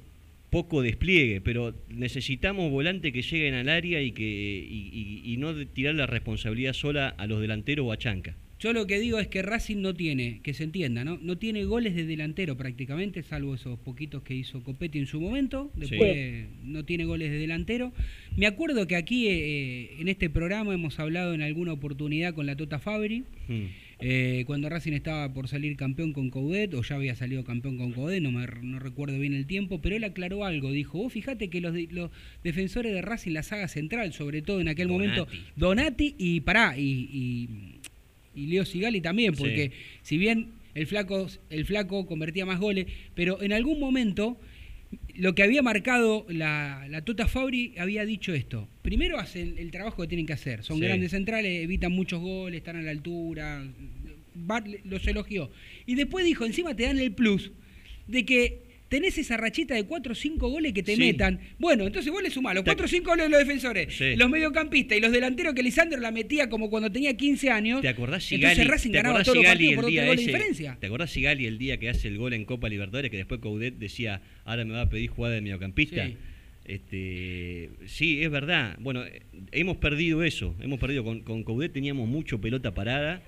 poco 0.52 0.82
despliegue, 0.84 1.42
pero 1.42 1.74
necesitamos 1.90 2.70
volantes 2.70 3.12
que 3.14 3.22
lleguen 3.24 3.56
al 3.56 3.70
área 3.70 4.02
y 4.04 4.12
que 4.12 4.24
y, 4.70 4.90
y- 5.26 5.34
y 5.34 5.38
no 5.38 5.56
tirar 5.68 5.96
la 5.96 6.06
responsabilidad 6.06 6.74
sola 6.74 7.10
a 7.10 7.26
los 7.26 7.42
delanteros 7.42 7.88
o 7.88 7.92
a 7.92 7.98
Chanca. 7.98 8.38
Yo 8.60 8.74
lo 8.74 8.86
que 8.86 9.00
digo 9.00 9.18
es 9.18 9.28
que 9.28 9.42
Racing 9.42 9.78
no 9.82 9.96
tiene, 9.96 10.40
que 10.44 10.54
se 10.54 10.64
entienda, 10.64 11.04
¿no? 11.04 11.18
No 11.20 11.36
tiene 11.40 11.64
goles 11.66 11.96
de 11.96 12.06
delantero 12.06 12.58
prácticamente, 12.58 13.24
salvo 13.24 13.56
esos 13.56 13.80
poquitos 13.80 14.22
que 14.22 14.36
hizo 14.36 14.62
Copetti 14.62 15.00
en 15.00 15.08
su 15.08 15.20
momento. 15.20 15.72
Después 15.76 16.46
no 16.64 16.86
tiene 16.86 17.06
goles 17.06 17.32
de 17.32 17.40
delantero. 17.40 17.92
Me 18.38 18.46
acuerdo 18.46 18.86
que 18.86 18.96
aquí 18.98 19.28
eh, 19.30 19.96
en 20.00 20.08
este 20.10 20.30
programa 20.30 20.76
hemos 20.76 21.00
hablado 21.00 21.34
en 21.34 21.42
alguna 21.42 21.74
oportunidad 21.74 22.36
con 22.36 22.46
la 22.46 22.56
Tota 22.56 22.78
Fabri, 22.78 23.24
Hmm. 23.48 23.66
Eh, 24.02 24.44
cuando 24.48 24.68
Racing 24.70 24.94
estaba 24.94 25.34
por 25.34 25.48
salir 25.48 25.76
campeón 25.78 26.12
con 26.14 26.30
Coudet, 26.30 26.74
o 26.74 26.82
ya 26.84 26.96
había 26.96 27.16
salido 27.16 27.44
campeón 27.44 27.78
con 27.78 27.92
Coudet, 27.94 28.22
no, 28.22 28.32
me, 28.32 28.46
no 28.62 28.80
recuerdo 28.80 29.18
bien 29.20 29.34
el 29.34 29.46
tiempo, 29.46 29.80
pero 29.82 29.96
él 29.96 30.04
aclaró 30.04 30.44
algo. 30.46 30.72
Dijo, 30.72 30.98
vos 30.98 31.14
fíjate 31.14 31.50
que 31.50 31.62
los, 31.62 31.74
de- 31.74 31.88
los 31.92 32.12
defensores 32.44 32.94
de 32.94 33.02
Racing, 33.02 33.32
la 33.32 33.44
saga 33.44 33.68
central, 33.68 34.14
sobre 34.14 34.42
todo 34.42 34.60
en 34.62 34.68
aquel 34.68 34.88
momento, 34.88 35.28
Donati. 35.56 36.16
Y 36.18 36.42
Pará, 36.42 36.78
y, 36.78 36.82
y, 38.34 38.42
y 38.42 38.48
Leo 38.48 38.66
Sigali 38.66 39.02
también, 39.02 39.36
Sí. 39.36 39.40
porque 39.42 39.72
si 40.02 40.18
bien 40.18 40.48
el 40.74 40.88
flaco, 40.88 41.28
el 41.50 41.66
flaco 41.66 42.06
convertía 42.06 42.46
más 42.46 42.60
goles, 42.60 42.88
pero 43.14 43.42
en 43.42 43.54
algún 43.54 43.80
momento 43.80 44.38
lo 45.16 45.36
que 45.36 45.44
había 45.44 45.62
marcado 45.62 46.26
la, 46.30 46.86
la 46.90 47.02
Tota 47.04 47.28
Fabri 47.28 47.74
había 47.78 48.06
dicho 48.06 48.34
esto. 48.34 48.68
Primero 48.82 49.20
hacen 49.20 49.56
el 49.58 49.72
trabajo 49.72 50.02
que 50.02 50.08
tienen 50.08 50.26
que 50.26 50.34
hacer. 50.34 50.64
Son 50.64 50.78
Sí. 50.80 50.84
grandes 50.84 51.12
centrales, 51.12 51.64
evitan 51.64 51.92
muchos 51.92 52.20
goles, 52.22 52.58
están 52.60 52.76
a 52.78 52.82
la 52.82 52.92
altura. 52.92 53.64
Va- 54.50 54.64
los 54.86 55.06
elogió. 55.08 55.52
Y 55.86 55.96
después 55.96 56.26
dijo, 56.26 56.46
encima 56.46 56.76
te 56.76 56.84
dan 56.84 56.98
el 56.98 57.12
plus 57.14 57.52
de 58.08 58.26
que 58.26 58.71
tenés 58.92 59.18
esa 59.18 59.38
rachita 59.38 59.74
de 59.74 59.86
4 59.86 60.12
o 60.12 60.16
5 60.16 60.50
goles 60.50 60.74
que 60.74 60.84
te 60.84 60.96
Sí. 60.96 61.00
metan. 61.00 61.40
Bueno, 61.60 61.88
entonces 61.88 62.12
vos 62.12 62.22
le 62.22 62.30
sumás 62.30 62.54
los 62.56 62.66
Te- 62.66 62.72
4 62.72 62.86
o 62.86 62.90
5 62.90 63.10
goles 63.12 63.26
de 63.28 63.30
los 63.30 63.40
defensores, 63.40 63.96
Sí. 63.96 64.18
los 64.18 64.30
mediocampistas 64.30 64.98
y 64.98 65.02
los 65.02 65.14
delanteros 65.14 65.54
que 65.54 65.64
Lisandro 65.64 65.98
la 66.02 66.12
metía 66.12 66.50
como 66.50 66.70
cuando 66.70 66.92
tenía 66.92 67.16
15 67.16 67.50
años. 67.50 67.80
¿Te 67.82 67.88
acordás 67.88 68.26
Sigali? 68.26 68.52
Entonces 68.52 68.68
Racing 68.70 68.92
¿te 68.92 68.98
ganaba 68.98 69.24
todos 69.24 69.38
los 69.38 69.46
partidos 69.46 69.72
el 69.72 69.76
por 69.78 69.86
día 69.86 70.04
de 70.04 70.12
ese- 70.14 70.26
diferencia. 70.26 70.78
¿Te 70.78 70.88
acordás 70.88 71.10
Sigali 71.10 71.46
el 71.46 71.58
día 71.58 71.78
que 71.78 71.88
hace 71.90 72.10
el 72.10 72.18
gol 72.18 72.34
en 72.34 72.44
Copa 72.44 72.68
Libertadores 72.68 73.10
que 73.10 73.16
después 73.18 73.40
Coudet 73.40 73.76
decía, 73.80 74.22
ahora 74.44 74.66
me 74.66 74.74
va 74.74 74.82
a 74.82 74.90
pedir 74.90 75.10
jugada 75.10 75.36
de 75.36 75.42
mediocampista? 75.42 76.06
Sí. 76.06 76.18
Este, 76.66 77.70
sí, 77.88 78.22
es 78.24 78.30
verdad. 78.30 78.76
Bueno, 78.80 79.04
hemos 79.52 79.78
perdido 79.78 80.24
eso. 80.24 80.56
Hemos 80.62 80.80
perdido. 80.80 81.04
Con, 81.04 81.22
con 81.22 81.44
Coudet 81.44 81.72
teníamos 81.74 82.08
mucho 82.08 82.40
pelota 82.42 82.74
parada. 82.74 83.22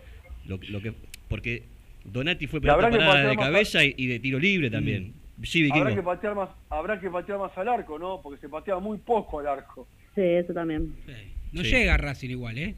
Lo, 0.47 0.59
lo 0.69 0.81
que, 0.81 0.91
porque 1.29 1.63
Donati 2.05 2.47
fue 2.47 2.59
pelota 2.61 2.89
parada 2.89 3.29
de 3.29 3.35
cabeza 3.37 3.83
y, 3.85 3.93
y 3.97 4.07
de 4.07 4.19
tiro 4.19 4.39
libre 4.39 4.69
también. 4.69 5.13
Sí, 5.41 5.67
Habrá 5.71 5.95
que 5.95 6.03
patear 6.03 6.35
más, 6.35 6.49
habrá 6.69 6.99
que 6.99 7.09
patear 7.09 7.39
más 7.39 7.57
al 7.57 7.67
arco, 7.67 7.97
¿no? 7.97 8.21
Porque 8.21 8.39
se 8.39 8.47
patea 8.49 8.77
muy 8.79 8.97
poco 8.99 9.39
al 9.39 9.47
arco. 9.47 9.87
Sí, 10.15 10.21
eso 10.21 10.53
también. 10.53 10.93
Sí. 11.05 11.13
No 11.51 11.63
Sí. 11.63 11.71
llega 11.71 11.97
Racing 11.97 12.29
igual, 12.29 12.57
¿eh? 12.57 12.75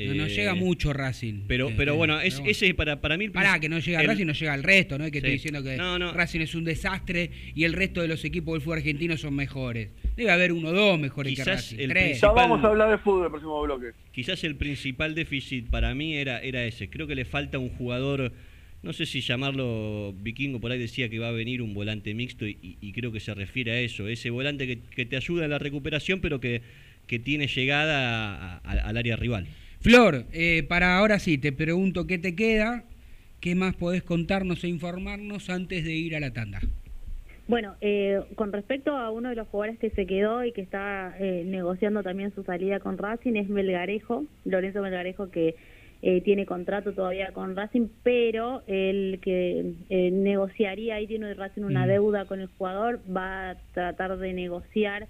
No, 0.00 0.14
no 0.14 0.26
Eh, 0.26 0.28
llega 0.28 0.54
mucho 0.54 0.92
Racing. 0.92 1.42
Pero, 1.48 1.70
Eh, 1.70 1.74
pero 1.76 1.96
bueno, 1.96 2.20
es, 2.20 2.34
pero 2.34 2.42
bueno. 2.44 2.50
ese 2.52 2.74
para, 2.74 3.00
para 3.00 3.16
mí... 3.16 3.24
el 3.24 3.32
Pará, 3.32 3.58
que 3.58 3.68
no 3.68 3.80
llega 3.80 4.00
el- 4.00 4.06
Racing, 4.06 4.26
no 4.26 4.32
llega 4.32 4.52
al 4.52 4.62
resto, 4.62 4.96
¿no? 4.96 5.04
Es 5.04 5.10
que 5.10 5.18
estoy 5.18 5.30
Sí. 5.32 5.36
diciendo 5.38 5.62
que 5.62 5.76
No, 5.76 5.98
no. 5.98 6.12
Racing 6.12 6.40
es 6.40 6.54
un 6.54 6.62
desastre 6.64 7.30
y 7.54 7.64
el 7.64 7.72
resto 7.72 8.00
de 8.02 8.06
los 8.08 8.24
equipos 8.24 8.54
del 8.54 8.62
fútbol 8.62 8.78
argentino 8.78 9.16
son 9.16 9.34
mejores. 9.34 9.90
Debe 10.16 10.30
haber 10.30 10.52
uno 10.52 10.68
o 10.68 10.72
dos 10.72 10.98
mejores 11.00 11.30
que 11.32 11.36
Quizás 11.42 11.46
Racing. 11.48 11.78
el 11.80 11.88
Tres. 11.90 12.02
Ya 12.02 12.08
principal- 12.28 12.34
vamos 12.36 12.64
a 12.64 12.68
hablar 12.68 12.90
de 12.90 12.98
fútbol 12.98 13.24
el 13.24 13.30
próximo 13.30 13.60
bloque. 13.62 13.86
Quizás 14.12 14.44
el 14.44 14.54
principal 14.54 15.14
déficit 15.16 15.68
para 15.68 15.92
mí 15.96 16.14
era, 16.14 16.40
era 16.42 16.64
ese. 16.64 16.88
Creo 16.90 17.08
que 17.08 17.16
le 17.16 17.24
falta 17.24 17.58
un 17.58 17.70
jugador, 17.70 18.32
no 18.82 18.92
sé 18.92 19.06
si 19.06 19.20
llamarlo 19.20 20.12
vikingo, 20.22 20.60
por 20.60 20.70
ahí 20.70 20.78
decía 20.78 21.08
que 21.08 21.18
va 21.18 21.28
a 21.28 21.32
venir 21.32 21.62
un 21.62 21.74
volante 21.74 22.14
mixto 22.14 22.46
y, 22.46 22.58
y- 22.62 22.78
y 22.80 22.92
creo 22.92 23.10
que 23.12 23.20
se 23.20 23.34
refiere 23.34 23.72
a 23.72 23.80
eso. 23.80 24.06
Ese 24.08 24.30
volante 24.30 24.66
que, 24.66 24.78
que 24.80 25.04
te 25.06 25.16
ayuda 25.16 25.44
en 25.44 25.50
la 25.50 25.58
recuperación, 25.58 26.20
pero 26.20 26.40
que, 26.40 26.62
que 27.06 27.18
tiene 27.18 27.46
llegada 27.48 28.34
a- 28.34 28.60
a- 28.64 28.88
al 28.88 28.96
área 28.96 29.16
rival. 29.16 29.46
Flor, 29.80 30.24
eh, 30.32 30.64
para 30.68 30.96
ahora 30.98 31.18
sí, 31.18 31.38
te 31.38 31.52
pregunto 31.52 32.06
qué 32.06 32.18
te 32.18 32.34
queda, 32.34 32.84
qué 33.40 33.54
más 33.54 33.74
podés 33.76 34.02
contarnos 34.02 34.62
e 34.64 34.68
informarnos 34.68 35.50
antes 35.50 35.84
de 35.84 35.92
ir 35.94 36.16
a 36.16 36.20
la 36.20 36.32
tanda. 36.32 36.60
Bueno, 37.46 37.76
eh, 37.80 38.20
con 38.34 38.52
respecto 38.52 38.94
a 38.96 39.10
uno 39.10 39.30
de 39.30 39.34
los 39.36 39.48
jugadores 39.48 39.78
que 39.78 39.88
se 39.90 40.04
quedó 40.06 40.44
y 40.44 40.52
que 40.52 40.60
está 40.60 41.16
eh, 41.18 41.44
negociando 41.46 42.02
también 42.02 42.32
su 42.34 42.42
salida 42.44 42.78
con 42.78 42.98
Racing 42.98 43.36
es 43.36 43.48
Melgarejo, 43.48 44.26
Lorenzo 44.44 44.82
Melgarejo 44.82 45.30
que 45.30 45.54
eh, 46.02 46.20
tiene 46.20 46.46
contrato 46.46 46.92
todavía 46.92 47.32
con 47.32 47.56
Racing, 47.56 47.88
pero 48.02 48.62
el 48.66 49.18
que 49.20 49.74
eh, 49.90 50.10
negociaría 50.12 50.94
ahí 50.96 51.06
tiene 51.06 51.34
Racing 51.34 51.62
una 51.62 51.84
Mm. 51.86 51.88
deuda 51.88 52.24
con 52.26 52.40
el 52.40 52.46
jugador, 52.56 53.00
va 53.14 53.50
a 53.50 53.56
tratar 53.74 54.16
de 54.18 54.32
negociar 54.32 55.08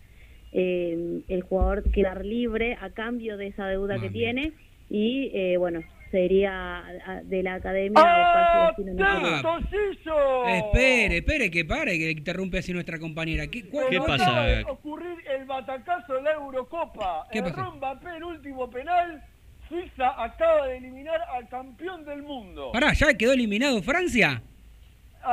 eh, 0.52 1.20
el 1.28 1.42
jugador 1.42 1.90
quedar 1.92 2.24
libre 2.24 2.78
a 2.80 2.88
cambio 2.90 3.36
de 3.36 3.48
esa 3.48 3.66
deuda 3.66 3.96
Ah, 3.96 4.00
que 4.00 4.08
bien. 4.08 4.36
tiene 4.36 4.52
y 4.88 5.30
eh, 5.34 5.58
bueno, 5.58 5.82
sería 6.10 6.82
de 7.24 7.42
la 7.42 7.54
academia 7.56 8.00
el 8.00 8.08
Ah, 8.08 8.72
club. 8.76 8.98
¡Atentosillo! 9.02 10.46
Espere, 10.46 11.16
espere, 11.18 11.50
que 11.50 11.64
pare, 11.66 11.98
que 11.98 12.10
interrumpe 12.12 12.58
así 12.58 12.72
nuestra 12.72 12.98
compañera. 12.98 13.46
¿Qué, 13.48 13.68
cuál- 13.68 13.88
¿Qué 13.90 13.98
pasa? 13.98 14.42
de 14.46 14.64
ocurrir 14.64 15.18
el 15.38 15.44
batacazo 15.44 16.14
de 16.14 16.22
la 16.22 16.32
Eurocopa. 16.32 17.26
¿Qué 17.30 17.40
Erró 17.40 17.50
pasó? 17.54 17.76
Mbappé 17.76 18.16
el 18.16 18.24
último 18.24 18.70
penal. 18.70 19.22
Suiza 19.68 20.22
acaba 20.22 20.66
de 20.66 20.78
eliminar 20.78 21.20
al 21.34 21.48
campeón 21.48 22.04
del 22.04 22.22
mundo. 22.22 22.70
Pará, 22.72 22.92
¿ya 22.92 23.14
quedó 23.14 23.32
eliminado 23.32 23.82
Francia? 23.82 24.42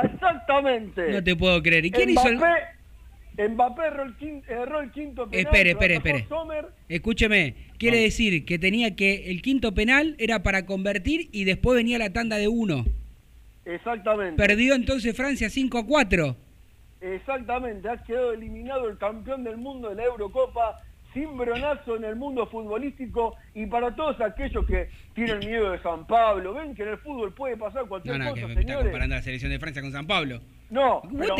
Exactamente. 0.04 1.10
No 1.10 1.22
te 1.22 1.34
puedo 1.36 1.62
creer. 1.62 1.86
¿Y 1.86 1.90
quién 1.90 2.10
hizo 2.10 2.28
el 2.28 2.36
Mbappé, 2.36 3.48
Mbappé 3.48 3.82
erró 3.86 4.02
el 4.04 4.16
quinto, 4.16 4.52
erró 4.52 4.80
el 4.80 4.90
quinto 4.90 5.28
penal. 5.28 5.46
Espere, 5.46 5.70
espere, 5.70 5.94
espere. 5.96 6.26
Sommer. 6.28 6.66
Escúcheme, 6.88 7.54
quiere 7.78 8.00
decir 8.00 8.44
que 8.44 8.58
tenía 8.58 8.94
que 8.94 9.30
el 9.30 9.42
quinto 9.42 9.74
penal 9.74 10.16
era 10.18 10.42
para 10.42 10.66
convertir 10.66 11.28
y 11.32 11.44
después 11.44 11.76
venía 11.76 11.98
la 11.98 12.12
tanda 12.12 12.36
de 12.36 12.48
uno. 12.48 12.84
Exactamente. 13.64 14.36
Perdió 14.36 14.74
entonces 14.74 15.16
Francia 15.16 15.50
5 15.50 15.78
a 15.78 15.86
4. 15.86 16.36
Exactamente, 17.00 17.88
ha 17.88 18.02
quedado 18.02 18.32
eliminado 18.32 18.88
el 18.88 18.96
campeón 18.96 19.44
del 19.44 19.58
mundo 19.58 19.90
de 19.90 19.96
la 19.96 20.04
Eurocopa, 20.04 20.82
sin 21.16 21.34
bronazo 21.38 21.96
en 21.96 22.04
el 22.04 22.14
mundo 22.16 22.46
futbolístico 22.46 23.36
y 23.54 23.64
para 23.66 23.94
todos 23.96 24.20
aquellos 24.20 24.66
que 24.66 24.90
tienen 25.14 25.38
miedo 25.38 25.70
de 25.70 25.78
San 25.80 26.06
Pablo, 26.06 26.52
ven 26.52 26.74
que 26.74 26.82
en 26.82 26.90
el 26.90 26.98
fútbol 26.98 27.32
puede 27.32 27.56
pasar 27.56 27.82
No, 27.84 27.88
cualquier 27.88 28.18
no, 28.18 28.34
que 28.34 28.42
cosa, 28.42 28.54
me 28.54 28.60
está 28.60 28.74
comparando 28.82 29.14
la 29.16 29.22
selección 29.22 29.50
de 29.50 29.58
Francia 29.58 29.80
con 29.80 29.92
San 29.92 30.06
Pablo. 30.06 30.40
No, 30.68 31.00
pero? 31.18 31.34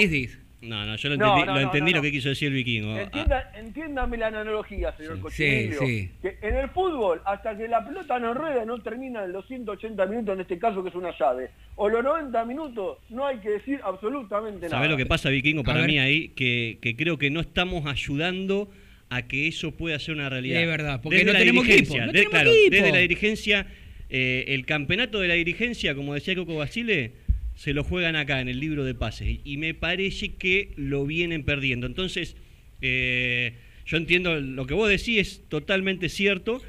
No, 0.63 0.87
no, 0.87 0.97
yo 0.97 1.11
lo 1.11 1.17
No, 1.19 1.27
entendí, 1.27 1.47
no, 1.47 1.47
lo, 1.47 1.53
no, 1.53 1.61
entendí 1.61 1.91
no, 1.93 1.97
lo 1.99 2.03
que 2.03 2.09
no. 2.09 2.13
quiso 2.13 2.29
decir 2.31 2.49
el 2.49 2.55
vikingo. 2.55 2.95
Ah, 2.95 3.03
entienda- 3.03 3.53
entiéndame 3.55 4.17
la 4.17 4.27
analogía, 4.29 4.97
señor 4.97 5.17
Sí. 5.17 5.21
Cochinillo, 5.21 5.79
Sí, 5.81 5.87
sí. 5.87 6.11
que 6.23 6.39
en 6.41 6.57
el 6.57 6.71
fútbol, 6.71 7.21
hasta 7.27 7.57
que 7.57 7.69
la 7.69 7.85
pelota 7.87 8.19
no 8.19 8.33
rueda, 8.33 8.65
no 8.65 8.79
termina 8.81 9.25
en 9.25 9.33
los 9.33 9.47
180 9.47 10.07
minutos, 10.07 10.35
en 10.35 10.41
este 10.41 10.59
caso 10.59 10.83
que 10.83 10.89
es 10.89 10.95
una 10.95 11.13
llave, 11.19 11.51
o 11.77 11.91
los 11.91 12.03
90 12.03 12.43
minutos, 12.47 12.97
no 13.11 13.27
hay 13.27 13.37
que 13.41 13.51
decir 13.51 13.81
absolutamente 13.85 14.61
nada. 14.61 14.71
¿Sabés 14.71 14.91
lo 14.91 14.97
que 14.97 15.05
pasa, 15.07 15.29
Vikingo? 15.29 15.63
Para 15.63 15.83
mí 15.85 15.99
ahí, 15.99 16.29
que, 16.31 16.79
que 16.81 16.97
creo 16.97 17.19
que 17.19 17.31
no 17.31 17.41
estamos 17.41 17.85
ayudando 17.85 18.69
a 19.09 19.27
que 19.29 19.47
eso 19.49 19.71
pueda 19.73 19.99
ser 19.99 20.15
una 20.15 20.29
realidad. 20.29 20.61
Es 20.61 20.67
verdad, 20.67 21.01
porque 21.03 21.19
Desde 21.19 21.27
no 21.27 21.33
la 21.35 21.39
tenemos 21.39 21.69
equipo, 21.69 21.97
no 21.99 22.07
de- 22.07 22.13
tenemos 22.13 22.31
claro, 22.31 22.51
equipo. 22.53 22.71
Desde 22.77 22.93
la 22.93 22.99
dirigencia, 22.99 23.67
eh, 24.11 24.45
el 24.49 24.67
campeonato 24.67 25.21
de 25.21 25.29
la 25.29 25.35
dirigencia, 25.35 25.95
como 25.95 26.15
decía 26.15 26.35
Coco 26.35 26.57
Basile, 26.57 27.13
se 27.55 27.73
lo 27.73 27.85
juegan 27.85 28.17
acá 28.17 28.41
en 28.41 28.49
el 28.49 28.61
libro 28.61 28.85
de 28.85 28.95
pases. 28.95 29.29
Y, 29.29 29.41
y 29.45 29.57
me 29.57 29.75
parece 29.75 30.35
que 30.35 30.73
lo 30.77 31.07
vienen 31.07 31.45
perdiendo. 31.45 31.87
Entonces, 31.87 32.37
eh, 32.83 33.53
yo 33.87 33.97
entiendo 33.97 34.41
lo 34.41 34.67
que 34.67 34.75
vos 34.75 34.89
decís, 34.89 35.19
es 35.19 35.43
totalmente 35.49 36.09
cierto, 36.09 36.61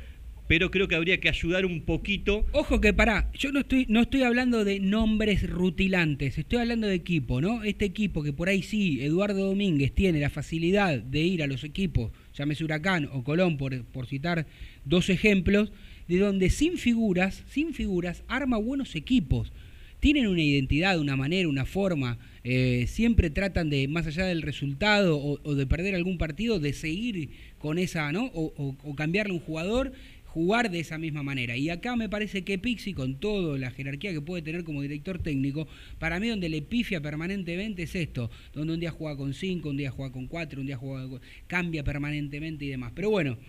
pero 0.48 0.72
creo 0.72 0.88
que 0.88 0.96
habría 0.96 1.20
que 1.20 1.30
ayudar 1.30 1.66
un 1.66 1.82
poquito. 1.82 2.46
Ojo 2.52 2.80
que 2.82 2.94
pará, 2.94 3.30
yo 3.38 3.52
no 3.52 3.60
estoy, 3.60 3.86
no 3.90 4.02
estoy 4.02 4.24
hablando 4.24 4.64
de 4.66 4.80
nombres 4.80 5.50
rutilantes, 5.50 6.38
estoy 6.38 6.60
hablando 6.60 6.88
de 6.88 6.96
equipo, 6.96 7.42
¿no? 7.42 7.64
Este 7.64 7.86
equipo 7.86 8.24
que 8.24 8.34
por 8.34 8.50
ahí 8.50 8.62
sí, 8.64 9.00
Eduardo 9.02 9.46
Domínguez 9.46 9.92
tiene 9.94 10.20
la 10.20 10.30
facilidad 10.30 11.00
de 11.00 11.20
ir 11.22 11.44
a 11.44 11.48
los 11.48 11.64
equipos, 11.64 12.12
llámese 12.36 12.64
Huracán 12.64 13.10
o 13.12 13.24
Colón, 13.24 13.58
por, 13.58 13.84
por 13.86 14.08
citar 14.08 14.46
dos 14.86 15.10
ejemplos, 15.10 15.72
de 16.08 16.20
donde 16.20 16.50
sin 16.50 16.78
figuras, 16.78 17.44
sin 17.50 17.74
figuras, 17.74 18.24
arma 18.28 18.58
buenos 18.58 18.96
equipos. 18.96 19.52
Tienen 20.00 20.28
una 20.28 20.44
identidad, 20.44 21.00
una 21.00 21.16
manera, 21.16 21.50
una 21.50 21.66
forma, 21.66 22.20
eh, 22.44 22.86
siempre 22.88 23.32
tratan 23.32 23.70
de, 23.72 23.88
más 23.88 24.06
allá 24.06 24.26
del 24.26 24.44
resultado 24.44 25.18
o, 25.20 25.56
de 25.56 25.66
perder 25.66 25.96
algún 25.96 26.20
partido, 26.20 26.60
de 26.60 26.72
seguir 26.74 27.30
con 27.58 27.80
esa, 27.80 28.12
¿no? 28.12 28.26
O, 28.28 28.54
o- 28.56 28.78
o 28.84 28.96
cambiarle 28.96 29.34
un 29.34 29.40
jugador 29.40 29.92
jugar 30.38 30.70
de 30.70 30.80
esa 30.80 31.00
misma 31.00 31.24
manera. 31.24 31.58
Y 31.58 31.72
acá 31.72 31.96
me 31.96 32.10
parece 32.10 32.44
que 32.44 32.60
Pixi, 32.60 32.94
con 32.94 33.20
toda 33.20 33.58
la 33.58 33.72
jerarquía 33.72 34.12
que 34.14 34.22
puede 34.22 34.44
tener 34.44 34.64
como 34.64 34.84
director 34.84 35.18
técnico, 35.18 35.68
para 35.98 36.20
mí 36.20 36.28
donde 36.28 36.48
le 36.48 36.62
pifia 36.62 37.02
permanentemente 37.02 37.82
es 37.82 37.96
esto, 37.96 38.30
donde 38.54 38.76
un 38.76 38.80
día 38.80 38.92
juega 38.92 39.18
con 39.18 39.34
5, 39.34 39.68
un 39.70 39.78
día 39.78 39.90
juega 39.90 40.12
con 40.12 40.28
4, 40.28 40.62
un 40.62 40.68
día 40.68 40.78
juega 40.78 41.10
con- 41.10 41.22
cambia 41.48 41.84
permanentemente 41.84 42.66
y 42.66 42.68
demás. 42.70 42.92
Pero 42.94 43.10
bueno, 43.10 43.40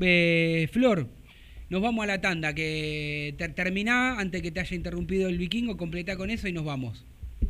eh, 0.00 0.68
Flor, 0.72 1.08
nos 1.70 1.80
vamos 1.80 2.02
a 2.02 2.06
la 2.08 2.20
tanda, 2.20 2.52
que 2.56 3.36
ter- 3.38 3.54
terminá 3.54 4.18
antes 4.18 4.42
que 4.42 4.50
te 4.50 4.58
haya 4.58 4.74
interrumpido 4.74 5.28
el 5.28 5.38
vikingo, 5.38 5.76
completá 5.76 6.16
con 6.16 6.28
eso 6.28 6.48
y 6.48 6.52
nos 6.52 6.64
vamos. 6.64 7.04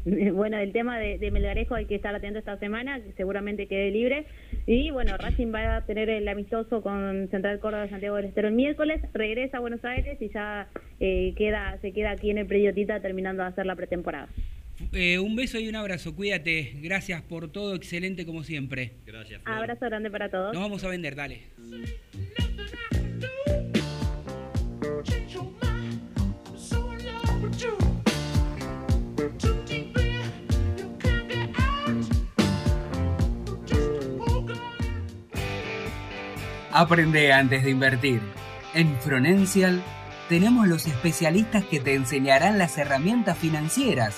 Bueno, 0.32 0.58
el 0.58 0.72
tema 0.72 0.98
de, 0.98 1.18
de 1.18 1.30
Melgarejo 1.30 1.74
hay 1.74 1.86
que 1.86 1.94
estar 1.94 2.14
atento 2.14 2.38
esta 2.38 2.58
semana, 2.58 3.00
que 3.00 3.12
seguramente 3.12 3.66
quede 3.66 3.90
libre. 3.90 4.26
Y 4.66 4.90
bueno, 4.90 5.16
Racing 5.16 5.52
va 5.52 5.76
a 5.76 5.86
tener 5.86 6.08
el 6.10 6.26
amistoso 6.28 6.82
con 6.82 7.28
Central 7.30 7.60
Córdoba 7.60 7.88
Santiago 7.88 8.16
del 8.16 8.26
Estero 8.26 8.48
el 8.48 8.54
miércoles, 8.54 9.00
regresa 9.12 9.58
a 9.58 9.60
Buenos 9.60 9.84
Aires 9.84 10.20
y 10.20 10.28
ya 10.30 10.68
eh, 11.00 11.34
queda 11.36 11.78
se 11.80 11.92
queda 11.92 12.12
aquí 12.12 12.30
en 12.30 12.38
el 12.38 12.46
Prediotita 12.46 13.00
terminando 13.00 13.42
de 13.42 13.50
hacer 13.50 13.66
la 13.66 13.76
pretemporada. 13.76 14.28
Eh, 14.92 15.18
un 15.18 15.36
beso 15.36 15.58
y 15.58 15.68
un 15.68 15.76
abrazo, 15.76 16.14
cuídate, 16.14 16.72
gracias 16.82 17.22
por 17.22 17.50
todo, 17.50 17.74
excelente 17.74 18.26
como 18.26 18.42
siempre. 18.42 18.92
Gracias, 19.06 19.42
Flor. 19.42 19.56
Abrazo 19.56 19.86
grande 19.86 20.10
para 20.10 20.28
todos. 20.28 20.52
Nos 20.52 20.62
vamos 20.62 20.82
a 20.84 20.88
vender, 20.88 21.14
dale. 21.14 21.42
Aprende 36.72 37.32
antes 37.32 37.64
de 37.64 37.70
invertir. 37.70 38.20
En 38.72 38.98
Fronencial 39.00 39.82
tenemos 40.30 40.66
los 40.66 40.86
especialistas 40.86 41.64
que 41.64 41.80
te 41.80 41.94
enseñarán 41.94 42.56
las 42.56 42.78
herramientas 42.78 43.36
financieras 43.36 44.14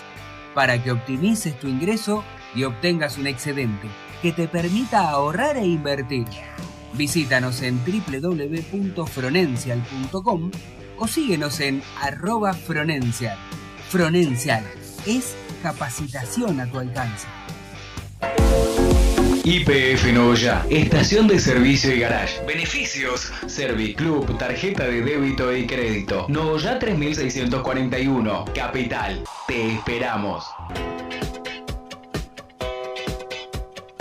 para 0.54 0.80
que 0.82 0.92
optimices 0.92 1.58
tu 1.58 1.66
ingreso 1.66 2.22
y 2.54 2.62
obtengas 2.62 3.18
un 3.18 3.26
excedente 3.26 3.88
que 4.22 4.30
te 4.32 4.46
permita 4.46 5.10
ahorrar 5.10 5.56
e 5.56 5.66
invertir. 5.66 6.28
Visítanos 6.92 7.60
en 7.62 7.80
www.fronencial.com 7.84 10.50
o 10.96 11.08
síguenos 11.08 11.58
en 11.58 11.82
arroba 12.00 12.52
Fronencial. 12.52 13.36
Fronencial 13.88 14.62
es 15.06 15.34
capacitación 15.60 16.60
a 16.60 16.70
tu 16.70 16.78
alcance. 16.78 17.26
IPF 19.46 20.10
Noya, 20.14 20.64
estación 20.70 21.28
de 21.28 21.38
servicio 21.38 21.94
y 21.94 22.00
garage. 22.00 22.42
Beneficios: 22.46 23.30
Serviclub, 23.46 24.38
tarjeta 24.38 24.86
de 24.86 25.02
débito 25.02 25.54
y 25.54 25.66
crédito. 25.66 26.24
Noya 26.30 26.78
3641, 26.78 28.46
Capital. 28.54 29.22
Te 29.46 29.74
esperamos. 29.74 30.46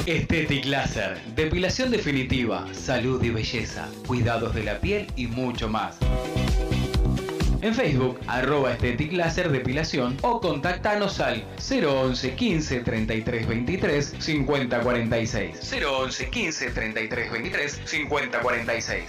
Estetic 0.06 0.64
Laser, 0.64 1.22
depilación 1.36 1.92
definitiva, 1.92 2.66
salud 2.72 3.22
y 3.22 3.30
belleza, 3.30 3.90
cuidados 4.08 4.56
de 4.56 4.64
la 4.64 4.80
piel 4.80 5.08
y 5.18 5.28
mucho 5.28 5.68
más. 5.68 5.98
En 7.64 7.74
Facebook, 7.74 8.20
arroba 8.28 8.74
Estetic 8.74 9.14
Depilación 9.14 10.18
o 10.22 10.42
contactanos 10.42 11.22
al 11.22 11.46
011 11.58 12.36
15 12.36 12.82
33 12.82 13.48
23 13.48 14.16
50 14.20 14.82
46. 14.82 15.72
011 15.72 16.30
15 16.30 16.72
33 16.72 17.32
23 17.32 17.82
50 17.86 18.42
46. 18.42 19.04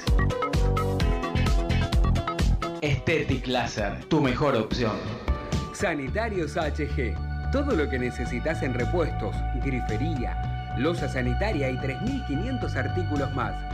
Estetic 2.81 3.49
Laser, 3.49 4.05
tu 4.05 4.21
mejor 4.21 4.55
opción. 4.55 4.99
Sanitarios 5.73 6.55
HG. 6.55 7.51
Todo 7.51 7.75
lo 7.75 7.91
que 7.91 7.99
necesitas 7.99 8.63
en 8.63 8.75
repuestos, 8.75 9.35
grifería, 9.65 10.77
losa 10.79 11.09
sanitaria 11.09 11.71
y 11.71 11.77
3.500 11.77 12.77
artículos 12.77 13.35
más. 13.35 13.74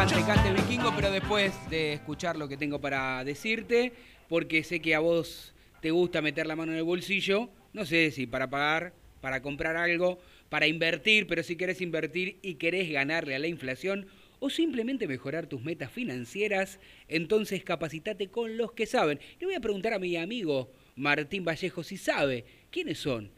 Cante, 0.00 0.24
cante, 0.24 0.50
vikingo, 0.54 0.94
pero 0.96 1.12
después 1.12 1.52
de 1.68 1.92
escuchar 1.92 2.38
lo 2.38 2.48
que 2.48 2.56
tengo 2.56 2.80
para 2.80 3.22
decirte, 3.22 3.92
porque 4.30 4.64
sé 4.64 4.80
que 4.80 4.94
a 4.94 4.98
vos 4.98 5.52
te 5.82 5.90
gusta 5.90 6.22
meter 6.22 6.46
la 6.46 6.56
mano 6.56 6.72
en 6.72 6.78
el 6.78 6.84
bolsillo, 6.84 7.50
no 7.74 7.84
sé 7.84 8.10
si 8.10 8.26
para 8.26 8.48
pagar, 8.48 8.94
para 9.20 9.42
comprar 9.42 9.76
algo, 9.76 10.18
para 10.48 10.66
invertir, 10.66 11.26
pero 11.26 11.42
si 11.42 11.54
querés 11.54 11.82
invertir 11.82 12.38
y 12.40 12.54
querés 12.54 12.90
ganarle 12.90 13.34
a 13.34 13.38
la 13.38 13.46
inflación 13.46 14.06
o 14.38 14.48
simplemente 14.48 15.06
mejorar 15.06 15.48
tus 15.48 15.62
metas 15.62 15.92
financieras, 15.92 16.80
entonces 17.06 17.62
capacitate 17.62 18.28
con 18.28 18.56
los 18.56 18.72
que 18.72 18.86
saben. 18.86 19.20
Le 19.38 19.48
voy 19.48 19.54
a 19.54 19.60
preguntar 19.60 19.92
a 19.92 19.98
mi 19.98 20.16
amigo 20.16 20.72
Martín 20.96 21.44
Vallejo 21.44 21.82
si 21.82 21.98
sabe 21.98 22.46
quiénes 22.70 22.96
son. 22.96 23.30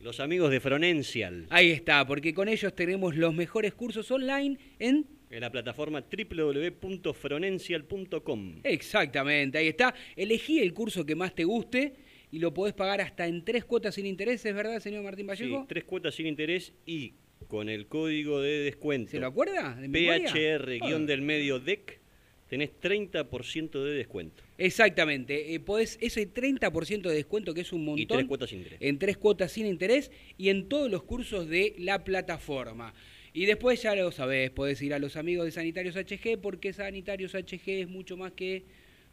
Los 0.00 0.18
amigos 0.18 0.50
de 0.50 0.58
Fronencial. 0.58 1.46
Ahí 1.50 1.70
está, 1.70 2.04
porque 2.08 2.34
con 2.34 2.48
ellos 2.48 2.74
tenemos 2.74 3.14
los 3.14 3.32
mejores 3.34 3.72
cursos 3.72 4.10
online 4.10 4.58
en 4.80 5.17
En 5.30 5.40
la 5.42 5.52
plataforma 5.52 6.02
www.fronencial.com. 6.02 8.60
Exactamente, 8.64 9.58
ahí 9.58 9.68
está. 9.68 9.94
Elegí 10.16 10.60
el 10.60 10.72
curso 10.72 11.04
que 11.04 11.14
más 11.14 11.34
te 11.34 11.44
guste 11.44 11.92
y 12.30 12.38
lo 12.38 12.52
podés 12.54 12.74
pagar 12.74 13.00
hasta 13.00 13.26
en 13.26 13.44
tres 13.44 13.64
cuotas 13.64 13.94
sin 13.94 14.06
interés, 14.06 14.44
¿es 14.44 14.54
verdad, 14.54 14.80
señor 14.80 15.02
Martín 15.04 15.24
Sí, 15.26 15.28
Vallejo? 15.28 15.66
tres 15.68 15.84
cuotas 15.84 16.14
sin 16.14 16.26
interés 16.26 16.72
y 16.86 17.14
con 17.46 17.68
el 17.68 17.86
código 17.86 18.40
de 18.40 18.60
descuento. 18.60 19.10
¿Se 19.10 19.20
lo 19.20 19.26
acuerda? 19.26 19.74
¿De 19.76 19.88
memoria? 19.88 20.30
PHR 20.32 20.78
guion 20.80 21.06
Ah. 21.10 21.16
medio 21.18 21.58
DEC, 21.60 22.00
tenés 22.48 22.70
30% 22.80 23.84
de 23.84 23.92
descuento. 23.92 24.42
Exactamente, 24.58 25.54
eh, 25.54 25.60
podés 25.60 25.98
ese 26.00 26.26
30% 26.26 27.08
de 27.08 27.14
descuento 27.16 27.54
que 27.54 27.60
es 27.62 27.72
un 27.72 27.84
montón. 27.84 28.02
Y 28.02 28.06
tres 28.06 28.24
cuotas 28.26 28.50
sin 28.50 28.58
interés. 28.60 28.78
En 28.82 28.98
tres 28.98 29.16
cuotas 29.16 29.52
sin 29.52 29.66
interés 29.66 30.10
y 30.36 30.48
en 30.48 30.68
todos 30.68 30.90
los 30.90 31.02
cursos 31.04 31.48
de 31.48 31.74
la 31.78 32.02
plataforma. 32.04 32.92
Y 33.38 33.46
después 33.46 33.80
ya 33.80 33.94
lo 33.94 34.10
sabés, 34.10 34.50
podés 34.50 34.82
ir 34.82 34.92
a 34.94 34.98
los 34.98 35.14
amigos 35.14 35.44
de 35.44 35.52
Sanitarios 35.52 35.94
HG 35.94 36.40
porque 36.42 36.72
Sanitarios 36.72 37.36
HG 37.36 37.70
es 37.82 37.88
mucho 37.88 38.16
más 38.16 38.32
que 38.32 38.64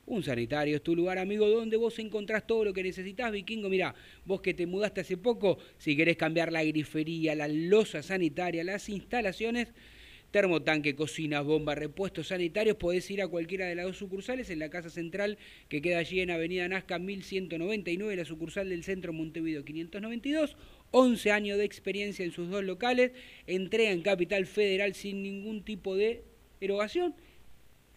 un 0.07 0.23
sanitario, 0.23 0.77
es 0.77 0.81
tu 0.81 0.95
lugar 0.95 1.19
amigo 1.19 1.47
donde 1.47 1.77
vos 1.77 1.99
encontrás 1.99 2.47
todo 2.47 2.65
lo 2.65 2.73
que 2.73 2.81
necesitas, 2.81 3.31
vikingo. 3.31 3.69
Mirá, 3.69 3.93
vos 4.25 4.41
que 4.41 4.55
te 4.55 4.65
mudaste 4.65 5.01
hace 5.01 5.15
poco, 5.15 5.59
si 5.77 5.95
querés 5.95 6.17
cambiar 6.17 6.51
la 6.51 6.63
grifería, 6.63 7.35
la 7.35 7.47
losa 7.47 8.01
sanitaria, 8.01 8.63
las 8.63 8.89
instalaciones, 8.89 9.67
termotanque, 10.31 10.95
cocinas, 10.95 11.45
bombas, 11.45 11.77
repuestos 11.77 12.29
sanitarios, 12.29 12.77
podés 12.77 13.09
ir 13.11 13.21
a 13.21 13.27
cualquiera 13.27 13.67
de 13.67 13.75
las 13.75 13.85
dos 13.85 13.97
sucursales 13.97 14.49
en 14.49 14.57
la 14.57 14.69
casa 14.69 14.89
central 14.89 15.37
que 15.69 15.83
queda 15.83 15.99
allí 15.99 16.19
en 16.19 16.31
Avenida 16.31 16.67
Nazca 16.67 16.97
1199, 16.97 18.15
la 18.15 18.25
sucursal 18.25 18.69
del 18.69 18.83
centro 18.83 19.13
Montevideo 19.13 19.63
592, 19.63 20.57
11 20.97 21.29
años 21.31 21.57
de 21.57 21.65
experiencia 21.65 22.23
en 22.23 22.31
sus 22.31 22.49
dos 22.49 22.63
locales, 22.63 23.11
entrega 23.47 23.91
en 23.91 24.01
Capital 24.01 24.45
Federal 24.45 24.95
sin 24.95 25.23
ningún 25.23 25.61
tipo 25.61 25.93
de 25.93 26.23
erogación, 26.61 27.13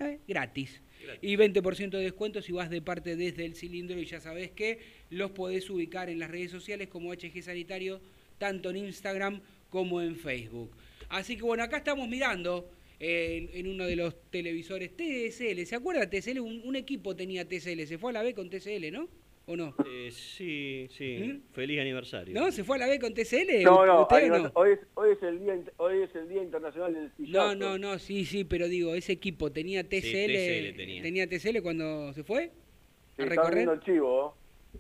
¿eh? 0.01 0.19
gratis. 0.27 0.81
Y 1.23 1.37
20% 1.37 1.91
de 1.91 2.03
descuento 2.03 2.43
si 2.43 2.51
vas 2.51 2.71
de 2.71 2.83
parte 2.83 3.15
desde 3.15 3.45
el 3.45 3.55
cilindro 3.55 4.01
y 4.01 4.05
ya 4.05 4.19
sabés 4.19 4.51
que 4.51 4.81
los 5.11 5.31
podés 5.31 5.71
ubicar 5.71 6.11
en 6.11 6.19
las 6.19 6.29
redes 6.29 6.51
sociales 6.51 6.89
como 6.89 7.15
HG 7.15 7.41
Sanitario, 7.41 8.01
tanto 8.37 8.71
en 8.71 8.79
Instagram 8.79 9.43
como 9.71 10.03
en 10.03 10.17
Facebook. 10.17 10.73
Así 11.09 11.37
que 11.37 11.43
bueno, 11.43 11.63
acá 11.63 11.77
estamos 11.77 12.09
mirando 12.09 12.69
eh, 12.99 13.49
en, 13.53 13.61
en 13.61 13.73
uno 13.73 13.87
de 13.87 13.95
los 13.95 14.29
televisores 14.33 14.91
TSL. 14.97 15.65
¿Se 15.67 15.77
acuerda 15.77 16.11
TSL? 16.11 16.41
Un, 16.41 16.63
un 16.65 16.75
equipo 16.75 17.15
tenía 17.15 17.47
TSL. 17.47 17.87
Se 17.87 17.97
fue 17.97 18.11
a 18.11 18.15
la 18.15 18.23
B 18.25 18.35
con 18.35 18.51
TSL, 18.51 18.91
¿no? 18.91 19.09
¿O 19.51 19.57
no? 19.57 19.75
Eh, 19.87 20.11
sí, 20.11 20.87
sí. 20.91 21.19
¿Mm? 21.21 21.55
Feliz 21.55 21.81
aniversario. 21.81 22.35
¿No? 22.39 22.53
¿Se 22.53 22.65
fue 22.65 22.77
a 22.77 22.81
la 22.81 22.87
B 22.87 22.99
con 22.99 23.15
TSL? 23.15 23.63
No, 23.63 23.87
no, 23.87 24.03
¿Usted 24.03 24.17
o 24.17 24.19
aniversa- 24.37 24.53
hoy, 24.55 24.73
es, 24.73 24.79
hoy, 24.95 25.13
es 25.13 25.23
el 25.23 25.41
día, 25.41 25.59
hoy 25.79 26.03
es 26.03 26.15
el 26.15 26.29
Día 26.29 26.43
Internacional 26.43 26.93
del 26.93 27.05
No, 27.05 27.15
Sillazo. 27.17 27.55
no, 27.55 27.79
no, 27.79 27.99
sí, 27.99 28.27
sí, 28.27 28.45
pero 28.45 28.69
digo, 28.69 28.95
ese 28.95 29.13
equipo 29.13 29.51
tenía 29.51 29.85
TSL, 29.89 30.35
TSL 30.35 31.01
tenía. 31.03 31.27
TSL 31.27 31.63
cuando 31.63 32.13
se 32.13 32.25
fue 32.25 32.51
Sí, 33.17 33.23
a 33.23 33.25
recorrer. 33.25 33.67
el 33.71 33.81
chivo. 33.81 34.37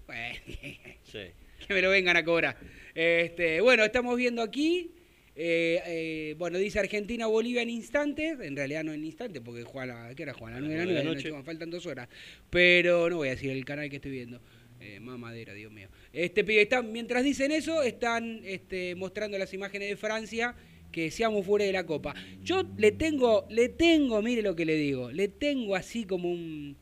Bueno, 0.07 0.35
Sí. 1.05 1.19
que 1.67 1.73
me 1.75 1.81
lo 1.81 1.89
vengan 1.89 2.19
a 2.19 2.25
cobrar. 2.25 2.59
Este, 2.95 3.63
bueno, 3.63 3.85
estamos 3.85 4.19
viendo 4.19 4.43
aquí, 4.43 4.91
eh, 5.35 5.81
eh, 5.87 6.35
bueno, 6.37 6.59
dice 6.59 6.79
Argentina-Bolivia 6.79 7.63
en 7.63 7.71
instantes, 7.71 8.39
en 8.41 8.55
realidad 8.55 8.85
no 8.85 8.93
en 8.93 9.03
instantes, 9.03 9.41
porque 9.43 9.63
juega 9.63 10.09
a, 10.09 10.15
¿qué 10.15 10.25
hora 10.25 10.35
juega? 10.35 10.59
A 10.59 10.61
las 10.61 10.69
9 10.69 10.85
de 10.93 10.93
la 10.93 11.05
noche. 11.05 11.33
faltan 11.43 11.71
dos 11.71 11.87
horas. 11.87 12.07
Pero 12.51 13.09
no 13.09 13.17
voy 13.17 13.29
a 13.29 13.31
decir 13.31 13.51
el 13.51 13.65
canal 13.65 13.89
que 13.89 13.97
estoy 13.97 14.11
viendo. 14.11 14.41
Eh, 14.81 15.01
mamadera, 15.01 15.55
Dios 15.55 15.73
mío. 15.73 15.89
Este, 16.13 16.61
están, 16.61 16.93
mientras 16.93 17.25
dicen 17.25 17.51
eso, 17.51 17.83
están 17.83 18.41
este, 18.45 18.95
mostrando 18.95 19.37
las 19.39 19.53
imágenes 19.53 19.89
de 19.89 19.97
Francia 19.97 20.55
que 20.93 21.11
seamos 21.11 21.45
fuera 21.45 21.65
de 21.65 21.73
la 21.73 21.85
copa. 21.85 22.15
Yo 22.43 22.63
le 22.77 22.93
tengo, 22.93 23.47
le 23.51 23.69
tengo, 23.69 24.23
mire 24.23 24.43
lo 24.43 24.57
que 24.57 24.65
le 24.65 24.77
digo, 24.77 25.11
le 25.11 25.29
tengo 25.29 25.75
así 25.75 26.05
como 26.05 26.31
un, 26.31 26.77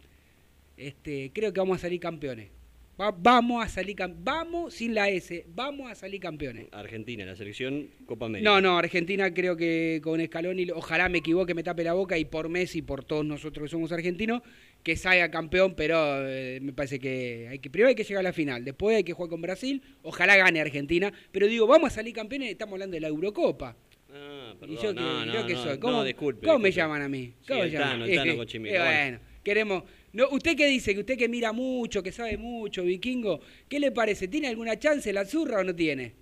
este, 0.76 1.30
creo 1.34 1.53
que 1.53 1.61
vamos 1.61 1.78
a 1.78 1.80
salir 1.80 2.01
campeones. 2.01 2.55
Va- 2.99 3.11
vamos 3.16 3.64
a 3.64 3.68
salir. 3.68 3.97
Vamos 4.18 4.74
sin 4.74 4.94
la 4.94 5.11
S, 5.11 5.44
vamos 5.49 5.90
a 5.90 5.94
salir 5.94 6.20
campeones. 6.20 6.68
Argentina, 6.72 7.24
la 7.26 7.36
selección 7.36 7.88
Copa 8.07 8.26
América. 8.26 8.49
No, 8.51 8.61
no, 8.61 8.78
Argentina 8.78 9.32
creo 9.34 9.57
que 9.57 10.01
con 10.03 10.24
Scaloni, 10.24 10.70
ojalá 10.70 11.09
me 11.09 11.18
equivoque, 11.18 11.55
me 11.55 11.62
tape 11.62 11.84
la 11.84 11.92
boca 11.92 12.16
y 12.16 12.24
por 12.24 12.49
Messi, 12.49 12.80
por 12.82 13.05
todos 13.05 13.24
nosotros 13.24 13.64
que 13.64 13.70
somos 13.70 13.92
argentinos, 13.92 14.42
que 14.82 14.97
salga 14.97 15.30
campeón, 15.30 15.74
pero 15.76 16.26
eh, 16.26 16.59
me 16.62 16.72
parece 16.72 16.99
que 16.99 17.49
hay 17.51 17.59
que 17.59 17.68
primero 17.68 17.88
hay 17.88 17.94
que 17.94 18.05
llegar 18.05 18.20
a 18.20 18.28
la 18.30 18.32
final, 18.32 18.64
después 18.64 18.97
hay 18.97 19.05
que 19.05 19.12
jugar 19.12 19.28
con 19.30 19.42
Brasil, 19.42 19.82
ojalá 20.03 20.36
gane 20.36 20.61
Argentina, 20.61 21.12
pero 21.32 21.47
digo, 21.49 21.66
vamos 21.66 21.92
a 21.92 21.94
salir 21.97 22.14
campeones, 22.14 22.51
estamos 22.51 22.74
hablando 22.74 22.94
de 22.94 23.01
la 23.01 23.09
Eurocopa. 23.09 23.76
Ah, 24.11 24.55
y 24.55 24.59
perdón, 24.59 24.76
yo 24.76 24.94
que, 24.94 25.01
no, 25.01 25.26
no, 25.26 25.34
yo 25.34 25.47
que 25.47 25.53
no, 25.53 25.62
soy, 25.62 25.74
no, 25.74 25.80
¿cómo, 25.80 26.05
disculpe, 26.05 26.47
cómo 26.47 26.59
me 26.61 26.68
disculpe. 26.68 26.80
llaman 26.80 27.03
a 27.03 27.09
mí? 27.09 27.34
Sí, 27.40 27.49
¿Cómo 27.49 27.62
el 27.64 27.70
me 27.70 27.78
llaman? 27.78 27.90
Tano, 27.90 28.05
el 28.07 28.16
Tano 28.16 28.32
Eh, 28.42 28.74
eh, 28.74 28.78
bueno, 28.78 29.20
queremos... 29.42 29.82
No, 30.16 30.30
¿Usted 30.30 30.56
qué 30.56 30.64
dice? 30.66 30.94
Que 30.94 31.00
usted 31.00 31.18
que 31.18 31.28
mira 31.28 31.52
mucho, 31.52 32.02
que 32.02 32.10
sabe 32.10 32.38
mucho, 32.38 32.82
vikingo, 32.84 33.40
¿qué 33.68 33.78
le 33.78 33.92
parece? 33.92 34.28
¿Tiene 34.28 34.48
alguna 34.48 34.78
chance 34.78 35.12
la 35.12 35.26
zurra 35.26 35.60
o 35.60 35.62
no 35.62 35.74
tiene? 35.76 36.14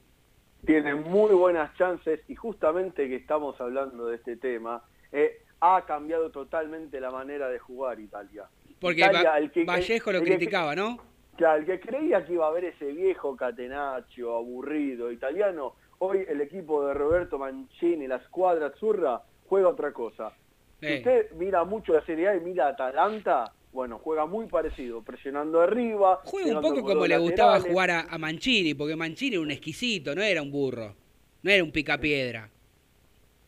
Tiene 0.66 0.96
muy 0.96 1.32
buenas 1.32 1.72
chances 1.76 2.18
y 2.26 2.34
justamente 2.34 3.08
que 3.08 3.14
estamos 3.14 3.60
hablando 3.60 4.08
de 4.08 4.16
este 4.16 4.36
tema, 4.36 4.82
eh, 5.12 5.42
ha 5.60 5.84
cambiado 5.86 6.30
totalmente 6.32 6.98
la 6.98 7.12
manera 7.12 7.48
de 7.48 7.60
jugar 7.60 8.00
Italia. 8.00 8.46
Porque 8.80 8.98
Italia, 9.02 9.30
Va- 9.30 9.38
el 9.38 9.52
que- 9.52 9.64
Vallejo 9.64 10.10
lo 10.10 10.18
el 10.18 10.24
que- 10.24 10.30
criticaba, 10.38 10.74
¿no? 10.74 10.98
Claro, 11.36 11.60
el 11.60 11.64
que 11.66 11.78
creía 11.78 12.26
que 12.26 12.32
iba 12.32 12.46
a 12.46 12.48
haber 12.48 12.64
ese 12.64 12.86
viejo 12.86 13.36
catenaccio, 13.36 14.34
aburrido, 14.34 15.12
italiano, 15.12 15.76
hoy 16.00 16.24
el 16.28 16.40
equipo 16.40 16.84
de 16.84 16.94
Roberto 16.94 17.38
Mancini, 17.38 18.08
la 18.08 18.18
squadra 18.24 18.66
azzurra, 18.66 19.22
juega 19.46 19.68
otra 19.68 19.92
cosa. 19.92 20.32
Si 20.80 20.96
usted 20.96 21.30
mira 21.36 21.62
mucho 21.62 21.92
la 21.94 22.04
Serie 22.04 22.28
A 22.30 22.36
y 22.36 22.40
mira 22.40 22.66
a 22.66 22.70
Atalanta, 22.70 23.52
bueno, 23.74 23.98
juega 23.98 24.24
muy 24.24 24.46
parecido, 24.46 25.02
presionando 25.02 25.60
arriba. 25.60 26.20
Juega 26.24 26.56
un 26.56 26.62
poco 26.62 26.80
como 26.82 27.06
le 27.06 27.18
gustaba 27.18 27.60
jugar 27.60 27.90
a, 27.90 28.00
a 28.02 28.18
Mancini, 28.18 28.72
porque 28.72 28.94
Mancini 28.94 29.34
era 29.34 29.42
un 29.42 29.50
exquisito, 29.50 30.14
no 30.14 30.22
era 30.22 30.40
un 30.40 30.52
burro, 30.52 30.94
no 31.42 31.50
era 31.50 31.62
un 31.64 31.72
picapiedra. 31.72 32.48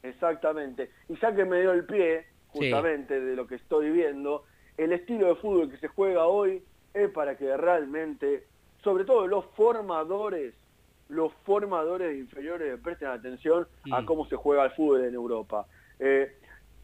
Exactamente. 0.02 0.90
Y 1.08 1.16
ya 1.20 1.34
que 1.34 1.44
me 1.44 1.60
dio 1.60 1.72
el 1.72 1.84
pie, 1.84 2.26
justamente 2.48 3.20
de 3.20 3.36
lo 3.36 3.46
que 3.46 3.54
estoy 3.54 3.90
viendo, 3.90 4.44
el 4.76 4.92
estilo 4.92 5.28
de 5.28 5.36
fútbol 5.36 5.70
que 5.70 5.78
se 5.78 5.88
juega 5.88 6.26
hoy 6.26 6.60
es 6.92 7.08
para 7.10 7.36
que 7.36 7.56
realmente, 7.56 8.44
sobre 8.82 9.04
todo 9.04 9.28
los 9.28 9.44
formadores, 9.56 10.54
los 11.08 11.32
formadores 11.44 12.18
inferiores 12.18 12.78
presten 12.82 13.08
atención 13.08 13.68
a 13.92 14.00
Mm. 14.00 14.06
cómo 14.06 14.26
se 14.28 14.34
juega 14.34 14.64
el 14.64 14.70
fútbol 14.72 15.04
en 15.04 15.14
Europa. 15.14 15.66
Eh, 16.00 16.36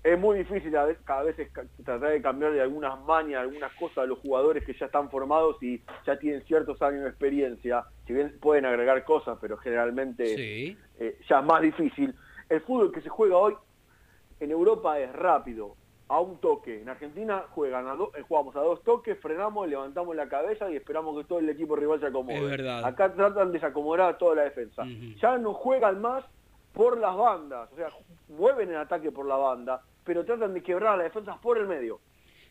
es 0.04 0.18
muy 0.18 0.38
difícil 0.38 0.76
a 0.76 0.84
veces, 0.86 1.02
a 1.08 1.22
veces 1.22 1.50
ca- 1.52 1.64
tratar 1.84 2.10
de 2.10 2.20
cambiar 2.22 2.52
de 2.52 2.60
algunas 2.60 3.00
mañas, 3.04 3.40
algunas 3.42 3.72
cosas 3.74 3.98
a 3.98 4.06
los 4.06 4.18
jugadores 4.18 4.64
que 4.64 4.74
ya 4.74 4.86
están 4.86 5.08
formados 5.10 5.62
y 5.62 5.80
ya 6.06 6.18
tienen 6.18 6.42
ciertos 6.42 6.80
años 6.82 7.02
de 7.04 7.08
experiencia. 7.10 7.84
Si 8.06 8.12
bien 8.12 8.36
pueden 8.40 8.66
agregar 8.66 9.04
cosas, 9.04 9.38
pero 9.40 9.56
generalmente 9.58 10.26
Sí. 10.36 10.76
eh, 10.98 11.18
ya 11.28 11.38
es 11.40 11.44
más 11.44 11.62
difícil. 11.62 12.14
El 12.48 12.60
fútbol 12.62 12.90
que 12.92 13.00
se 13.00 13.08
juega 13.08 13.36
hoy 13.36 13.54
en 14.40 14.50
Europa 14.50 14.98
es 14.98 15.12
rápido, 15.12 15.76
a 16.08 16.20
un 16.20 16.38
toque. 16.40 16.82
En 16.82 16.88
Argentina 16.90 17.44
juegan 17.50 17.86
a 17.86 17.94
do- 17.94 18.10
eh, 18.16 18.22
jugamos 18.28 18.54
a 18.56 18.60
dos 18.60 18.82
toques, 18.82 19.18
frenamos, 19.20 19.66
levantamos 19.68 20.14
la 20.16 20.28
cabeza 20.28 20.68
y 20.70 20.76
esperamos 20.76 21.16
que 21.16 21.24
todo 21.26 21.38
el 21.38 21.48
equipo 21.48 21.74
rival 21.76 22.00
se 22.00 22.06
acomode. 22.06 22.36
Es 22.38 22.50
verdad. 22.50 22.84
Acá 22.84 23.12
tratan 23.14 23.48
de 23.48 23.54
desacomodar 23.54 24.10
a 24.14 24.18
toda 24.18 24.34
la 24.34 24.42
defensa. 24.42 24.84
Ya 25.22 25.38
no 25.38 25.54
juegan 25.54 26.00
más 26.02 26.24
por 26.74 26.98
las 26.98 27.16
bandas, 27.16 27.70
o 27.72 27.76
sea, 27.76 27.88
mueven 28.28 28.70
el 28.70 28.76
ataque 28.76 29.10
por 29.12 29.26
la 29.26 29.36
banda, 29.36 29.82
pero 30.04 30.24
tratan 30.24 30.54
de 30.54 30.62
quebrar 30.62 30.94
a 30.94 30.96
las 30.96 31.04
defensas 31.06 31.38
por 31.38 31.58
el 31.58 31.66
medio. 31.66 32.00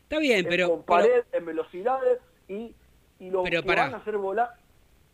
Está 0.02 0.18
bien, 0.18 0.46
pero, 0.48 0.68
con 0.68 0.82
pero 0.82 0.86
pared, 0.86 1.24
en 1.32 1.46
velocidades 1.46 2.18
y, 2.48 2.74
y 3.18 3.30
los 3.30 3.44
Pero 3.44 3.62
que 3.62 3.66
pará. 3.66 3.82
van 3.84 3.94
a 3.94 3.96
hacer 3.98 4.16
volar 4.16 4.50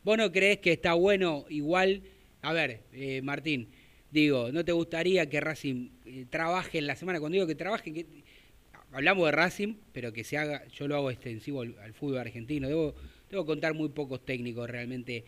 vos 0.04 0.16
no 0.16 0.32
crees 0.32 0.58
que 0.58 0.72
está 0.72 0.94
bueno 0.94 1.44
igual, 1.50 2.02
a 2.42 2.52
ver, 2.54 2.80
eh, 2.92 3.20
Martín, 3.22 3.68
digo, 4.10 4.50
¿no 4.52 4.64
te 4.64 4.72
gustaría 4.72 5.28
que 5.28 5.38
Racing 5.40 5.90
eh, 6.06 6.24
trabaje 6.30 6.78
en 6.78 6.86
la 6.86 6.96
semana? 6.96 7.20
Cuando 7.20 7.34
digo 7.34 7.46
que 7.46 7.54
trabaje, 7.54 7.92
que 7.92 8.06
hablamos 8.92 9.26
de 9.26 9.32
Racing, 9.32 9.74
pero 9.92 10.12
que 10.12 10.24
se 10.24 10.38
haga, 10.38 10.64
yo 10.68 10.88
lo 10.88 10.96
hago 10.96 11.10
extensivo 11.10 11.60
al, 11.60 11.76
al 11.80 11.92
fútbol 11.92 12.18
argentino, 12.18 12.68
debo, 12.68 12.94
debo 13.28 13.44
contar 13.44 13.74
muy 13.74 13.90
pocos 13.90 14.24
técnicos 14.24 14.70
realmente 14.70 15.24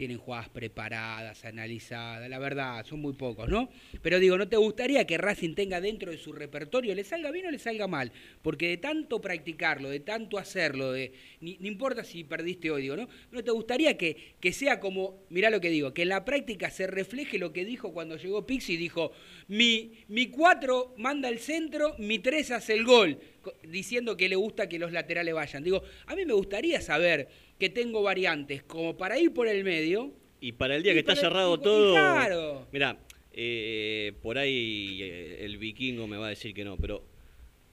tienen 0.00 0.16
jugadas 0.16 0.48
preparadas, 0.48 1.44
analizadas, 1.44 2.26
la 2.30 2.38
verdad, 2.38 2.86
son 2.86 3.02
muy 3.02 3.12
pocos, 3.12 3.50
¿no? 3.50 3.68
Pero 4.00 4.18
digo, 4.18 4.38
¿no 4.38 4.48
te 4.48 4.56
gustaría 4.56 5.06
que 5.06 5.18
Racing 5.18 5.54
tenga 5.54 5.78
dentro 5.78 6.10
de 6.10 6.16
su 6.16 6.32
repertorio, 6.32 6.94
le 6.94 7.04
salga 7.04 7.30
bien 7.30 7.44
o 7.44 7.50
le 7.50 7.58
salga 7.58 7.86
mal? 7.86 8.10
Porque 8.40 8.68
de 8.68 8.78
tanto 8.78 9.20
practicarlo, 9.20 9.90
de 9.90 10.00
tanto 10.00 10.38
hacerlo, 10.38 10.92
de 10.92 11.12
ni, 11.42 11.58
no 11.60 11.66
importa 11.66 12.02
si 12.02 12.24
perdiste 12.24 12.70
hoy, 12.70 12.80
digo, 12.80 12.96
¿no? 12.96 13.10
¿No 13.30 13.44
te 13.44 13.50
gustaría 13.50 13.98
que, 13.98 14.36
que 14.40 14.54
sea 14.54 14.80
como, 14.80 15.26
mirá 15.28 15.50
lo 15.50 15.60
que 15.60 15.68
digo, 15.68 15.92
que 15.92 16.00
en 16.00 16.08
la 16.08 16.24
práctica 16.24 16.70
se 16.70 16.86
refleje 16.86 17.36
lo 17.36 17.52
que 17.52 17.66
dijo 17.66 17.92
cuando 17.92 18.16
llegó 18.16 18.46
Pixi, 18.46 18.78
dijo, 18.78 19.12
mi, 19.48 19.92
mi 20.08 20.28
4 20.28 20.94
manda 20.96 21.28
el 21.28 21.40
centro, 21.40 21.94
mi 21.98 22.20
3 22.20 22.52
hace 22.52 22.72
el 22.72 22.84
gol, 22.84 23.18
diciendo 23.62 24.16
que 24.16 24.28
le 24.28 24.36
gusta 24.36 24.68
que 24.68 24.78
los 24.78 24.92
laterales 24.92 25.34
vayan. 25.34 25.62
Digo, 25.64 25.82
a 26.06 26.14
mí 26.16 26.24
me 26.24 26.32
gustaría 26.34 26.80
saber 26.80 27.28
que 27.58 27.68
tengo 27.70 28.02
variantes 28.02 28.62
como 28.62 28.96
para 28.96 29.18
ir 29.18 29.32
por 29.32 29.48
el 29.48 29.64
medio, 29.64 30.12
Y 30.40 30.52
para 30.52 30.76
el 30.76 30.82
día 30.82 30.92
que 30.94 31.00
está 31.00 31.14
cerrado 31.16 31.54
y- 31.56 31.60
y 31.60 31.62
todo. 31.62 31.92
claro. 31.92 32.66
Mira, 32.72 32.98
eh, 33.32 34.12
por 34.22 34.38
ahí 34.38 34.98
eh, 35.02 35.38
el 35.44 35.58
vikingo 35.58 36.06
me 36.06 36.16
va 36.16 36.26
a 36.26 36.30
decir 36.30 36.52
que 36.54 36.64
no, 36.64 36.76
pero 36.76 37.02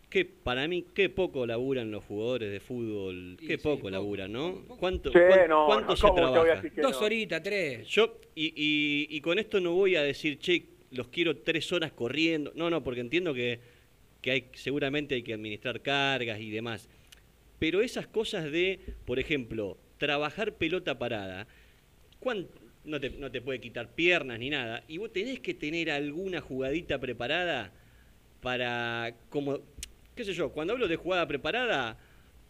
que 0.10 0.24
para 0.24 0.68
mí 0.68 0.86
qué 0.94 1.10
poco 1.10 1.46
laburan 1.46 1.92
los 1.92 2.04
jugadores 2.06 2.50
de 2.52 2.60
fútbol, 2.62 3.36
Sí, 3.40 3.48
qué 3.48 3.58
sí, 3.58 3.64
poco 3.64 3.78
poco, 3.78 3.90
laburan, 3.90 4.32
¿no? 4.32 4.64
¿Cuánto, 4.80 5.12
cuán- 5.12 5.50
no, 5.50 5.66
cuánto 5.66 5.90
no, 5.90 5.96
se 5.98 6.82
Dos 6.82 7.00
no? 7.00 7.06
horitas, 7.06 7.44
tres. 7.44 7.88
Yo, 7.88 8.20
y, 8.36 8.46
y, 8.56 9.08
y 9.10 9.22
con 9.22 9.38
esto 9.40 9.60
no 9.60 9.74
voy 9.74 9.96
a 9.98 10.04
decir, 10.04 10.40
che, 10.40 10.64
los 10.92 11.10
quiero 11.10 11.38
tres 11.38 11.72
horas 11.74 11.92
corriendo. 11.92 12.54
No, 12.56 12.70
no, 12.70 12.82
porque 12.84 13.02
entiendo 13.02 13.34
que, 13.34 13.60
que 14.28 14.32
hay, 14.32 14.50
seguramente 14.56 15.16
hay 15.16 15.24
que 15.24 15.34
administrar 15.36 15.82
cargas 15.82 16.42
y 16.42 16.52
demás. 16.52 16.90
Pero 17.60 17.82
esas 17.82 18.08
cosas 18.08 18.52
de, 18.52 18.82
por 19.06 19.20
ejemplo, 19.20 19.78
trabajar 19.98 20.56
pelota 20.56 21.00
parada, 21.00 21.48
¿cuán- 22.20 22.50
no, 22.84 23.00
te, 23.00 23.10
no 23.12 23.32
te 23.32 23.40
puede 23.40 23.62
quitar 23.62 23.96
piernas 23.96 24.38
ni 24.40 24.50
nada, 24.50 24.84
y 24.90 24.98
vos 24.98 25.14
tenés 25.14 25.40
que 25.40 25.54
tener 25.54 25.90
alguna 25.90 26.42
jugadita 26.42 27.00
preparada 27.00 27.72
para, 28.42 29.16
como, 29.30 29.62
qué 30.14 30.26
sé 30.26 30.34
yo, 30.34 30.52
cuando 30.52 30.74
hablo 30.74 30.90
de 30.90 30.98
jugada 30.98 31.26
preparada, 31.26 31.98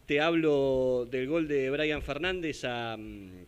te 0.08 0.20
hablo 0.20 1.08
del 1.12 1.28
gol 1.28 1.48
de 1.48 1.70
Brian 1.70 2.02
Fernández 2.02 2.64
a, 2.66 2.98
mm, 2.98 3.46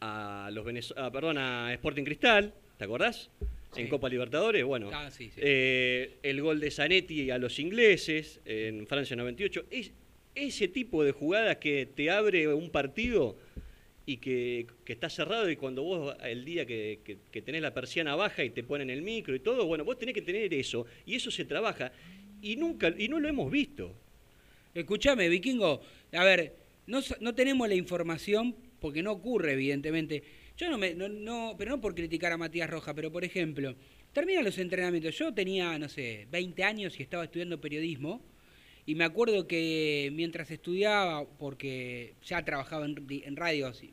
a 0.00 0.50
los 0.52 0.64
Venez- 0.66 0.94
ah, 0.96 1.12
perdón, 1.12 1.38
a 1.38 1.72
Sporting 1.74 2.02
Cristal, 2.02 2.54
¿te 2.76 2.84
acordás? 2.86 3.30
En 3.76 3.84
Sí. 3.84 3.90
Copa 3.90 4.08
Libertadores, 4.08 4.64
bueno. 4.64 4.90
Ah, 4.92 5.10
sí, 5.10 5.30
sí. 5.34 5.40
Eh, 5.42 6.18
el 6.22 6.42
gol 6.42 6.60
de 6.60 6.70
Zanetti 6.70 7.30
a 7.30 7.38
los 7.38 7.58
ingleses 7.58 8.40
en 8.44 8.86
Francia 8.86 9.16
98. 9.16 9.64
Es, 9.70 9.92
ese 10.34 10.68
tipo 10.68 11.04
de 11.04 11.12
jugadas 11.12 11.56
que 11.58 11.86
te 11.86 12.10
abre 12.10 12.48
un 12.48 12.70
partido 12.70 13.36
y 14.06 14.16
que, 14.18 14.66
que 14.84 14.92
está 14.94 15.08
cerrado 15.10 15.48
y 15.50 15.56
cuando 15.56 15.82
vos 15.82 16.16
el 16.22 16.44
día 16.44 16.66
que, 16.66 17.00
que- 17.04 17.18
que 17.30 17.40
tenés 17.42 17.62
la 17.62 17.72
persiana 17.72 18.14
baja 18.16 18.42
y 18.44 18.50
te 18.50 18.62
ponen 18.64 18.90
el 18.90 19.00
micro 19.02 19.34
y 19.34 19.40
todo, 19.40 19.66
bueno, 19.66 19.84
vos 19.84 19.98
tenés 19.98 20.14
que 20.14 20.22
tener 20.22 20.52
eso 20.54 20.86
y 21.06 21.14
eso 21.14 21.30
se 21.30 21.44
trabaja 21.44 21.92
y 22.42 22.56
nunca 22.56 22.92
y 22.96 23.08
no 23.08 23.20
lo 23.20 23.28
hemos 23.28 23.50
visto. 23.50 23.94
Escúchame, 24.74 25.28
Vikingo, 25.28 25.80
a 26.12 26.24
ver, 26.24 26.56
no, 26.86 27.00
no 27.20 27.34
tenemos 27.34 27.68
la 27.68 27.74
información 27.74 28.56
porque 28.80 29.02
no 29.02 29.12
ocurre, 29.12 29.52
evidentemente. 29.52 30.22
Yo 30.62 30.70
no 30.70 30.78
me, 30.78 30.94
no, 30.94 31.08
no- 31.08 31.56
pero 31.58 31.72
no 31.72 31.80
por 31.80 31.92
criticar 31.92 32.30
a 32.30 32.36
Matías 32.36 32.70
Roja, 32.70 32.94
pero 32.94 33.10
por 33.10 33.24
ejemplo, 33.24 33.74
terminan 34.12 34.44
los 34.44 34.56
entrenamientos. 34.58 35.18
Yo 35.18 35.34
tenía, 35.34 35.76
no 35.76 35.88
sé, 35.88 36.28
20 36.30 36.62
años 36.62 37.00
y 37.00 37.02
estaba 37.02 37.24
estudiando 37.24 37.60
periodismo. 37.60 38.22
Y 38.86 38.94
me 38.94 39.02
acuerdo 39.02 39.48
que 39.48 40.10
mientras 40.12 40.52
estudiaba, 40.52 41.26
porque 41.36 42.14
ya 42.24 42.44
trabajaba 42.44 42.86
en, 42.86 42.94
en 43.08 43.34
radios, 43.34 43.82
eh, 43.82 43.88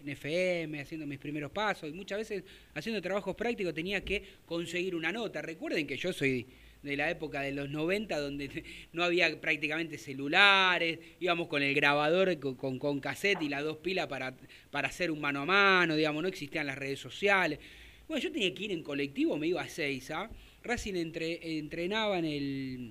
en 0.00 0.08
FM, 0.08 0.80
haciendo 0.80 1.04
mis 1.04 1.18
primeros 1.18 1.50
pasos, 1.50 1.90
y 1.90 1.92
muchas 1.92 2.18
veces 2.18 2.44
haciendo 2.74 3.02
trabajos 3.02 3.34
prácticos 3.34 3.74
tenía 3.74 4.04
que 4.04 4.22
conseguir 4.46 4.94
una 4.94 5.10
nota. 5.10 5.42
Recuerden 5.42 5.84
que 5.84 5.96
yo 5.96 6.12
soy 6.12 6.46
de 6.82 6.96
la 6.96 7.10
época 7.10 7.40
de 7.40 7.52
los 7.52 7.68
90, 7.70 8.18
donde 8.18 8.64
no 8.92 9.04
había 9.04 9.40
prácticamente 9.40 9.98
celulares, 9.98 10.98
íbamos 11.20 11.48
con 11.48 11.62
el 11.62 11.74
grabador 11.74 12.38
con, 12.38 12.54
con, 12.54 12.78
con 12.78 13.00
cassette 13.00 13.42
y 13.42 13.48
las 13.48 13.64
dos 13.64 13.78
pilas 13.78 14.06
para, 14.06 14.34
para 14.70 14.88
hacer 14.88 15.10
un 15.10 15.20
mano 15.20 15.40
a 15.40 15.46
mano, 15.46 15.96
digamos, 15.96 16.22
no 16.22 16.28
existían 16.28 16.66
las 16.66 16.78
redes 16.78 16.98
sociales. 16.98 17.58
Bueno, 18.06 18.22
yo 18.22 18.32
tenía 18.32 18.54
que 18.54 18.64
ir 18.64 18.72
en 18.72 18.82
colectivo, 18.82 19.36
me 19.36 19.48
iba 19.48 19.60
a 19.60 19.68
Seiza, 19.68 20.30
Racing 20.62 20.94
entre, 20.94 21.58
entrenaba 21.58 22.18
en 22.18 22.24
el, 22.24 22.90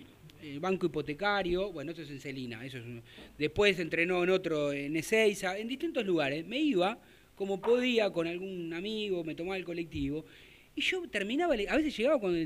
banco 0.62 0.86
hipotecario, 0.86 1.72
bueno, 1.72 1.92
eso 1.92 2.04
es 2.04 2.10
en 2.10 2.22
Celina, 2.22 2.64
eso 2.66 2.78
es 2.78 2.86
un- 2.86 3.02
después 3.38 3.78
entrenó 3.80 4.24
en 4.24 4.30
otro, 4.30 4.72
en 4.72 4.96
Ezeiza, 4.96 5.58
en 5.58 5.68
distintos 5.68 6.06
lugares. 6.06 6.46
Me 6.46 6.60
iba 6.60 6.98
como 7.36 7.60
podía 7.60 8.10
con 8.12 8.28
algún 8.28 8.74
amigo, 8.74 9.24
me 9.24 9.36
tomaba 9.36 9.58
el 9.58 9.66
colectivo, 9.66 10.26
y 10.76 10.82
yo 10.82 11.08
terminaba, 11.10 11.54
a 11.54 11.76
veces 11.76 11.98
llegaba 11.98 12.20
cuando 12.20 12.38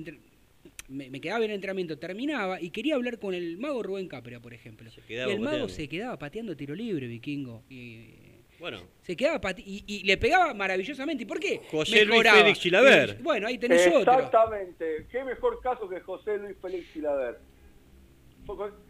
me, 0.91 1.09
me 1.09 1.19
quedaba 1.21 1.39
en 1.45 1.51
el 1.51 1.55
entrenamiento, 1.55 1.97
terminaba 1.97 2.61
y 2.61 2.69
quería 2.69 2.95
hablar 2.95 3.17
con 3.19 3.33
el 3.33 3.57
mago 3.57 3.81
Rubén 3.83 4.07
Capria, 4.07 4.39
por 4.39 4.53
ejemplo. 4.53 4.89
Se 4.91 5.01
quedaba 5.01 5.31
y 5.31 5.35
el 5.35 5.39
mago 5.39 5.51
pateando. 5.51 5.73
se 5.73 5.87
quedaba 5.89 6.19
pateando 6.19 6.55
tiro 6.55 6.75
libre, 6.75 7.07
vikingo. 7.07 7.63
Y, 7.69 8.09
Bueno, 8.59 8.79
se 9.01 9.15
quedaba 9.15 9.41
pate- 9.41 9.63
y, 9.65 9.83
y 9.87 10.03
le 10.03 10.17
pegaba 10.17 10.53
maravillosamente. 10.53 11.23
¿Y 11.23 11.25
por 11.25 11.39
qué? 11.39 11.61
José 11.71 12.05
Luis. 12.05 12.21
Félix 12.29 12.59
Chilaver. 12.59 13.17
Y- 13.19 13.23
Bueno, 13.23 13.47
ahí 13.47 13.57
tenés 13.57 13.87
otro. 13.87 14.13
Exactamente. 14.13 15.07
Qué 15.11 15.23
mejor 15.23 15.59
caso 15.61 15.89
que 15.89 15.99
José 16.01 16.37
Luis 16.37 16.55
Félix 16.61 16.93
Chilaver. 16.93 17.39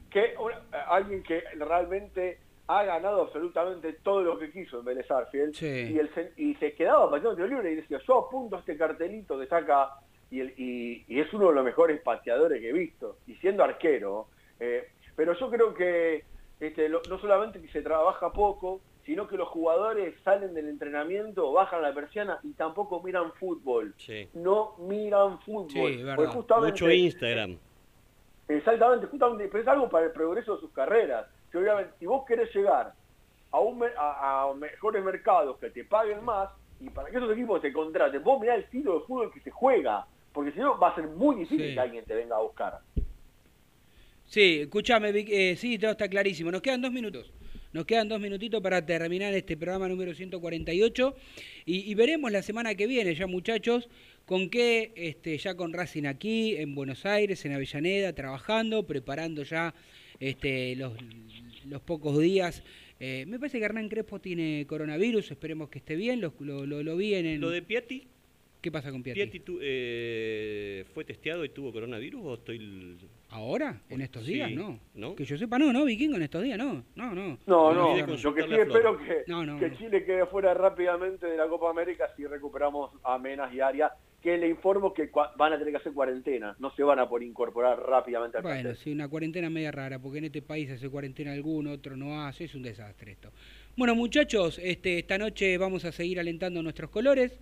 Que 0.09 0.33
una- 0.39 0.61
alguien 0.89 1.23
que 1.23 1.41
realmente 1.57 2.39
ha 2.67 2.83
ganado 2.83 3.21
absolutamente 3.21 3.93
todo 4.03 4.21
lo 4.23 4.39
que 4.39 4.51
quiso 4.51 4.79
en 4.79 4.85
Vélez 4.85 5.09
Arfield. 5.09 5.53
Sí. 5.53 5.65
Y, 5.65 5.99
el, 5.99 6.09
y 6.37 6.55
se 6.55 6.73
quedaba 6.73 7.09
pateando 7.09 7.35
tiro 7.35 7.47
libre 7.47 7.71
y 7.71 7.75
decía, 7.75 7.99
yo 8.07 8.27
apunto 8.27 8.57
este 8.59 8.75
cartelito 8.77 9.39
que 9.39 9.47
saca 9.47 9.89
y, 10.31 10.39
el- 10.39 10.53
y- 10.57 11.05
y 11.07 11.19
es 11.19 11.31
uno 11.33 11.49
de 11.49 11.55
los 11.55 11.63
mejores 11.65 12.01
pateadores 12.01 12.59
que 12.61 12.69
he 12.69 12.73
visto. 12.73 13.17
Y 13.27 13.35
siendo 13.35 13.63
arquero. 13.63 14.27
eh, 14.59 14.87
pero 15.15 15.33
yo 15.33 15.49
creo 15.49 15.73
que 15.73 16.23
este, 16.59 16.87
lo- 16.87 17.01
no 17.09 17.19
solamente 17.19 17.59
que 17.61 17.67
se 17.69 17.81
trabaja 17.81 18.31
poco, 18.31 18.79
sino 19.05 19.27
que 19.27 19.35
los 19.35 19.47
jugadores 19.49 20.13
salen 20.23 20.53
del 20.53 20.67
entrenamiento, 20.69 21.51
bajan 21.51 21.81
la 21.81 21.91
persiana 21.93 22.39
y 22.43 22.53
tampoco 22.53 23.01
miran 23.01 23.33
fútbol. 23.33 23.93
sí. 23.97 24.29
No 24.33 24.75
miran 24.77 25.39
fútbol. 25.41 25.69
Sí, 25.71 26.03
verdad. 26.03 26.15
Mucho 26.67 26.85
Instagram. 26.91 27.57
Exactamente, 28.47 29.07
justamente, 29.07 29.47
pero 29.47 29.61
es 29.63 29.67
algo 29.67 29.89
para 29.89 30.05
el 30.07 30.11
progreso 30.11 30.55
de 30.55 30.61
sus 30.61 30.71
carreras. 30.71 31.25
Si, 31.51 31.57
obviamente, 31.57 31.93
si 31.99 32.05
vos 32.05 32.23
querés 32.27 32.53
llegar 32.53 32.93
a, 33.51 33.59
un, 33.59 33.79
mer- 33.79 33.95
a, 33.97 34.43
a 34.49 34.53
mejores 34.53 35.03
mercados 35.03 35.57
que 35.57 35.69
te 35.71 35.83
paguen 35.85 36.23
más 36.23 36.49
y 36.79 36.89
para 36.89 37.09
que 37.09 37.17
esos 37.17 37.31
equipos 37.31 37.61
te 37.61 37.71
contraten, 37.73 38.23
vos 38.23 38.39
mirá 38.39 38.55
el 38.55 38.61
estilo 38.63 38.99
de 38.99 39.05
fútbol 39.05 39.31
que 39.33 39.39
se 39.41 39.51
juega, 39.51 40.05
porque 40.33 40.51
si 40.51 40.59
no 40.59 40.77
va 40.79 40.89
a 40.89 40.95
ser 40.95 41.07
muy 41.07 41.35
difícil 41.37 41.67
Sí. 41.69 41.73
que 41.73 41.79
alguien 41.79 42.05
te 42.05 42.15
venga 42.15 42.35
a 42.35 42.41
buscar. 42.41 42.79
Sí, 44.25 44.59
escúchame, 44.61 45.11
Vic- 45.11 45.29
eh, 45.29 45.55
sí, 45.57 45.77
todo 45.77 45.91
está 45.91 46.07
clarísimo. 46.07 46.51
Nos 46.51 46.61
quedan 46.61 46.81
dos 46.81 46.91
minutos. 46.91 47.31
Nos 47.73 47.85
quedan 47.85 48.09
dos 48.09 48.19
minutitos 48.19 48.61
para 48.61 48.85
terminar 48.85 49.33
este 49.33 49.55
programa 49.55 49.87
número 49.87 50.13
148 50.13 51.15
y, 51.65 51.89
y 51.89 51.95
veremos 51.95 52.29
la 52.31 52.41
semana 52.41 52.75
que 52.75 52.85
viene 52.85 53.15
ya 53.15 53.27
muchachos 53.27 53.87
con 54.25 54.49
qué, 54.49 54.91
este, 54.95 55.37
ya 55.37 55.55
con 55.55 55.71
Racing 55.73 56.05
aquí, 56.05 56.55
en 56.57 56.75
Buenos 56.75 57.05
Aires, 57.05 57.45
en 57.45 57.53
Avellaneda, 57.53 58.13
trabajando, 58.13 58.85
preparando 58.85 59.43
ya 59.43 59.73
este, 60.19 60.75
los, 60.75 60.93
los 61.65 61.81
pocos 61.81 62.19
días. 62.19 62.61
Eh, 62.99 63.25
me 63.27 63.39
parece 63.39 63.59
que 63.59 63.65
Hernán 63.65 63.87
Crespo 63.89 64.19
tiene 64.19 64.65
coronavirus, 64.67 65.31
esperemos 65.31 65.69
que 65.69 65.79
esté 65.79 65.95
bien, 65.95 66.19
lo, 66.21 66.33
lo, 66.39 66.65
lo- 66.65 66.83
lo 66.83 66.97
vi 66.97 67.15
en 67.15 67.25
el... 67.25 67.39
Lo 67.41 67.49
de 67.49 67.61
Piatti, 67.61 68.05
¿Qué 68.61 68.71
pasa 68.71 68.91
con 68.91 69.01
Piatti? 69.01 69.19
Piatti 69.19 69.39
tu- 69.39 69.57
eh, 69.59 70.85
fue 70.93 71.03
testeado 71.03 71.43
y 71.43 71.49
tuvo 71.49 71.71
coronavirus 71.73 72.21
o 72.23 72.33
estoy 72.35 72.97
¿Ahora? 73.29 73.81
¿En 73.89 74.01
estos 74.01 74.23
Sí, 74.25 74.33
días? 74.33 74.51
No. 74.51 74.79
¿no? 74.93 75.15
Que 75.15 75.25
yo 75.25 75.35
sepa, 75.37 75.57
no, 75.57 75.73
no, 75.73 75.83
Vikingo, 75.85 76.17
en 76.17 76.21
estos 76.23 76.43
días, 76.43 76.59
no. 76.59 76.83
No, 76.95 77.15
no. 77.15 77.39
No, 77.47 77.69
Me 77.69 77.75
no, 77.75 77.87
olvidé 77.93 78.01
lo 78.21 78.33
que 78.35 78.43
sí 78.43 78.53
espero 78.53 78.97
que, 78.99 79.23
No, 79.27 79.45
no, 79.45 79.57
que 79.59 79.69
no. 79.69 79.77
Chile 79.77 80.05
quede 80.05 80.27
fuera 80.27 80.53
rápidamente 80.53 81.25
de 81.25 81.37
la 81.37 81.47
Copa 81.47 81.71
América 81.71 82.05
si 82.15 82.25
recuperamos 82.27 82.91
a 83.03 83.17
Menas 83.17 83.51
y 83.51 83.61
Arias, 83.61 83.91
que 84.21 84.37
le 84.37 84.47
informo 84.49 84.93
que 84.93 85.09
van 85.37 85.53
a 85.53 85.57
tener 85.57 85.71
que 85.73 85.77
hacer 85.77 85.93
cuarentena, 85.93 86.55
no 86.59 86.69
se 86.75 86.83
van 86.83 86.99
a 86.99 87.09
poder 87.09 87.27
incorporar 87.27 87.79
rápidamente 87.79 88.37
al 88.37 88.43
Bueno, 88.43 88.61
plantel. 88.61 88.75
sí, 88.83 88.91
una 88.91 89.07
cuarentena 89.07 89.49
media 89.49 89.71
rara, 89.71 89.97
porque 89.97 90.19
en 90.19 90.25
este 90.25 90.43
país 90.43 90.69
hace 90.69 90.87
cuarentena 90.89 91.31
alguno, 91.33 91.71
otro 91.71 91.97
no 91.97 92.21
hace, 92.27 92.43
es 92.43 92.53
un 92.53 92.61
desastre 92.61 93.13
esto. 93.13 93.31
Bueno, 93.75 93.95
muchachos, 93.95 94.59
este, 94.61 94.99
esta 94.99 95.17
noche 95.17 95.57
vamos 95.57 95.83
a 95.85 95.91
seguir 95.91 96.19
alentando 96.19 96.61
nuestros 96.61 96.91
colores, 96.91 97.39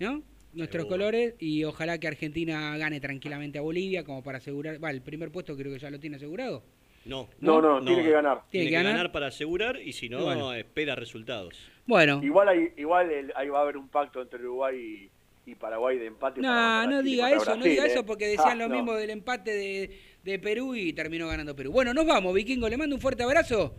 ¿no? 0.00 0.24
Nuestros 0.54 0.82
Seguro. 0.84 0.96
colores 1.04 1.34
y 1.38 1.64
ojalá 1.64 1.98
que 1.98 2.08
Argentina 2.08 2.76
gane 2.78 3.00
tranquilamente 3.00 3.58
a 3.58 3.62
Bolivia 3.62 4.02
como 4.04 4.22
para 4.22 4.38
asegurar, 4.38 4.82
va, 4.82 4.90
el 4.90 5.02
primer 5.02 5.30
puesto 5.30 5.56
creo 5.56 5.72
que 5.72 5.78
ya 5.78 5.90
lo 5.90 6.00
tiene 6.00 6.16
asegurado. 6.16 6.62
No. 7.04 7.28
No, 7.40 7.60
no, 7.62 7.82
tiene 7.84 8.02
que 8.02 8.10
ganar. 8.10 8.42
Tiene, 8.50 8.50
Tiene 8.50 8.64
que 8.66 8.70
que 8.70 8.74
ganar. 8.76 8.92
ganar 8.92 9.12
para 9.12 9.26
asegurar 9.28 9.80
y 9.80 9.92
si 9.92 10.08
no, 10.08 10.24
Bueno. 10.24 10.52
espera 10.54 10.94
resultados. 10.94 11.54
Bueno, 11.86 12.20
Igual, 12.22 12.48
hay, 12.48 12.68
igual 12.76 13.10
el- 13.10 13.32
ahí 13.36 13.48
va 13.48 13.60
a 13.60 13.62
haber 13.62 13.76
un 13.76 13.88
pacto 13.88 14.20
entre 14.20 14.40
Uruguay 14.40 15.08
y, 15.46 15.50
y 15.50 15.54
Paraguay 15.54 15.96
de 15.98 16.06
empate. 16.06 16.40
para 16.42 16.52
no, 16.52 16.60
mandar 16.60 16.82
a 16.82 16.96
no 16.96 17.02
diga 17.02 17.30
eso, 17.30 17.56
no 17.56 17.64
diga 17.64 17.84
¿eh? 17.86 17.90
eso 17.92 18.04
porque 18.04 18.26
decían 18.26 18.48
Ah, 18.50 18.54
lo 18.56 18.68
no. 18.68 18.74
mismo 18.74 18.94
del 18.94 19.10
empate 19.10 19.52
de, 19.54 19.90
de 20.24 20.38
Perú 20.38 20.74
y 20.74 20.92
terminó 20.92 21.28
ganando 21.28 21.54
Perú. 21.56 21.72
Bueno, 21.72 21.94
nos 21.94 22.04
vamos, 22.06 22.34
Vikingo, 22.34 22.68
le 22.68 22.76
mando 22.76 22.96
un 22.96 23.00
fuerte 23.00 23.22
abrazo 23.22 23.74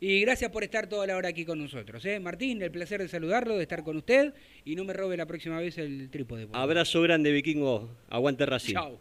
y 0.00 0.20
gracias 0.20 0.50
por 0.50 0.62
estar 0.64 0.88
toda 0.88 1.06
la 1.06 1.16
hora 1.16 1.28
aquí 1.28 1.44
con 1.44 1.58
nosotros. 1.58 2.04
¿eh? 2.04 2.20
Martín, 2.20 2.60
el 2.62 2.70
placer 2.70 3.00
de 3.00 3.08
saludarlo, 3.08 3.56
de 3.56 3.62
estar 3.62 3.82
con 3.82 3.96
usted 3.96 4.34
y 4.64 4.76
no 4.76 4.84
me 4.84 4.92
robe 4.92 5.16
la 5.16 5.26
próxima 5.26 5.58
vez 5.58 5.78
el 5.78 6.10
trípode. 6.10 6.48
Abrazo 6.52 7.02
grande, 7.02 7.32
vikingo. 7.32 7.90
Aguante 8.08 8.46
Racing. 8.46 8.74
Chao. 8.74 8.98